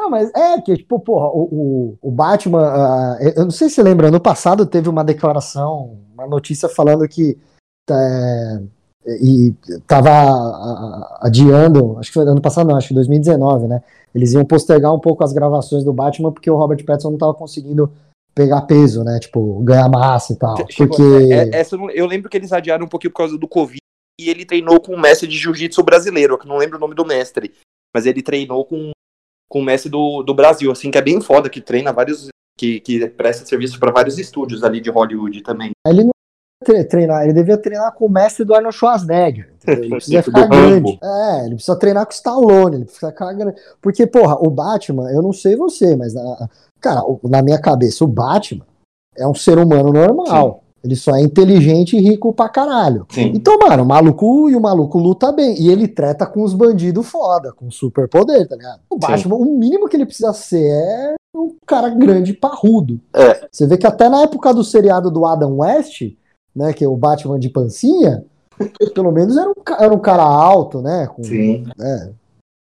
Não, 0.00 0.08
mas 0.08 0.32
é 0.34 0.58
que, 0.62 0.78
tipo, 0.78 0.98
porra, 0.98 1.26
o, 1.28 1.42
o, 1.52 1.98
o 2.00 2.10
Batman, 2.10 2.62
ah, 2.62 3.18
eu 3.36 3.44
não 3.44 3.50
sei 3.50 3.68
se 3.68 3.74
você 3.74 3.82
lembra, 3.82 4.08
ano 4.08 4.18
passado 4.18 4.64
teve 4.64 4.88
uma 4.88 5.04
declaração, 5.04 5.98
uma 6.14 6.26
notícia 6.26 6.70
falando 6.70 7.06
que 7.06 7.36
é, 7.90 8.62
e 9.20 9.52
tava 9.86 10.08
ah, 10.08 11.18
adiando, 11.20 11.98
acho 11.98 12.08
que 12.08 12.14
foi 12.14 12.22
ano 12.22 12.40
passado, 12.40 12.66
não, 12.66 12.76
acho 12.76 12.88
que 12.88 12.94
2019, 12.94 13.68
né? 13.68 13.82
Eles 14.14 14.32
iam 14.32 14.42
postergar 14.42 14.90
um 14.94 14.98
pouco 14.98 15.22
as 15.22 15.34
gravações 15.34 15.84
do 15.84 15.92
Batman 15.92 16.32
porque 16.32 16.50
o 16.50 16.56
Robert 16.56 16.82
Pattinson 16.82 17.10
não 17.10 17.18
tava 17.18 17.34
conseguindo 17.34 17.92
pegar 18.34 18.62
peso, 18.62 19.04
né? 19.04 19.18
Tipo, 19.20 19.60
ganhar 19.60 19.90
massa 19.90 20.32
e 20.32 20.36
tal. 20.36 20.56
Chegou- 20.70 20.96
Porque. 20.96 21.30
é- 21.30 21.60
essa 21.60 21.76
eu 21.76 22.06
lembro 22.06 22.30
que 22.30 22.38
eles 22.38 22.54
adiaram 22.54 22.86
um 22.86 22.88
pouquinho 22.88 23.12
por 23.12 23.18
causa 23.18 23.36
do 23.36 23.46
Covid 23.46 23.80
e 24.18 24.30
ele 24.30 24.46
treinou 24.46 24.80
com 24.80 24.94
um 24.94 25.00
mestre 25.00 25.28
de 25.28 25.36
jiu-jitsu 25.36 25.82
brasileiro, 25.82 26.38
que 26.38 26.46
eu 26.46 26.48
não 26.48 26.56
lembro 26.56 26.78
o 26.78 26.80
nome 26.80 26.94
do 26.94 27.04
mestre, 27.04 27.52
mas 27.94 28.06
ele 28.06 28.22
treinou 28.22 28.64
com, 28.64 28.92
com 29.50 29.60
um 29.60 29.64
mestre 29.64 29.90
do, 29.90 30.22
do 30.22 30.32
Brasil, 30.32 30.70
assim, 30.70 30.90
que 30.90 30.96
é 30.96 31.02
bem 31.02 31.20
foda, 31.20 31.50
que 31.50 31.60
treina 31.60 31.92
vários. 31.92 32.28
que, 32.56 32.78
que 32.80 33.08
presta 33.08 33.44
serviço 33.44 33.78
para 33.80 33.90
vários 33.90 34.18
estúdios 34.18 34.62
ali 34.62 34.80
de 34.80 34.90
Hollywood 34.90 35.42
também. 35.42 35.70
Ele 35.86 36.04
não 36.04 36.10
tre- 36.64 36.84
treinar, 36.84 37.24
ele 37.24 37.32
devia 37.32 37.56
treinar 37.56 37.92
com 37.94 38.04
o 38.06 38.10
mestre 38.10 38.44
do 38.44 38.54
Arnold 38.54 38.76
Schwarzenegger. 38.76 39.50
entendeu? 39.54 39.82
Ele 39.84 39.90
precisa 39.96 40.22
ficar 40.22 40.46
grande. 40.46 40.98
É, 41.02 41.44
ele 41.46 41.54
precisa 41.54 41.78
treinar 41.78 42.04
com 42.06 42.12
o 42.12 42.14
Stallone, 42.14 42.76
ele 42.76 42.84
precisa 42.84 43.10
ficar 43.10 43.32
grande. 43.32 43.58
Porque, 43.80 44.06
porra, 44.06 44.36
o 44.36 44.50
Batman, 44.50 45.10
eu 45.10 45.22
não 45.22 45.32
sei 45.32 45.56
você, 45.56 45.96
mas 45.96 46.12
na, 46.14 46.48
cara, 46.80 47.02
o- 47.02 47.18
na 47.24 47.42
minha 47.42 47.58
cabeça, 47.60 48.04
o 48.04 48.08
Batman 48.08 48.66
é 49.16 49.26
um 49.26 49.34
ser 49.34 49.58
humano 49.58 49.90
normal. 49.92 50.59
Ele 50.82 50.96
só 50.96 51.14
é 51.14 51.22
inteligente 51.22 51.96
e 51.96 52.00
rico 52.00 52.32
pra 52.32 52.48
caralho. 52.48 53.06
Sim. 53.10 53.32
Então, 53.34 53.58
mano, 53.58 53.82
o 53.82 53.86
maluco 53.86 54.48
e 54.48 54.56
o 54.56 54.60
maluco 54.60 54.98
luta 54.98 55.30
bem. 55.30 55.60
E 55.60 55.68
ele 55.68 55.86
treta 55.86 56.26
com 56.26 56.42
os 56.42 56.54
bandidos 56.54 57.06
foda, 57.06 57.52
com 57.52 57.70
super 57.70 58.08
poder, 58.08 58.48
tá 58.48 58.56
ligado? 58.56 58.80
O 58.88 58.98
Batman, 58.98 59.36
o 59.36 59.58
mínimo 59.58 59.88
que 59.88 59.96
ele 59.96 60.06
precisa 60.06 60.32
ser 60.32 60.66
é 60.66 61.14
um 61.36 61.54
cara 61.66 61.90
grande 61.90 62.32
e 62.32 62.34
parrudo. 62.34 62.98
É. 63.14 63.46
Você 63.50 63.66
vê 63.66 63.76
que 63.76 63.86
até 63.86 64.08
na 64.08 64.22
época 64.22 64.54
do 64.54 64.64
seriado 64.64 65.10
do 65.10 65.26
Adam 65.26 65.58
West, 65.58 66.02
né, 66.56 66.72
que 66.72 66.84
é 66.84 66.88
o 66.88 66.96
Batman 66.96 67.38
de 67.38 67.50
pancinha, 67.50 68.24
pelo 68.94 69.12
menos 69.12 69.36
era 69.36 69.50
um, 69.50 69.54
era 69.78 69.94
um 69.94 69.98
cara 69.98 70.22
alto, 70.22 70.80
né? 70.80 71.06
Com, 71.06 71.22
Sim. 71.22 71.66
né, 71.76 72.12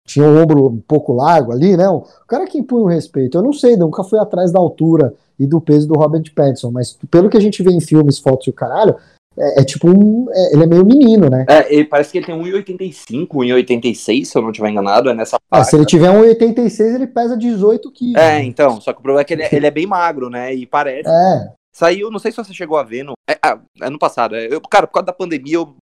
tinha 0.07 0.27
o 0.27 0.41
ombro 0.41 0.67
um 0.67 0.79
pouco 0.79 1.13
largo 1.13 1.51
ali, 1.51 1.77
né? 1.77 1.87
O 1.89 2.03
cara 2.27 2.45
que 2.45 2.57
impunha 2.57 2.83
o 2.83 2.87
respeito. 2.87 3.37
Eu 3.37 3.41
não 3.41 3.53
sei, 3.53 3.75
nunca 3.75 4.03
fui 4.03 4.19
atrás 4.19 4.51
da 4.51 4.59
altura 4.59 5.13
e 5.39 5.47
do 5.47 5.61
peso 5.61 5.87
do 5.87 5.95
Robert 5.95 6.23
Pattinson, 6.35 6.71
mas 6.71 6.97
pelo 7.09 7.29
que 7.29 7.37
a 7.37 7.41
gente 7.41 7.63
vê 7.63 7.71
em 7.71 7.79
filmes, 7.79 8.19
fotos 8.19 8.47
e 8.47 8.49
o 8.49 8.53
caralho, 8.53 8.95
é, 9.37 9.61
é 9.61 9.63
tipo 9.63 9.89
um. 9.89 10.27
É, 10.31 10.53
ele 10.53 10.63
é 10.63 10.67
meio 10.67 10.85
menino, 10.85 11.29
né? 11.29 11.45
É, 11.49 11.73
ele, 11.73 11.85
parece 11.85 12.11
que 12.11 12.17
ele 12.19 12.25
tem 12.25 12.35
1,85, 12.35 13.27
1,86, 13.27 14.25
se 14.25 14.37
eu 14.37 14.41
não 14.41 14.51
estiver 14.51 14.69
enganado, 14.69 15.09
é 15.09 15.13
nessa 15.13 15.37
parte. 15.49 15.69
se 15.69 15.75
ele 15.75 15.85
tiver 15.85 16.09
1,86, 16.09 16.95
ele 16.95 17.07
pesa 17.07 17.37
18 17.37 17.91
quilos. 17.91 18.21
É, 18.21 18.39
né? 18.39 18.43
então, 18.43 18.79
só 18.79 18.93
que 18.93 18.99
o 18.99 19.01
problema 19.01 19.21
é 19.21 19.23
que 19.23 19.33
ele, 19.33 19.43
é, 19.43 19.49
ele 19.51 19.67
é 19.67 19.71
bem 19.71 19.87
magro, 19.87 20.29
né? 20.29 20.53
E 20.53 20.65
parece. 20.65 21.09
É. 21.09 21.51
Saiu, 21.75 22.11
não 22.11 22.19
sei 22.19 22.31
se 22.31 22.37
você 22.37 22.53
chegou 22.53 22.77
a 22.77 22.83
ver, 22.83 23.03
no, 23.03 23.13
é, 23.27 23.35
ah, 23.43 23.59
ano 23.81 23.97
passado. 23.97 24.35
Eu, 24.35 24.61
cara, 24.61 24.85
por 24.85 24.93
causa 24.93 25.07
da 25.07 25.13
pandemia, 25.13 25.55
eu 25.55 25.75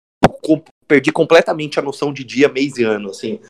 perdi 0.86 1.10
completamente 1.10 1.80
a 1.80 1.82
noção 1.82 2.12
de 2.12 2.22
dia, 2.22 2.48
mês 2.48 2.76
e 2.78 2.84
ano, 2.84 3.10
assim. 3.10 3.40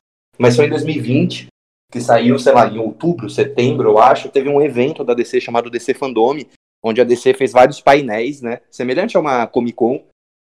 Mas 0.41 0.55
foi 0.55 0.65
em 0.65 0.69
2020 0.69 1.47
que 1.91 2.01
saiu, 2.01 2.39
sei 2.39 2.53
lá, 2.53 2.67
em 2.67 2.79
outubro, 2.79 3.29
setembro, 3.29 3.89
eu 3.89 3.99
acho, 3.99 4.29
teve 4.29 4.49
um 4.49 4.61
evento 4.61 5.03
da 5.03 5.13
DC 5.13 5.41
chamado 5.41 5.69
DC 5.69 5.93
Fandome, 5.93 6.47
onde 6.81 7.01
a 7.01 7.03
DC 7.03 7.33
fez 7.33 7.51
vários 7.51 7.81
painéis, 7.81 8.41
né? 8.41 8.61
Semelhante 8.71 9.15
a 9.15 9.19
uma 9.19 9.45
Comic 9.45 9.75
Con. 9.75 10.01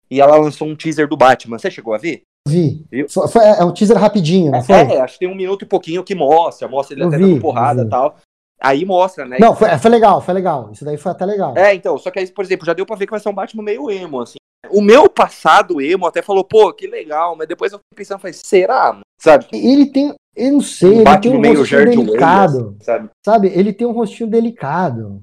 E 0.10 0.22
ela 0.22 0.38
lançou 0.38 0.68
um 0.68 0.76
teaser 0.76 1.08
do 1.08 1.18
Batman. 1.18 1.58
Você 1.58 1.72
chegou 1.72 1.94
a 1.94 1.98
ver? 1.98 2.22
Vi. 2.48 2.86
Foi, 3.10 3.28
foi, 3.28 3.44
é 3.44 3.64
um 3.66 3.74
teaser 3.74 3.98
rapidinho, 3.98 4.52
não 4.52 4.64
foi? 4.64 4.76
É, 4.76 5.02
acho 5.02 5.14
que 5.16 5.20
tem 5.20 5.28
um 5.28 5.36
minuto 5.36 5.64
e 5.64 5.68
pouquinho 5.68 6.04
que 6.04 6.16
mostra. 6.16 6.68
Mostra 6.68 6.96
ele 6.96 7.04
eu 7.04 7.08
até 7.08 7.18
vi, 7.18 7.24
dando 7.24 7.42
porrada 7.42 7.82
e 7.82 7.90
tal. 7.90 8.18
Aí 8.62 8.86
mostra, 8.86 9.26
né? 9.26 9.38
Não, 9.40 9.56
foi, 9.56 9.76
foi 9.78 9.92
legal, 9.92 10.22
foi 10.22 10.34
legal. 10.34 10.70
Isso 10.72 10.86
daí 10.86 10.96
foi 10.96 11.12
até 11.12 11.26
legal. 11.26 11.58
É, 11.58 11.74
então, 11.74 11.98
só 11.98 12.12
que 12.12 12.20
aí, 12.20 12.32
por 12.32 12.46
exemplo, 12.46 12.66
já 12.66 12.74
deu 12.74 12.86
pra 12.86 12.96
ver 12.96 13.08
que 13.08 13.12
vai 13.12 13.20
ser 13.20 13.30
um 13.30 13.34
Batman 13.34 13.64
meio 13.64 13.90
emo, 13.90 14.22
assim. 14.22 14.38
O 14.70 14.82
meu 14.82 15.10
passado 15.10 15.82
emo 15.82 16.06
até 16.06 16.22
falou, 16.22 16.44
pô, 16.44 16.72
que 16.72 16.86
legal, 16.86 17.36
mas 17.36 17.48
depois 17.48 17.72
eu 17.72 17.80
fiquei 17.80 18.04
pensando, 18.06 18.20
falei, 18.20 18.34
será? 18.34 19.00
Sabe? 19.20 19.48
Ele 19.52 19.88
tem, 19.88 20.14
eu 20.36 20.52
não 20.52 20.62
sei, 20.62 20.90
um 20.90 21.02
ele 21.02 21.18
tem 21.20 21.34
um 21.34 21.58
rostinho 21.58 21.86
delicado, 21.86 22.78
sabe? 22.82 23.10
sabe? 23.26 23.48
Ele 23.48 23.74
tem 23.74 23.88
um 23.88 23.92
rostinho 23.92 24.30
delicado. 24.30 25.22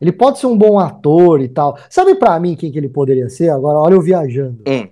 Ele 0.00 0.12
pode 0.12 0.38
ser 0.38 0.46
um 0.46 0.58
bom 0.58 0.78
ator 0.78 1.40
e 1.40 1.48
tal. 1.48 1.78
Sabe 1.88 2.14
para 2.16 2.38
mim 2.38 2.56
quem 2.56 2.70
que 2.70 2.76
ele 2.76 2.88
poderia 2.88 3.28
ser? 3.28 3.48
Agora, 3.50 3.78
olha 3.78 3.94
eu 3.94 4.02
viajando. 4.02 4.62
Hum. 4.66 4.88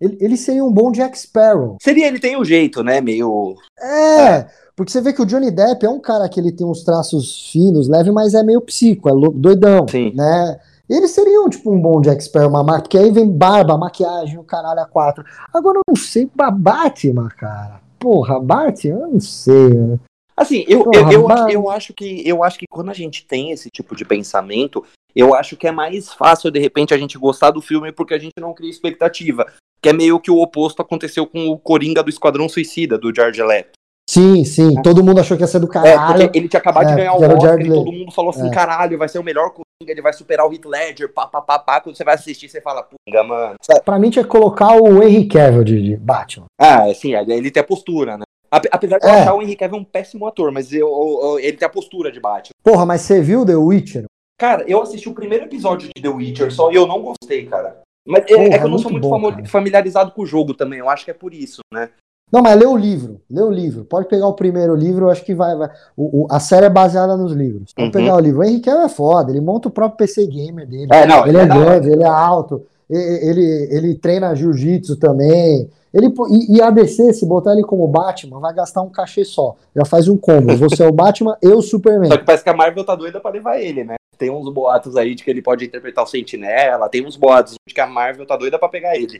Ele, 0.00 0.18
ele, 0.20 0.36
seria 0.36 0.64
um 0.64 0.72
bom 0.72 0.90
Jack 0.90 1.18
Sparrow. 1.18 1.76
Seria, 1.82 2.06
ele 2.08 2.18
tem 2.18 2.36
um 2.38 2.44
jeito, 2.44 2.82
né? 2.82 3.00
Meio. 3.00 3.56
É, 3.80 4.20
é, 4.20 4.46
porque 4.76 4.90
você 4.90 5.00
vê 5.00 5.12
que 5.12 5.22
o 5.22 5.26
Johnny 5.26 5.50
Depp 5.50 5.84
é 5.84 5.88
um 5.88 6.00
cara 6.00 6.28
que 6.28 6.38
ele 6.38 6.52
tem 6.52 6.66
uns 6.66 6.82
traços 6.82 7.50
finos, 7.50 7.88
leve, 7.88 8.10
mas 8.10 8.34
é 8.34 8.42
meio 8.42 8.60
psico, 8.60 9.08
é 9.08 9.12
doidão. 9.34 9.86
Sim. 9.88 10.12
Né? 10.14 10.60
Eles 10.88 11.12
seriam, 11.12 11.48
tipo, 11.48 11.72
um 11.72 11.80
bom 11.80 12.00
Jack 12.00 12.22
Sparrow, 12.22 12.50
uma 12.50 12.62
marca, 12.62 12.82
porque 12.82 12.98
aí 12.98 13.10
vem 13.10 13.30
barba, 13.30 13.78
maquiagem, 13.78 14.38
o 14.38 14.44
caralho 14.44 14.80
a 14.80 14.86
quatro. 14.86 15.24
Agora 15.52 15.78
eu 15.78 15.82
não 15.88 15.96
sei, 15.96 16.30
Batman, 16.34 17.28
cara. 17.28 17.80
Porra, 17.98 18.38
Batman, 18.38 19.00
eu 19.00 19.08
não 19.12 19.20
sei, 19.20 19.70
né? 19.70 19.98
Assim, 20.36 20.64
eu, 20.68 20.84
Porra, 20.84 21.12
eu, 21.12 21.12
eu, 21.12 21.50
eu, 21.50 21.70
acho 21.70 21.94
que 21.94 22.28
eu 22.28 22.42
acho 22.42 22.58
que 22.58 22.66
quando 22.68 22.90
a 22.90 22.94
gente 22.94 23.24
tem 23.24 23.52
esse 23.52 23.70
tipo 23.70 23.94
de 23.94 24.04
pensamento, 24.04 24.84
eu 25.14 25.34
acho 25.34 25.56
que 25.56 25.66
é 25.66 25.72
mais 25.72 26.12
fácil, 26.12 26.50
de 26.50 26.58
repente, 26.58 26.92
a 26.92 26.98
gente 26.98 27.16
gostar 27.16 27.52
do 27.52 27.62
filme 27.62 27.92
porque 27.92 28.14
a 28.14 28.18
gente 28.18 28.34
não 28.38 28.52
cria 28.52 28.70
expectativa. 28.70 29.46
Que 29.80 29.90
é 29.90 29.92
meio 29.92 30.18
que 30.18 30.30
o 30.30 30.40
oposto 30.40 30.82
aconteceu 30.82 31.26
com 31.26 31.48
o 31.48 31.58
Coringa 31.58 32.02
do 32.02 32.10
Esquadrão 32.10 32.48
Suicida, 32.48 32.98
do 32.98 33.14
George 33.14 33.42
Leto. 33.42 33.72
Sim, 34.08 34.44
sim. 34.44 34.78
É. 34.78 34.82
Todo 34.82 35.04
mundo 35.04 35.20
achou 35.20 35.36
que 35.36 35.42
ia 35.42 35.46
ser 35.46 35.60
do 35.60 35.68
caralho. 35.68 36.22
É, 36.22 36.24
porque 36.24 36.38
ele 36.38 36.48
tinha 36.48 36.60
acabado 36.60 36.86
é, 36.86 36.90
de 36.90 36.96
ganhar 36.96 37.14
o 37.14 37.22
Oscar 37.22 37.60
e 37.60 37.68
todo 37.68 37.92
mundo 37.92 38.12
falou 38.12 38.30
assim, 38.30 38.48
é. 38.48 38.50
caralho, 38.50 38.98
vai 38.98 39.08
ser 39.08 39.18
o 39.18 39.24
melhor 39.24 39.52
ele 39.90 40.02
vai 40.02 40.12
superar 40.12 40.46
o 40.46 40.52
Heath 40.52 40.64
Ledger, 40.64 41.12
pá, 41.12 41.26
pá, 41.26 41.40
pá, 41.40 41.58
pá. 41.58 41.80
Quando 41.80 41.96
você 41.96 42.04
vai 42.04 42.14
assistir, 42.14 42.48
você 42.48 42.60
fala, 42.60 42.82
punga, 42.82 43.22
mano. 43.22 43.56
Pra 43.84 43.98
mim 43.98 44.10
tinha 44.10 44.24
que 44.24 44.30
colocar 44.30 44.76
o 44.76 45.02
Henry 45.02 45.26
Cavill 45.26 45.64
de, 45.64 45.82
de 45.82 45.96
Batman. 45.96 46.46
Ah, 46.58 46.92
sim, 46.94 47.14
ele 47.14 47.50
tem 47.50 47.60
a 47.60 47.66
postura, 47.66 48.18
né? 48.18 48.24
Apesar 48.50 48.98
de 48.98 49.06
eu 49.06 49.10
é. 49.10 49.20
achar 49.22 49.34
o 49.34 49.42
Henry 49.42 49.56
Cavill 49.56 49.78
um 49.78 49.84
péssimo 49.84 50.26
ator, 50.26 50.52
mas 50.52 50.72
eu, 50.72 50.88
eu, 50.88 51.38
ele 51.40 51.56
tem 51.56 51.66
a 51.66 51.70
postura 51.70 52.12
de 52.12 52.20
Batman. 52.20 52.54
Porra, 52.62 52.86
mas 52.86 53.00
você 53.00 53.20
viu 53.20 53.44
The 53.44 53.56
Witcher? 53.56 54.04
Cara, 54.38 54.64
eu 54.68 54.80
assisti 54.82 55.08
o 55.08 55.14
primeiro 55.14 55.44
episódio 55.44 55.88
de 55.94 56.02
The 56.02 56.08
Witcher 56.08 56.52
só 56.52 56.70
e 56.70 56.74
eu 56.74 56.86
não 56.86 57.02
gostei, 57.02 57.46
cara. 57.46 57.82
Mas 58.06 58.24
é, 58.24 58.36
Porra, 58.36 58.42
é, 58.44 58.58
que 58.58 58.64
eu 58.64 58.68
não 58.68 58.78
sou 58.78 58.90
muito 58.90 59.08
bom, 59.08 59.46
familiarizado 59.46 60.12
com 60.12 60.22
o 60.22 60.26
jogo 60.26 60.54
também, 60.54 60.78
eu 60.78 60.88
acho 60.88 61.04
que 61.04 61.10
é 61.10 61.14
por 61.14 61.32
isso, 61.32 61.62
né? 61.72 61.90
Não, 62.34 62.42
mas 62.42 62.58
lê 62.58 62.66
o 62.66 62.76
livro, 62.76 63.20
lê 63.30 63.40
o 63.40 63.50
livro. 63.50 63.84
Pode 63.84 64.08
pegar 64.08 64.26
o 64.26 64.34
primeiro 64.34 64.74
livro, 64.74 65.04
eu 65.04 65.10
acho 65.10 65.24
que 65.24 65.32
vai. 65.32 65.54
vai. 65.54 65.70
O, 65.96 66.22
o, 66.22 66.26
a 66.28 66.40
série 66.40 66.66
é 66.66 66.68
baseada 66.68 67.16
nos 67.16 67.30
livros. 67.30 67.72
Pode 67.72 67.86
uhum. 67.86 67.92
pegar 67.92 68.16
o 68.16 68.18
livro. 68.18 68.40
O 68.40 68.44
Henrique 68.44 68.68
é 68.68 68.88
foda, 68.88 69.30
ele 69.30 69.40
monta 69.40 69.68
o 69.68 69.70
próprio 69.70 69.98
PC 69.98 70.26
gamer 70.26 70.66
dele. 70.66 70.88
É, 70.90 71.06
não, 71.06 71.24
ele, 71.24 71.28
ele 71.28 71.38
é, 71.38 71.42
é 71.42 71.46
grande, 71.46 71.90
ele 71.90 72.02
é 72.02 72.08
alto, 72.08 72.66
ele, 72.90 73.68
ele 73.70 73.94
treina 73.94 74.34
jiu-jitsu 74.34 74.96
também. 74.96 75.70
Ele, 75.92 76.12
e, 76.28 76.56
e 76.56 76.60
a 76.60 76.70
DC, 76.70 77.12
se 77.12 77.24
botar 77.24 77.52
ele 77.52 77.62
como 77.62 77.86
Batman, 77.86 78.40
vai 78.40 78.52
gastar 78.52 78.82
um 78.82 78.90
cachê 78.90 79.24
só. 79.24 79.54
Já 79.76 79.84
faz 79.84 80.08
um 80.08 80.16
combo. 80.16 80.56
Você 80.56 80.82
é 80.82 80.88
o 80.88 80.92
Batman, 80.92 81.36
eu 81.40 81.58
o 81.58 81.62
Superman. 81.62 82.10
Só 82.10 82.16
que 82.16 82.24
parece 82.24 82.42
que 82.42 82.50
a 82.50 82.56
Marvel 82.56 82.84
tá 82.84 82.96
doida 82.96 83.20
pra 83.20 83.30
levar 83.30 83.60
ele, 83.60 83.84
né? 83.84 83.94
Tem 84.18 84.28
uns 84.28 84.52
boatos 84.52 84.96
aí 84.96 85.14
de 85.14 85.22
que 85.22 85.30
ele 85.30 85.40
pode 85.40 85.64
interpretar 85.64 86.02
o 86.02 86.06
Sentinela, 86.08 86.88
tem 86.88 87.06
uns 87.06 87.16
boatos 87.16 87.54
de 87.66 87.72
que 87.72 87.80
a 87.80 87.86
Marvel 87.86 88.26
tá 88.26 88.36
doida 88.36 88.58
pra 88.58 88.68
pegar 88.68 88.96
ele. 88.96 89.18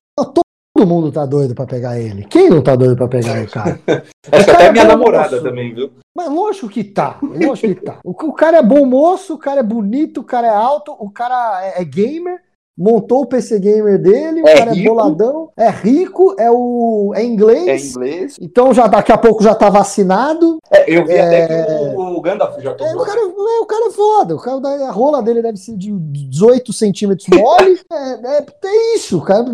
Todo 0.77 0.89
mundo 0.89 1.13
tá 1.13 1.25
doido 1.25 1.55
pra 1.55 1.67
pegar 1.67 2.01
ele. 2.01 2.25
Quem 2.25 2.51
não 2.51 2.61
tá 2.61 2.75
doido 2.75 2.97
pra 2.97 3.07
pegar 3.07 3.45
o 3.45 3.49
cara? 3.49 3.81
Acho 4.33 4.45
que 4.45 4.51
até 4.51 4.67
é 4.67 4.73
minha 4.73 4.85
namorada 4.85 5.37
moço. 5.37 5.43
também, 5.43 5.73
viu? 5.73 5.93
Mas 6.13 6.29
lógico 6.29 6.69
que 6.69 6.83
tá. 6.83 7.17
Lógico 7.23 7.75
que 7.77 7.81
tá. 7.81 8.01
O, 8.05 8.11
o, 8.11 8.33
cara 8.33 8.59
é 8.59 8.63
bom 8.63 8.85
moço, 8.85 9.35
o 9.35 9.39
cara 9.39 9.61
é 9.61 9.63
bonito, 9.63 10.21
o 10.21 10.25
cara 10.25 10.49
é 10.49 10.55
alto, 10.55 10.93
o 10.99 11.09
cara 11.09 11.65
é, 11.65 11.81
é 11.81 11.85
gamer 11.85 12.41
montou 12.77 13.23
o 13.23 13.27
PC 13.27 13.59
gamer 13.61 14.01
dele, 14.01 14.43
o 14.43 14.49
é 14.49 14.59
cara 14.59 14.71
é 14.71 14.75
rico. 14.75 14.87
é 14.87 14.91
boladão, 14.91 15.51
é 15.57 15.71
rico, 15.71 16.35
é 16.39 16.51
o 16.51 17.13
é 17.15 17.25
inglês. 17.25 17.67
É 17.67 17.89
inglês. 17.89 18.37
Então 18.41 18.75
já 18.75 18.87
daqui 18.87 19.13
a 19.13 19.19
pouco 19.19 19.43
já 19.43 19.55
tá 19.55 19.71
vacinado. 19.71 20.59
É, 20.71 20.85
eu 20.91 21.07
vi 21.07 21.13
é... 21.13 21.21
até 21.21 21.47
que 21.47 21.97
o, 21.97 22.17
o 22.17 22.21
Gandalf 22.21 22.61
já 22.61 22.75
tomou. 22.75 22.93
É, 22.93 22.97
o, 22.97 23.05
cara, 23.05 23.21
é, 23.21 23.61
o 23.61 23.67
cara 23.67 23.87
é 23.87 23.91
foda, 23.91 24.35
o 24.35 24.39
cara, 24.39 24.89
a 24.89 24.91
rola 24.91 25.23
dele 25.23 25.41
deve 25.41 25.57
ser 25.57 25.77
de 25.77 25.93
18 25.93 26.73
centímetros 26.73 27.29
mole. 27.29 27.81
é, 27.91 28.39
é, 28.39 28.47
é, 28.65 28.97
isso, 28.97 29.21
cara. 29.21 29.45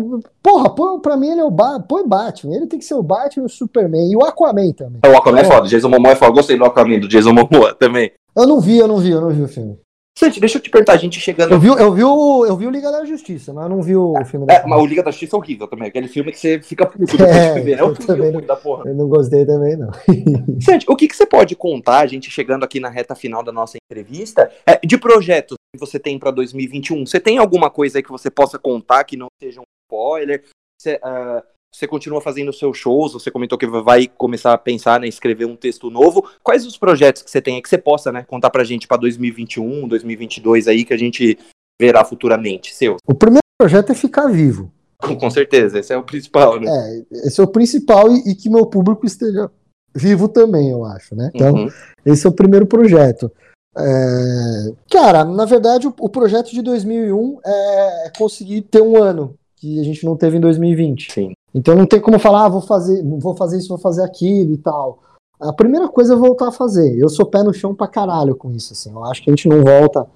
Porra, 0.41 0.69
põe, 0.73 0.99
pra 0.99 1.15
mim 1.15 1.29
ele 1.29 1.41
é 1.41 1.45
o 1.45 1.51
ba 1.51 1.79
põe 1.79 2.07
Batman. 2.07 2.55
Ele 2.55 2.67
tem 2.67 2.79
que 2.79 2.85
ser 2.85 2.95
o 2.95 3.03
Batman 3.03 3.43
e 3.43 3.45
o 3.45 3.49
Superman. 3.49 4.11
E 4.11 4.15
o 4.15 4.23
Aquaman 4.23 4.71
também. 4.73 5.01
O 5.05 5.17
Aquaman 5.17 5.39
é 5.39 5.43
foda, 5.43 5.67
Jason 5.67 5.89
Momoa 5.89 6.13
é 6.13 6.15
foda. 6.15 6.31
Gostei 6.31 6.57
do 6.57 6.65
Aquaman, 6.65 6.99
do 6.99 7.07
Jason 7.07 7.33
Momoa 7.33 7.75
também. 7.75 8.11
Eu 8.35 8.47
não 8.47 8.59
vi, 8.59 8.77
eu 8.77 8.87
não 8.87 8.97
vi, 8.97 9.11
eu 9.11 9.21
não 9.21 9.29
vi 9.29 9.43
o 9.43 9.47
filme. 9.47 9.77
Santi, 10.17 10.39
deixa 10.39 10.57
eu 10.57 10.61
te 10.61 10.69
perguntar, 10.69 10.93
a 10.93 10.97
gente 10.97 11.19
chegando. 11.19 11.53
Eu 11.53 11.59
vi, 11.59 11.67
eu 11.67 11.93
vi, 11.93 12.03
o, 12.03 12.45
eu 12.45 12.55
vi 12.55 12.67
o 12.67 12.69
Liga 12.69 12.91
da 12.91 13.03
Justiça, 13.05 13.53
mas 13.53 13.63
eu 13.63 13.69
não 13.69 13.81
vi 13.81 13.95
o 13.95 14.15
é, 14.17 14.25
filme 14.25 14.45
da 14.45 14.53
É, 14.53 14.65
mas 14.65 14.79
o 14.79 14.85
Liga 14.85 15.01
da 15.01 15.09
Justiça 15.09 15.35
é 15.35 15.39
horrível 15.39 15.67
também. 15.67 15.87
Aquele 15.87 16.07
filme 16.07 16.31
que 16.31 16.37
você 16.37 16.61
fica 16.61 16.85
puto 16.85 17.17
depois 17.17 17.21
é, 17.35 17.53
de 17.53 17.61
ver. 17.61 17.79
É 17.79 17.83
um 17.83 17.95
filme 17.95 18.29
ruim 18.29 18.45
da 18.45 18.55
porra. 18.55 18.87
Eu 18.87 18.93
não 18.93 19.07
gostei 19.07 19.45
também, 19.45 19.75
não. 19.77 19.89
Santi, 20.61 20.85
o 20.87 20.95
que, 20.95 21.07
que 21.07 21.15
você 21.15 21.25
pode 21.25 21.55
contar, 21.55 21.99
a 21.99 22.07
gente 22.07 22.29
chegando 22.29 22.63
aqui 22.63 22.79
na 22.79 22.89
reta 22.89 23.15
final 23.15 23.41
da 23.41 23.51
nossa 23.51 23.77
entrevista, 23.77 24.51
é, 24.65 24.79
de 24.85 24.97
projetos 24.97 25.55
que 25.73 25.79
você 25.79 25.97
tem 25.97 26.19
para 26.19 26.29
2021? 26.29 27.05
Você 27.05 27.19
tem 27.19 27.37
alguma 27.37 27.69
coisa 27.69 27.97
aí 27.97 28.03
que 28.03 28.11
você 28.11 28.29
possa 28.29 28.59
contar 28.59 29.03
que 29.05 29.17
não 29.17 29.27
seja 29.41 29.61
um 29.61 29.63
spoiler? 29.87 30.43
Você, 30.79 30.95
uh, 30.95 31.41
você 31.73 31.87
continua 31.87 32.21
fazendo 32.21 32.51
seus 32.51 32.77
shows, 32.77 33.13
você 33.13 33.31
comentou 33.31 33.57
que 33.57 33.65
vai 33.65 34.07
começar 34.07 34.53
a 34.53 34.57
pensar 34.57 34.99
em 34.99 35.01
né, 35.03 35.07
escrever 35.07 35.45
um 35.45 35.55
texto 35.55 35.89
novo. 35.89 36.29
Quais 36.43 36.65
os 36.65 36.77
projetos 36.77 37.21
que 37.21 37.31
você 37.31 37.41
tem 37.41 37.55
aí 37.55 37.61
que 37.61 37.69
você 37.69 37.77
possa 37.77 38.11
né, 38.11 38.23
contar 38.23 38.49
pra 38.49 38.63
gente 38.63 38.87
para 38.87 38.97
2021, 38.97 39.87
2022 39.87 40.67
aí 40.67 40.83
que 40.83 40.93
a 40.93 40.97
gente 40.97 41.39
verá 41.79 42.03
futuramente, 42.03 42.75
seu? 42.75 42.97
O 43.07 43.15
primeiro 43.15 43.41
projeto 43.57 43.91
é 43.91 43.95
ficar 43.95 44.27
vivo. 44.27 44.71
Com 45.19 45.29
certeza, 45.29 45.79
esse 45.79 45.93
é 45.93 45.97
o 45.97 46.03
principal, 46.03 46.59
né? 46.59 46.67
É, 46.69 47.27
esse 47.27 47.39
é 47.39 47.43
o 47.43 47.47
principal 47.47 48.11
e, 48.11 48.31
e 48.31 48.35
que 48.35 48.49
meu 48.49 48.65
público 48.65 49.05
esteja 49.05 49.49
vivo 49.95 50.27
também, 50.27 50.69
eu 50.69 50.85
acho, 50.85 51.15
né? 51.15 51.31
Então, 51.33 51.53
uhum. 51.53 51.69
esse 52.05 52.27
é 52.27 52.29
o 52.29 52.33
primeiro 52.33 52.65
projeto. 52.65 53.31
É... 53.77 54.73
Cara, 54.89 55.23
na 55.23 55.45
verdade, 55.45 55.87
o, 55.87 55.93
o, 55.99 56.09
projeto 56.09 56.51
de 56.51 56.61
2001 56.61 57.39
é 57.45 58.11
conseguir 58.17 58.61
ter 58.63 58.81
um 58.81 59.01
ano 59.01 59.35
que 59.55 59.79
a 59.79 59.83
gente 59.83 60.05
não 60.05 60.17
teve 60.17 60.37
em 60.37 60.41
2020. 60.41 61.11
Sim. 61.11 61.31
Então 61.53 61.75
não 61.75 61.85
tem 61.85 61.99
como 61.99 62.17
falar, 62.19 62.45
ah, 62.45 62.49
vou 62.49 62.61
fazer, 62.61 63.03
vou 63.03 63.35
fazer 63.35 63.57
isso, 63.57 63.69
vou 63.69 63.77
fazer 63.77 64.03
aquilo 64.03 64.53
e 64.53 64.57
tal. 64.57 64.99
A 65.39 65.51
primeira 65.51 65.89
coisa 65.89 66.13
é 66.13 66.17
voltar 66.17 66.49
a 66.49 66.51
fazer. 66.51 66.97
Eu 66.97 67.09
sou 67.09 67.25
pé 67.25 67.43
no 67.43 67.53
chão 67.53 67.73
pra 67.73 67.87
caralho 67.87 68.35
com 68.35 68.51
isso, 68.51 68.73
assim. 68.73 68.91
Eu 68.91 69.03
acho 69.05 69.23
que 69.23 69.29
a 69.29 69.33
gente 69.33 69.47
não 69.47 69.63
volta 69.63 70.07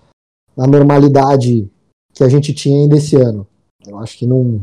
na 0.55 0.67
normalidade 0.67 1.69
que 2.13 2.23
a 2.23 2.29
gente 2.29 2.53
tinha 2.53 2.79
ainda 2.79 2.97
esse 2.97 3.15
ano. 3.15 3.45
Eu 3.85 3.97
acho 3.99 4.17
que 4.17 4.25
não. 4.25 4.61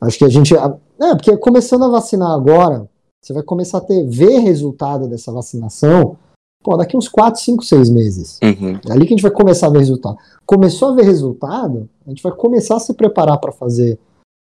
Acho 0.00 0.18
que 0.18 0.24
a 0.24 0.28
gente. 0.28 0.54
É, 0.54 1.14
porque 1.14 1.36
começando 1.36 1.84
a 1.84 1.88
vacinar 1.88 2.30
agora, 2.32 2.88
você 3.22 3.32
vai 3.32 3.42
começar 3.42 3.78
a 3.78 3.80
ter, 3.80 4.06
ver 4.06 4.38
resultado 4.40 5.08
dessa 5.08 5.32
vacinação, 5.32 6.16
pô, 6.62 6.76
daqui 6.76 6.96
uns 6.96 7.08
4, 7.08 7.40
5, 7.40 7.64
6 7.64 7.90
meses. 7.90 8.38
Uhum. 8.42 8.80
É 8.88 8.92
ali 8.92 9.06
que 9.06 9.14
a 9.14 9.16
gente 9.16 9.22
vai 9.22 9.30
começar 9.30 9.68
a 9.68 9.70
ver 9.70 9.78
resultado. 9.78 10.18
Começou 10.44 10.88
a 10.88 10.94
ver 10.94 11.04
resultado, 11.04 11.88
a 12.06 12.10
gente 12.10 12.22
vai 12.22 12.32
começar 12.32 12.76
a 12.76 12.80
se 12.80 12.94
preparar 12.94 13.38
para 13.38 13.52
fazer 13.52 13.98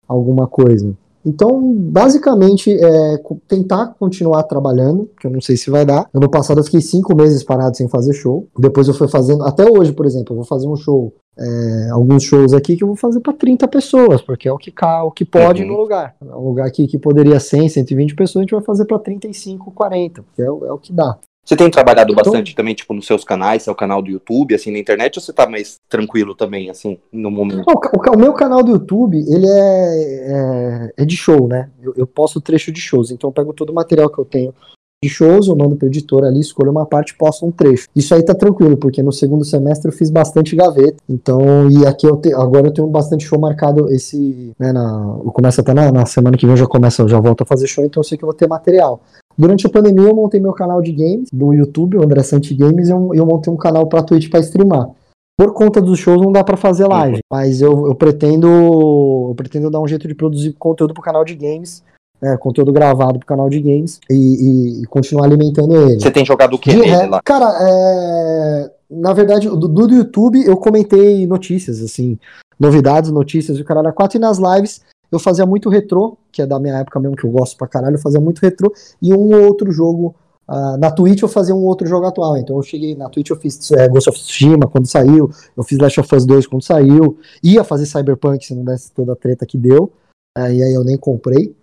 alguma 0.06 0.46
coisa. 0.46 0.96
Então, 1.24 1.74
basicamente, 1.74 2.72
é 2.72 3.22
tentar 3.46 3.94
continuar 3.98 4.42
trabalhando, 4.44 5.10
que 5.20 5.26
eu 5.26 5.30
não 5.30 5.40
sei 5.40 5.56
se 5.56 5.70
vai 5.70 5.84
dar. 5.84 6.08
Ano 6.12 6.30
passado 6.30 6.60
eu 6.60 6.64
fiquei 6.64 6.80
cinco 6.80 7.14
meses 7.16 7.42
parado 7.42 7.76
sem 7.76 7.88
fazer 7.88 8.12
show. 8.14 8.46
Depois 8.58 8.88
eu 8.88 8.94
fui 8.94 9.08
fazendo, 9.08 9.42
até 9.44 9.64
hoje, 9.68 9.92
por 9.92 10.06
exemplo, 10.06 10.32
eu 10.32 10.36
vou 10.36 10.44
fazer 10.44 10.68
um 10.68 10.76
show, 10.76 11.12
é, 11.36 11.90
alguns 11.90 12.22
shows 12.22 12.52
aqui 12.52 12.76
que 12.76 12.84
eu 12.84 12.88
vou 12.88 12.96
fazer 12.96 13.20
para 13.20 13.32
30 13.32 13.66
pessoas, 13.68 14.22
porque 14.22 14.48
é 14.48 14.52
o 14.52 14.58
que, 14.58 14.72
o 15.04 15.10
que 15.10 15.24
pode 15.24 15.62
uhum. 15.62 15.68
no 15.68 15.76
lugar. 15.76 16.16
É 16.20 16.34
um 16.34 16.48
lugar 16.48 16.66
aqui 16.66 16.86
que 16.86 16.98
poderia 16.98 17.38
100, 17.38 17.68
120 17.68 18.14
pessoas, 18.14 18.40
a 18.40 18.42
gente 18.42 18.54
vai 18.54 18.62
fazer 18.62 18.84
para 18.84 18.98
35, 18.98 19.70
40, 19.72 20.22
porque 20.22 20.42
é, 20.42 20.46
é 20.46 20.50
o 20.50 20.78
que 20.78 20.92
dá. 20.92 21.18
Você 21.48 21.56
tem 21.56 21.70
trabalhado 21.70 22.12
então, 22.12 22.22
bastante 22.22 22.54
também, 22.54 22.74
tipo, 22.74 22.92
nos 22.92 23.06
seus 23.06 23.24
canais, 23.24 23.62
seu 23.62 23.74
canal 23.74 24.02
do 24.02 24.10
YouTube, 24.10 24.54
assim, 24.54 24.70
na 24.70 24.78
internet, 24.78 25.16
ou 25.16 25.22
você 25.22 25.32
tá 25.32 25.48
mais 25.48 25.76
tranquilo 25.88 26.34
também, 26.34 26.68
assim, 26.68 26.98
no 27.10 27.30
momento? 27.30 27.64
O, 27.66 27.72
o, 27.72 28.16
o 28.16 28.18
meu 28.18 28.34
canal 28.34 28.62
do 28.62 28.72
YouTube, 28.72 29.16
ele 29.16 29.46
é, 29.46 30.90
é, 30.90 30.92
é 30.98 31.04
de 31.06 31.16
show, 31.16 31.48
né? 31.48 31.70
Eu, 31.82 31.94
eu, 31.96 32.06
posto 32.06 32.38
trecho 32.38 32.70
de 32.70 32.82
shows, 32.82 33.10
então 33.10 33.30
eu 33.30 33.32
pego 33.32 33.54
todo 33.54 33.70
o 33.70 33.74
material 33.74 34.10
que 34.10 34.18
eu 34.18 34.26
tenho 34.26 34.54
de 35.02 35.08
shows, 35.08 35.48
eu 35.48 35.56
mando 35.56 35.74
pra 35.74 35.86
editora 35.86 36.26
ali, 36.26 36.40
escolho 36.40 36.70
uma 36.70 36.84
parte 36.84 37.12
e 37.12 37.16
posto 37.16 37.46
um 37.46 37.50
trecho. 37.50 37.88
Isso 37.96 38.14
aí 38.14 38.22
tá 38.22 38.34
tranquilo, 38.34 38.76
porque 38.76 39.02
no 39.02 39.12
segundo 39.12 39.42
semestre 39.42 39.90
eu 39.90 39.96
fiz 39.96 40.10
bastante 40.10 40.54
gaveta, 40.54 40.98
então, 41.08 41.70
e 41.70 41.86
aqui 41.86 42.06
eu 42.06 42.18
te, 42.18 42.30
agora 42.34 42.66
eu 42.66 42.74
tenho 42.74 42.88
bastante 42.88 43.24
show 43.24 43.40
marcado 43.40 43.88
esse, 43.90 44.52
né, 44.58 44.70
na, 44.70 45.18
eu 45.24 45.32
começo 45.32 45.62
até 45.62 45.72
na, 45.72 45.90
na 45.90 46.04
semana 46.04 46.36
que 46.36 46.44
vem, 46.44 46.52
eu 46.52 46.58
já 46.58 46.66
começo, 46.66 47.00
eu 47.00 47.08
já 47.08 47.18
volto 47.18 47.40
a 47.40 47.46
fazer 47.46 47.66
show, 47.66 47.86
então 47.86 48.02
eu 48.02 48.04
sei 48.04 48.18
que 48.18 48.24
eu 48.24 48.28
vou 48.28 48.36
ter 48.36 48.46
material. 48.46 49.00
Durante 49.38 49.66
a 49.66 49.70
pandemia 49.70 50.08
eu 50.08 50.16
montei 50.16 50.40
meu 50.40 50.52
canal 50.52 50.82
de 50.82 50.90
games 50.90 51.28
do 51.32 51.54
YouTube, 51.54 51.96
o 51.96 52.02
André 52.02 52.24
Santi 52.24 52.52
Games, 52.54 52.88
e 52.88 52.92
eu, 52.92 53.14
eu 53.14 53.24
montei 53.24 53.52
um 53.52 53.56
canal 53.56 53.86
pra 53.86 54.02
Twitch 54.02 54.28
pra 54.28 54.40
streamar. 54.40 54.90
Por 55.36 55.54
conta 55.54 55.80
dos 55.80 56.00
shows 56.00 56.20
não 56.20 56.32
dá 56.32 56.42
para 56.42 56.56
fazer 56.56 56.82
uhum. 56.82 56.90
live, 56.90 57.20
mas 57.30 57.62
eu, 57.62 57.86
eu, 57.86 57.94
pretendo 57.94 58.48
eu 58.48 59.34
pretendo 59.36 59.70
dar 59.70 59.78
um 59.78 59.86
jeito 59.86 60.08
de 60.08 60.14
produzir 60.14 60.52
conteúdo 60.54 60.92
pro 60.92 61.02
canal 61.02 61.24
de 61.24 61.36
games, 61.36 61.84
né, 62.20 62.36
conteúdo 62.36 62.72
gravado 62.72 63.20
pro 63.20 63.28
canal 63.28 63.48
de 63.48 63.60
games 63.60 64.00
e, 64.10 64.14
e, 64.14 64.82
e 64.82 64.86
continuar 64.86 65.26
alimentando 65.26 65.76
ele. 65.76 66.00
Você 66.00 66.10
tem 66.10 66.26
jogado 66.26 66.54
o 66.54 66.58
que 66.58 66.74
nele 66.74 67.06
lá? 67.06 67.20
Cara, 67.24 67.46
é, 67.60 68.70
na 68.90 69.12
verdade, 69.12 69.48
do, 69.48 69.68
do 69.68 69.94
YouTube 69.94 70.44
eu 70.44 70.56
comentei 70.56 71.24
notícias, 71.28 71.80
assim, 71.80 72.18
novidades, 72.58 73.12
notícias, 73.12 73.60
o 73.60 73.64
caralho 73.64 73.88
a 73.88 73.92
quatro, 73.92 74.18
e 74.18 74.20
nas 74.20 74.38
lives 74.38 74.80
eu 75.10 75.18
fazia 75.18 75.46
muito 75.46 75.68
retrô, 75.68 76.16
que 76.30 76.42
é 76.42 76.46
da 76.46 76.58
minha 76.58 76.78
época 76.78 77.00
mesmo, 77.00 77.16
que 77.16 77.24
eu 77.24 77.30
gosto 77.30 77.56
pra 77.56 77.66
caralho, 77.66 77.96
eu 77.96 78.00
fazia 78.00 78.20
muito 78.20 78.40
retrô, 78.40 78.72
e 79.00 79.12
um 79.12 79.46
outro 79.46 79.70
jogo. 79.72 80.14
Uh, 80.48 80.78
na 80.78 80.90
Twitch 80.90 81.20
eu 81.20 81.28
fazia 81.28 81.54
um 81.54 81.62
outro 81.64 81.86
jogo 81.86 82.06
atual, 82.06 82.36
então 82.38 82.56
eu 82.56 82.62
cheguei 82.62 82.96
na 82.96 83.10
Twitch, 83.10 83.28
eu 83.28 83.36
fiz 83.36 83.70
é, 83.72 83.86
Ghost 83.86 84.08
of 84.08 84.18
Tsushima 84.18 84.66
quando 84.66 84.86
saiu, 84.86 85.30
eu 85.54 85.62
fiz 85.62 85.78
Last 85.78 86.00
of 86.00 86.16
Us 86.16 86.24
2 86.24 86.46
quando 86.46 86.62
saiu, 86.62 87.18
ia 87.42 87.62
fazer 87.62 87.84
Cyberpunk 87.84 88.46
se 88.46 88.54
não 88.54 88.64
desse 88.64 88.90
toda 88.92 89.12
a 89.12 89.16
treta 89.16 89.44
que 89.44 89.58
deu, 89.58 89.92
uh, 90.38 90.50
e 90.50 90.62
aí 90.62 90.72
eu 90.72 90.82
nem 90.84 90.96
comprei, 90.96 91.54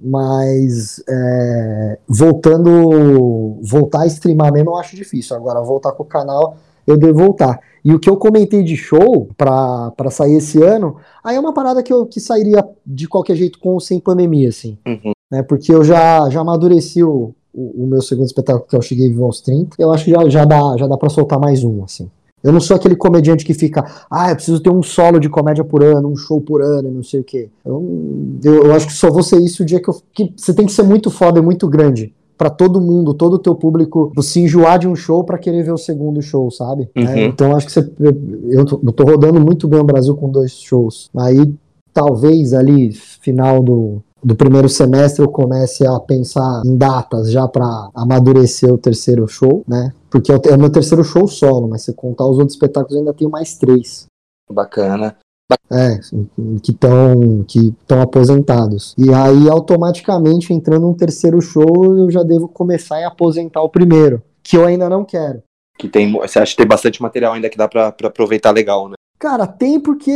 mas 0.00 1.04
é, 1.06 1.98
voltando, 2.08 3.58
voltar 3.60 4.04
a 4.04 4.06
streamar 4.06 4.50
mesmo 4.50 4.70
eu 4.70 4.76
acho 4.76 4.96
difícil, 4.96 5.36
agora 5.36 5.60
voltar 5.60 5.92
com 5.92 6.02
o 6.02 6.06
canal 6.06 6.56
eu 6.90 6.98
devo 6.98 7.18
voltar. 7.18 7.60
E 7.84 7.94
o 7.94 7.98
que 7.98 8.10
eu 8.10 8.16
comentei 8.16 8.62
de 8.62 8.76
show 8.76 9.28
para 9.36 10.10
sair 10.10 10.36
esse 10.36 10.62
ano, 10.62 10.96
aí 11.24 11.36
é 11.36 11.40
uma 11.40 11.52
parada 11.52 11.82
que, 11.82 11.92
eu, 11.92 12.06
que 12.06 12.20
sairia 12.20 12.66
de 12.86 13.08
qualquer 13.08 13.36
jeito 13.36 13.58
com 13.58 13.70
ou 13.70 13.80
sem 13.80 13.98
pandemia, 13.98 14.48
assim. 14.48 14.76
Uhum. 14.86 15.12
Né, 15.30 15.42
porque 15.42 15.72
eu 15.72 15.82
já, 15.82 16.28
já 16.28 16.40
amadureci 16.40 17.02
o, 17.02 17.32
o, 17.54 17.84
o, 17.84 17.86
meu 17.86 18.02
segundo 18.02 18.26
espetáculo, 18.26 18.66
que 18.68 18.76
eu 18.76 18.82
cheguei 18.82 19.08
vivo 19.08 19.24
aos 19.24 19.40
30. 19.40 19.76
Eu 19.78 19.92
acho 19.92 20.04
que 20.04 20.10
já, 20.10 20.28
já 20.28 20.44
dá, 20.44 20.76
já 20.76 20.86
dá 20.86 20.96
pra 20.96 21.08
soltar 21.08 21.38
mais 21.38 21.64
um, 21.64 21.84
assim. 21.84 22.10
Eu 22.42 22.52
não 22.52 22.60
sou 22.60 22.74
aquele 22.74 22.96
comediante 22.96 23.44
que 23.44 23.52
fica, 23.52 23.84
ah, 24.10 24.30
eu 24.30 24.34
preciso 24.34 24.60
ter 24.60 24.70
um 24.70 24.82
solo 24.82 25.20
de 25.20 25.28
comédia 25.28 25.62
por 25.62 25.84
ano, 25.84 26.08
um 26.08 26.16
show 26.16 26.40
por 26.40 26.62
ano, 26.62 26.88
e 26.88 26.90
não 26.90 27.02
sei 27.02 27.20
o 27.20 27.24
quê. 27.24 27.50
Eu, 27.64 28.38
eu, 28.42 28.64
eu 28.64 28.74
acho 28.74 28.86
que 28.86 28.94
só 28.94 29.10
vou 29.10 29.22
ser 29.22 29.38
isso 29.40 29.62
o 29.62 29.66
dia 29.66 29.80
que 29.80 29.90
eu. 29.90 29.94
Que 30.12 30.32
você 30.36 30.54
tem 30.54 30.64
que 30.64 30.72
ser 30.72 30.82
muito 30.82 31.10
foda 31.10 31.38
e 31.38 31.42
muito 31.42 31.68
grande 31.68 32.14
para 32.40 32.48
todo 32.48 32.80
mundo, 32.80 33.12
todo 33.12 33.34
o 33.34 33.38
teu 33.38 33.54
público 33.54 34.10
se 34.22 34.40
enjoar 34.40 34.78
de 34.78 34.88
um 34.88 34.96
show 34.96 35.22
para 35.22 35.36
querer 35.36 35.62
ver 35.62 35.72
o 35.72 35.76
segundo 35.76 36.22
show, 36.22 36.50
sabe? 36.50 36.88
Uhum. 36.96 37.06
É, 37.06 37.24
então 37.26 37.54
acho 37.54 37.66
que 37.66 37.72
você, 37.72 37.92
eu, 38.48 38.64
tô, 38.64 38.80
eu 38.82 38.92
tô 38.92 39.04
rodando 39.04 39.38
muito 39.38 39.68
bem 39.68 39.78
o 39.78 39.84
Brasil 39.84 40.16
com 40.16 40.30
dois 40.30 40.52
shows. 40.52 41.10
Aí 41.14 41.54
talvez 41.92 42.54
ali 42.54 42.94
final 42.94 43.62
do, 43.62 44.02
do 44.24 44.34
primeiro 44.34 44.70
semestre 44.70 45.22
eu 45.22 45.28
comece 45.28 45.86
a 45.86 46.00
pensar 46.00 46.62
em 46.64 46.78
datas 46.78 47.30
já 47.30 47.46
para 47.46 47.90
amadurecer 47.94 48.72
o 48.72 48.78
terceiro 48.78 49.28
show, 49.28 49.62
né? 49.68 49.92
Porque 50.10 50.32
é 50.32 50.36
o, 50.36 50.40
é 50.46 50.56
meu 50.56 50.70
terceiro 50.70 51.04
show 51.04 51.28
solo, 51.28 51.68
mas 51.68 51.82
se 51.82 51.92
contar 51.92 52.24
os 52.24 52.38
outros 52.38 52.54
espetáculos 52.54 52.94
eu 52.94 53.00
ainda 53.00 53.12
tenho 53.12 53.30
mais 53.30 53.54
três. 53.58 54.06
Bacana. 54.50 55.14
É, 55.70 55.98
que 56.62 56.72
estão 56.72 57.44
que 57.46 57.74
aposentados. 57.88 58.94
E 58.98 59.12
aí, 59.12 59.48
automaticamente, 59.48 60.52
entrando 60.52 60.88
um 60.88 60.94
terceiro 60.94 61.40
show, 61.40 61.96
eu 61.96 62.10
já 62.10 62.22
devo 62.22 62.48
começar 62.48 62.98
a 62.98 63.08
aposentar 63.08 63.62
o 63.62 63.68
primeiro, 63.68 64.22
que 64.42 64.56
eu 64.56 64.64
ainda 64.64 64.88
não 64.88 65.04
quero. 65.04 65.42
Que 65.78 65.88
tem, 65.88 66.12
você 66.12 66.38
acha 66.38 66.52
que 66.52 66.58
tem 66.58 66.66
bastante 66.66 67.00
material 67.00 67.32
ainda 67.32 67.48
que 67.48 67.56
dá 67.56 67.68
para 67.68 67.88
aproveitar 67.88 68.50
legal, 68.50 68.88
né? 68.88 68.94
Cara, 69.18 69.46
tem 69.46 69.78
porque 69.78 70.10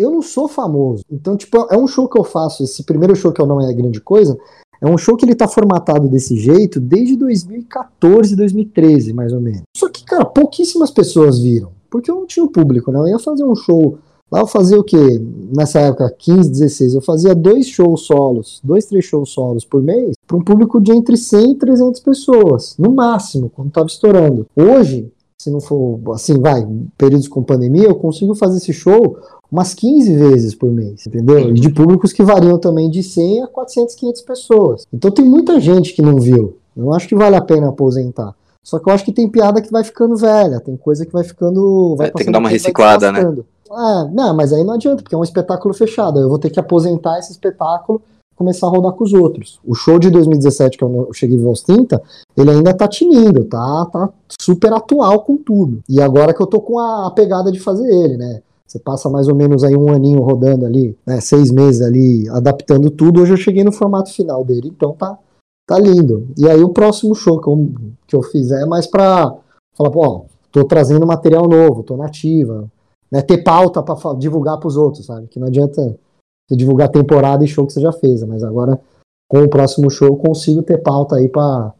eu 0.00 0.10
não 0.10 0.22
sou 0.22 0.48
famoso. 0.48 1.02
Então, 1.10 1.36
tipo, 1.36 1.66
é 1.70 1.76
um 1.76 1.88
show 1.88 2.08
que 2.08 2.18
eu 2.18 2.24
faço, 2.24 2.62
esse 2.62 2.84
primeiro 2.84 3.16
show 3.16 3.32
que 3.32 3.42
eu 3.42 3.46
não 3.46 3.60
é 3.60 3.72
grande 3.74 4.00
coisa, 4.00 4.38
é 4.80 4.86
um 4.88 4.96
show 4.96 5.16
que 5.16 5.24
ele 5.24 5.34
tá 5.34 5.46
formatado 5.46 6.08
desse 6.08 6.36
jeito 6.36 6.80
desde 6.80 7.16
2014, 7.16 8.34
2013, 8.34 9.12
mais 9.12 9.32
ou 9.32 9.40
menos. 9.40 9.62
Só 9.76 9.88
que, 9.88 10.04
cara, 10.04 10.24
pouquíssimas 10.24 10.90
pessoas 10.90 11.40
viram. 11.40 11.72
Porque 11.90 12.10
eu 12.10 12.16
não 12.16 12.26
tinha 12.26 12.44
o 12.44 12.50
público, 12.50 12.90
né? 12.90 12.98
Eu 12.98 13.08
ia 13.08 13.18
fazer 13.18 13.44
um 13.44 13.54
show 13.54 13.98
Lá 14.32 14.40
eu 14.40 14.46
fazia 14.46 14.80
o 14.80 14.82
quê? 14.82 15.20
Nessa 15.54 15.78
época, 15.80 16.10
15, 16.18 16.50
16, 16.50 16.94
eu 16.94 17.02
fazia 17.02 17.34
dois 17.34 17.66
shows 17.66 18.06
solos, 18.06 18.60
dois, 18.64 18.86
três 18.86 19.04
shows 19.04 19.28
solos 19.28 19.62
por 19.62 19.82
mês, 19.82 20.14
para 20.26 20.38
um 20.38 20.40
público 20.40 20.80
de 20.80 20.90
entre 20.90 21.18
100 21.18 21.52
e 21.52 21.54
300 21.56 22.00
pessoas, 22.00 22.74
no 22.78 22.90
máximo, 22.90 23.50
quando 23.50 23.68
estava 23.68 23.86
estourando. 23.86 24.46
Hoje, 24.56 25.12
se 25.36 25.50
não 25.50 25.60
for 25.60 26.00
assim, 26.14 26.40
vai, 26.40 26.66
períodos 26.96 27.28
com 27.28 27.42
pandemia, 27.42 27.88
eu 27.88 27.94
consigo 27.94 28.34
fazer 28.34 28.56
esse 28.56 28.72
show 28.72 29.18
umas 29.50 29.74
15 29.74 30.16
vezes 30.16 30.54
por 30.54 30.70
mês, 30.70 31.06
entendeu? 31.06 31.50
E 31.50 31.52
de 31.52 31.68
públicos 31.68 32.10
que 32.10 32.22
variam 32.22 32.58
também 32.58 32.88
de 32.88 33.02
100 33.02 33.42
a 33.42 33.46
400, 33.48 33.94
500 33.94 34.22
pessoas. 34.22 34.86
Então 34.90 35.10
tem 35.10 35.26
muita 35.26 35.60
gente 35.60 35.92
que 35.92 36.00
não 36.00 36.16
viu. 36.16 36.56
Eu 36.74 36.94
acho 36.94 37.06
que 37.06 37.14
vale 37.14 37.36
a 37.36 37.42
pena 37.42 37.68
aposentar. 37.68 38.34
Só 38.62 38.78
que 38.78 38.88
eu 38.88 38.94
acho 38.94 39.04
que 39.04 39.12
tem 39.12 39.28
piada 39.28 39.60
que 39.60 39.70
vai 39.70 39.84
ficando 39.84 40.16
velha, 40.16 40.58
tem 40.60 40.76
coisa 40.76 41.04
que 41.04 41.12
vai 41.12 41.24
ficando. 41.24 41.96
Vai 41.96 42.06
é, 42.06 42.10
tem 42.12 42.24
que 42.24 42.32
dar 42.32 42.38
uma 42.38 42.48
reciclada, 42.48 43.12
né? 43.12 43.20
Ah, 43.72 44.08
não, 44.12 44.34
mas 44.34 44.52
aí 44.52 44.62
não 44.62 44.74
adianta, 44.74 45.02
porque 45.02 45.14
é 45.14 45.18
um 45.18 45.24
espetáculo 45.24 45.72
fechado. 45.72 46.20
Eu 46.20 46.28
vou 46.28 46.38
ter 46.38 46.50
que 46.50 46.60
aposentar 46.60 47.18
esse 47.18 47.32
espetáculo 47.32 48.02
começar 48.42 48.66
a 48.66 48.70
rodar 48.70 48.92
com 48.92 49.04
os 49.04 49.12
outros. 49.12 49.60
O 49.64 49.74
show 49.74 49.98
de 49.98 50.10
2017, 50.10 50.76
que 50.76 50.84
eu 50.84 51.08
cheguei 51.12 51.42
aos 51.44 51.62
30, 51.62 52.02
ele 52.36 52.50
ainda 52.50 52.74
tá 52.74 52.88
tinindo, 52.88 53.44
tá, 53.44 53.86
tá 53.86 54.08
super 54.40 54.72
atual 54.72 55.20
com 55.20 55.36
tudo. 55.36 55.82
E 55.88 56.00
agora 56.00 56.34
que 56.34 56.42
eu 56.42 56.46
tô 56.46 56.60
com 56.60 56.78
a, 56.78 57.06
a 57.06 57.10
pegada 57.10 57.52
de 57.52 57.60
fazer 57.60 57.88
ele, 57.88 58.16
né? 58.16 58.42
Você 58.66 58.78
passa 58.78 59.08
mais 59.08 59.28
ou 59.28 59.34
menos 59.34 59.62
aí 59.62 59.76
um 59.76 59.92
aninho 59.92 60.22
rodando 60.22 60.64
ali, 60.64 60.96
né? 61.06 61.20
Seis 61.20 61.50
meses 61.50 61.82
ali, 61.82 62.28
adaptando 62.30 62.90
tudo. 62.90 63.20
Hoje 63.20 63.32
eu 63.32 63.36
cheguei 63.36 63.62
no 63.62 63.72
formato 63.72 64.12
final 64.12 64.44
dele, 64.44 64.72
então 64.74 64.92
tá, 64.92 65.16
tá 65.66 65.78
lindo. 65.78 66.28
E 66.36 66.48
aí 66.48 66.62
o 66.64 66.70
próximo 66.70 67.14
show 67.14 67.40
que 67.40 67.48
eu, 67.48 67.70
que 68.06 68.16
eu 68.16 68.22
fizer 68.22 68.62
é 68.62 68.66
mais 68.66 68.86
pra 68.86 69.34
falar, 69.76 69.90
pô, 69.90 70.24
tô 70.50 70.64
trazendo 70.64 71.06
material 71.06 71.48
novo, 71.48 71.82
tô 71.82 71.96
nativa 71.96 72.68
né, 73.12 73.20
ter 73.20 73.44
pauta 73.44 73.82
para 73.82 74.14
divulgar 74.14 74.58
para 74.58 74.68
os 74.68 74.76
outros, 74.76 75.04
sabe? 75.04 75.28
Que 75.28 75.38
não 75.38 75.48
adianta 75.48 75.98
você 76.48 76.56
divulgar 76.56 76.88
temporada 76.88 77.44
e 77.44 77.48
show 77.48 77.66
que 77.66 77.74
você 77.74 77.80
já 77.80 77.92
fez, 77.92 78.22
mas 78.24 78.42
agora 78.42 78.80
com 79.28 79.42
o 79.42 79.48
próximo 79.48 79.90
show 79.90 80.08
eu 80.08 80.16
consigo 80.16 80.62
ter 80.62 80.78
pauta 80.78 81.16
aí 81.16 81.28
para 81.28 81.74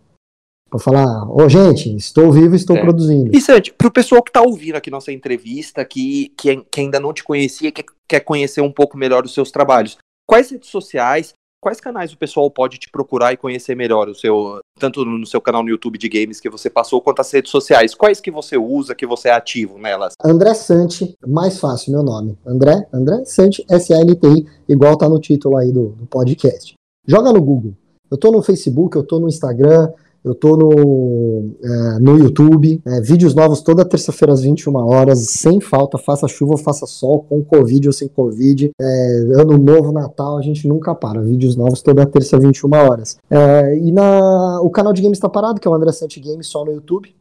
para 0.70 0.80
falar, 0.80 1.28
ô 1.28 1.42
oh, 1.42 1.48
gente, 1.50 1.94
estou 1.94 2.32
vivo, 2.32 2.54
estou 2.54 2.74
é. 2.74 2.80
produzindo. 2.80 3.36
E 3.36 3.40
Sandy, 3.42 3.74
para 3.74 3.88
o 3.88 3.92
pessoal 3.92 4.22
que 4.22 4.30
está 4.30 4.40
ouvindo 4.40 4.76
aqui 4.76 4.90
nossa 4.90 5.12
entrevista, 5.12 5.84
que, 5.84 6.30
que, 6.34 6.64
que 6.64 6.80
ainda 6.80 6.98
não 6.98 7.12
te 7.12 7.22
conhecia, 7.22 7.70
que 7.70 7.84
quer 8.08 8.20
conhecer 8.20 8.62
um 8.62 8.72
pouco 8.72 8.96
melhor 8.96 9.22
os 9.22 9.34
seus 9.34 9.50
trabalhos, 9.50 9.98
quais 10.26 10.50
redes 10.50 10.70
sociais, 10.70 11.34
quais 11.62 11.80
canais 11.80 12.12
o 12.12 12.18
pessoal 12.18 12.50
pode 12.50 12.76
te 12.76 12.90
procurar 12.90 13.32
e 13.32 13.36
conhecer 13.36 13.76
melhor 13.76 14.08
o 14.08 14.14
seu, 14.14 14.60
tanto 14.78 15.04
no 15.04 15.24
seu 15.24 15.40
canal 15.40 15.62
no 15.62 15.70
YouTube 15.70 15.96
de 15.96 16.08
games 16.08 16.40
que 16.40 16.50
você 16.50 16.68
passou, 16.68 17.00
quanto 17.00 17.20
as 17.20 17.30
redes 17.30 17.52
sociais? 17.52 17.94
Quais 17.94 18.20
que 18.20 18.32
você 18.32 18.58
usa, 18.58 18.96
que 18.96 19.06
você 19.06 19.28
é 19.28 19.32
ativo 19.32 19.78
nelas? 19.78 20.14
André 20.22 20.52
Sante, 20.54 21.16
mais 21.24 21.60
fácil 21.60 21.92
meu 21.92 22.02
nome. 22.02 22.36
André, 22.44 22.84
André 22.92 23.24
Sante, 23.24 23.64
S-A-N-T-I, 23.70 24.44
igual 24.68 24.98
tá 24.98 25.08
no 25.08 25.20
título 25.20 25.56
aí 25.56 25.70
do, 25.70 25.90
do 25.90 26.06
podcast. 26.06 26.74
Joga 27.06 27.32
no 27.32 27.40
Google. 27.40 27.74
Eu 28.10 28.18
tô 28.18 28.32
no 28.32 28.42
Facebook, 28.42 28.96
eu 28.96 29.06
tô 29.06 29.20
no 29.20 29.28
Instagram, 29.28 29.88
eu 30.24 30.34
tô 30.34 30.56
no, 30.56 31.50
é, 31.62 31.98
no 31.98 32.16
YouTube, 32.16 32.80
é, 32.86 33.00
vídeos 33.00 33.34
novos 33.34 33.60
toda 33.60 33.84
terça-feira 33.84 34.32
às 34.32 34.42
21 34.42 34.74
horas, 34.76 35.18
sem 35.30 35.60
falta, 35.60 35.98
faça 35.98 36.28
chuva 36.28 36.52
ou 36.52 36.58
faça 36.58 36.86
sol, 36.86 37.24
com 37.28 37.42
Covid 37.42 37.88
ou 37.88 37.92
sem 37.92 38.06
Covid. 38.06 38.70
É, 38.80 39.16
ano 39.34 39.58
novo, 39.58 39.90
Natal, 39.90 40.38
a 40.38 40.42
gente 40.42 40.68
nunca 40.68 40.94
para. 40.94 41.20
Vídeos 41.20 41.56
novos 41.56 41.82
toda 41.82 42.06
terça 42.06 42.36
às 42.36 42.42
21 42.42 42.70
horas. 42.72 43.16
É, 43.28 43.76
e 43.78 43.90
na, 43.90 44.60
o 44.60 44.70
canal 44.70 44.92
de 44.92 45.02
games 45.02 45.18
tá 45.18 45.28
parado, 45.28 45.60
que 45.60 45.66
é 45.66 45.70
o 45.70 45.74
André 45.74 45.90
Sante 45.90 46.20
Games, 46.20 46.46
só 46.46 46.64
no 46.64 46.72
YouTube. 46.72 47.14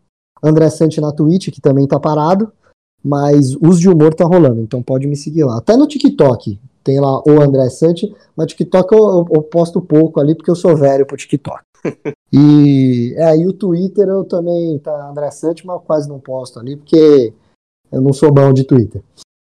André 0.44 0.70
Sante 0.70 1.02
na 1.02 1.12
Twitch, 1.12 1.50
que 1.50 1.62
também 1.62 1.88
tá 1.88 2.00
parado. 2.00 2.52
Mas 3.04 3.56
os 3.56 3.80
de 3.80 3.90
humor 3.90 4.14
tá 4.14 4.26
rolando, 4.26 4.62
então 4.62 4.84
pode 4.84 5.08
me 5.08 5.16
seguir 5.16 5.44
lá. 5.44 5.58
Até 5.58 5.76
no 5.76 5.88
TikTok. 5.88 6.60
tem 6.84 7.00
lá 7.00 7.20
o 7.28 7.42
André 7.42 7.68
Sante, 7.70 8.14
mas 8.36 8.48
TikTok 8.48 8.94
eu, 8.94 9.00
eu, 9.00 9.28
eu, 9.34 9.42
posto 9.42 9.82
pouco 9.82 10.20
ali 10.20 10.36
porque 10.36 10.52
eu 10.52 10.56
sou 10.56 10.78
velho 10.78 11.06
pro 11.06 11.18
TikTok. 11.18 11.62
e, 12.34 13.14
é, 13.18 13.38
e 13.38 13.46
o 13.46 13.54
Twitter 13.54 14.08
eu 14.08 14.24
também, 14.24 14.80
tá 14.80 15.10
André 15.10 15.30
Sante, 15.32 15.66
mas 15.66 15.76
eu 15.76 15.82
quase 15.82 16.08
não 16.08 16.20
posto 16.20 16.60
ali 16.60 16.78
porque 16.78 17.34
eu 17.92 18.02
não 18.02 18.14
sou 18.14 18.32
bom 18.32 18.54
de 18.54 18.64
Twitter. 18.64 19.04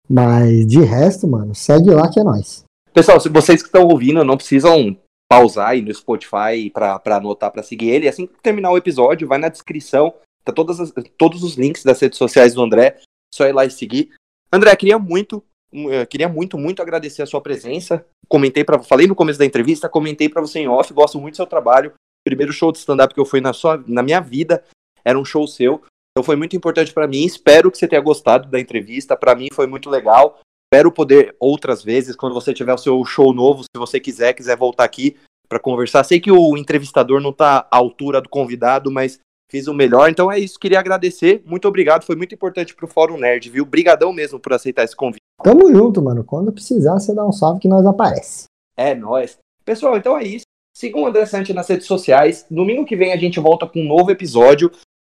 Mas 0.08 0.68
de 0.68 0.82
resto, 0.82 1.28
mano, 1.28 1.56
segue 1.56 1.90
lá 1.90 2.10
que 2.10 2.20
é 2.20 2.24
nóis. 2.24 2.64
Pessoal, 2.94 3.20
se 3.20 3.28
vocês 3.28 3.62
que 3.62 3.68
estão 3.68 3.88
ouvindo 3.88 4.24
não 4.24 4.38
precisam 4.38 4.96
pausar 5.28 5.70
aí 5.70 5.82
no 5.82 5.94
Spotify 5.94 6.70
para 6.72 7.18
anotar 7.18 7.52
para 7.52 7.64
seguir 7.64 7.90
ele, 7.90 8.08
assim 8.08 8.28
que 8.28 8.40
terminar 8.42 8.72
o 8.72 8.78
episódio, 8.78 9.28
vai 9.28 9.40
na 9.40 9.50
descrição, 9.50 10.14
tá 10.44 10.54
todas 10.54 10.80
as, 10.80 10.94
todos 11.18 11.44
os 11.44 11.56
links 11.56 11.84
das 11.84 12.00
redes 12.00 12.20
sociais 12.20 12.54
do 12.54 12.62
André, 12.62 12.98
só 13.34 13.48
ir 13.48 13.52
lá 13.52 13.66
e 13.66 13.72
seguir. 13.72 14.12
André, 14.52 14.76
queria 14.76 15.00
muito, 15.00 15.44
eh, 15.74 16.06
queria 16.06 16.30
muito, 16.30 16.58
muito 16.58 16.82
agradecer 16.82 17.24
a 17.24 17.26
sua 17.26 17.42
presença. 17.42 18.06
Comentei 18.28 18.64
para, 18.64 18.82
falei 18.82 19.08
no 19.08 19.16
começo 19.16 19.40
da 19.40 19.46
entrevista, 19.46 19.90
comentei 19.90 20.30
para 20.30 20.42
você 20.42 20.60
em 20.60 20.68
off, 20.68 20.94
gosto 20.94 21.20
muito 21.20 21.34
do 21.34 21.38
seu 21.38 21.48
trabalho. 21.48 21.92
Primeiro 22.26 22.51
show 22.51 22.71
de 22.71 22.80
stand 22.80 23.03
up 23.03 23.13
que 23.13 23.19
eu 23.19 23.26
fui 23.26 23.39
na 23.39 23.53
sua, 23.53 23.84
na 23.88 24.01
minha 24.01 24.19
vida, 24.19 24.63
era 25.03 25.17
um 25.17 25.23
show 25.23 25.47
seu. 25.47 25.84
Então 26.11 26.23
foi 26.23 26.36
muito 26.36 26.55
importante 26.55 26.93
para 26.93 27.07
mim. 27.07 27.23
Espero 27.23 27.69
que 27.69 27.78
você 27.78 27.88
tenha 27.88 28.01
gostado 28.01 28.49
da 28.49 28.59
entrevista. 28.59 29.15
Para 29.15 29.36
mim 29.36 29.47
foi 29.53 29.67
muito 29.67 29.89
legal. 29.89 30.39
Espero 30.73 30.91
poder 30.91 31.36
outras 31.39 31.84
vezes, 31.84 32.15
quando 32.15 32.34
você 32.34 32.53
tiver 32.53 32.73
o 32.73 32.78
seu 32.78 33.03
show 33.05 33.34
novo, 33.34 33.63
se 33.63 33.78
você 33.78 33.99
quiser, 33.99 34.34
quiser 34.34 34.57
voltar 34.57 34.84
aqui 34.84 35.15
para 35.47 35.59
conversar. 35.59 36.03
Sei 36.03 36.19
que 36.19 36.32
o 36.32 36.57
entrevistador 36.57 37.21
não 37.21 37.30
está 37.30 37.67
à 37.69 37.78
altura 37.78 38.19
do 38.19 38.30
convidado, 38.30 38.91
mas 38.91 39.19
fiz 39.49 39.67
o 39.67 39.73
melhor. 39.73 40.09
Então 40.09 40.32
é 40.32 40.39
isso, 40.39 40.59
queria 40.59 40.80
agradecer. 40.80 41.43
Muito 41.45 41.67
obrigado, 41.67 42.03
foi 42.03 42.15
muito 42.15 42.34
importante 42.34 42.76
pro 42.76 42.88
Fórum 42.88 43.17
Nerd, 43.17 43.49
viu? 43.49 43.65
Brigadão 43.65 44.11
mesmo 44.11 44.39
por 44.39 44.53
aceitar 44.53 44.84
esse 44.84 44.95
convite. 44.95 45.21
Tamo 45.43 45.71
junto, 45.71 46.01
mano. 46.01 46.23
Quando 46.23 46.51
precisar, 46.51 46.93
você 46.93 47.13
dá 47.13 47.26
um 47.26 47.32
salve 47.32 47.59
que 47.59 47.67
nós 47.67 47.86
aparece. 47.86 48.45
É, 48.76 48.95
nós. 48.95 49.38
Pessoal, 49.63 49.97
então 49.97 50.17
é 50.17 50.23
isso. 50.23 50.45
Sigam 50.76 51.03
o 51.03 51.07
André 51.07 51.26
Sante 51.26 51.53
nas 51.53 51.69
redes 51.69 51.88
sociais. 51.88 52.45
Domingo 52.51 52.86
que 52.86 52.97
vem 52.97 53.13
a 53.13 53.17
gente 53.17 53.39
volta 53.39 53.65
com 53.65 53.80
um 53.80 53.88
novo 53.88 54.11
episódio. 54.11 54.69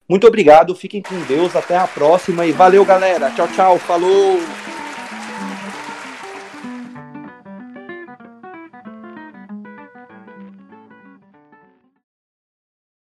Muito 0.09 0.25
obrigado, 0.25 0.75
fiquem 0.75 1.03
com 1.03 1.21
Deus, 1.25 1.55
até 1.55 1.77
a 1.77 1.87
próxima 1.87 2.47
e 2.47 2.51
valeu, 2.51 2.83
galera. 2.83 3.29
Tchau, 3.29 3.47
tchau, 3.47 3.77
falou! 3.77 4.70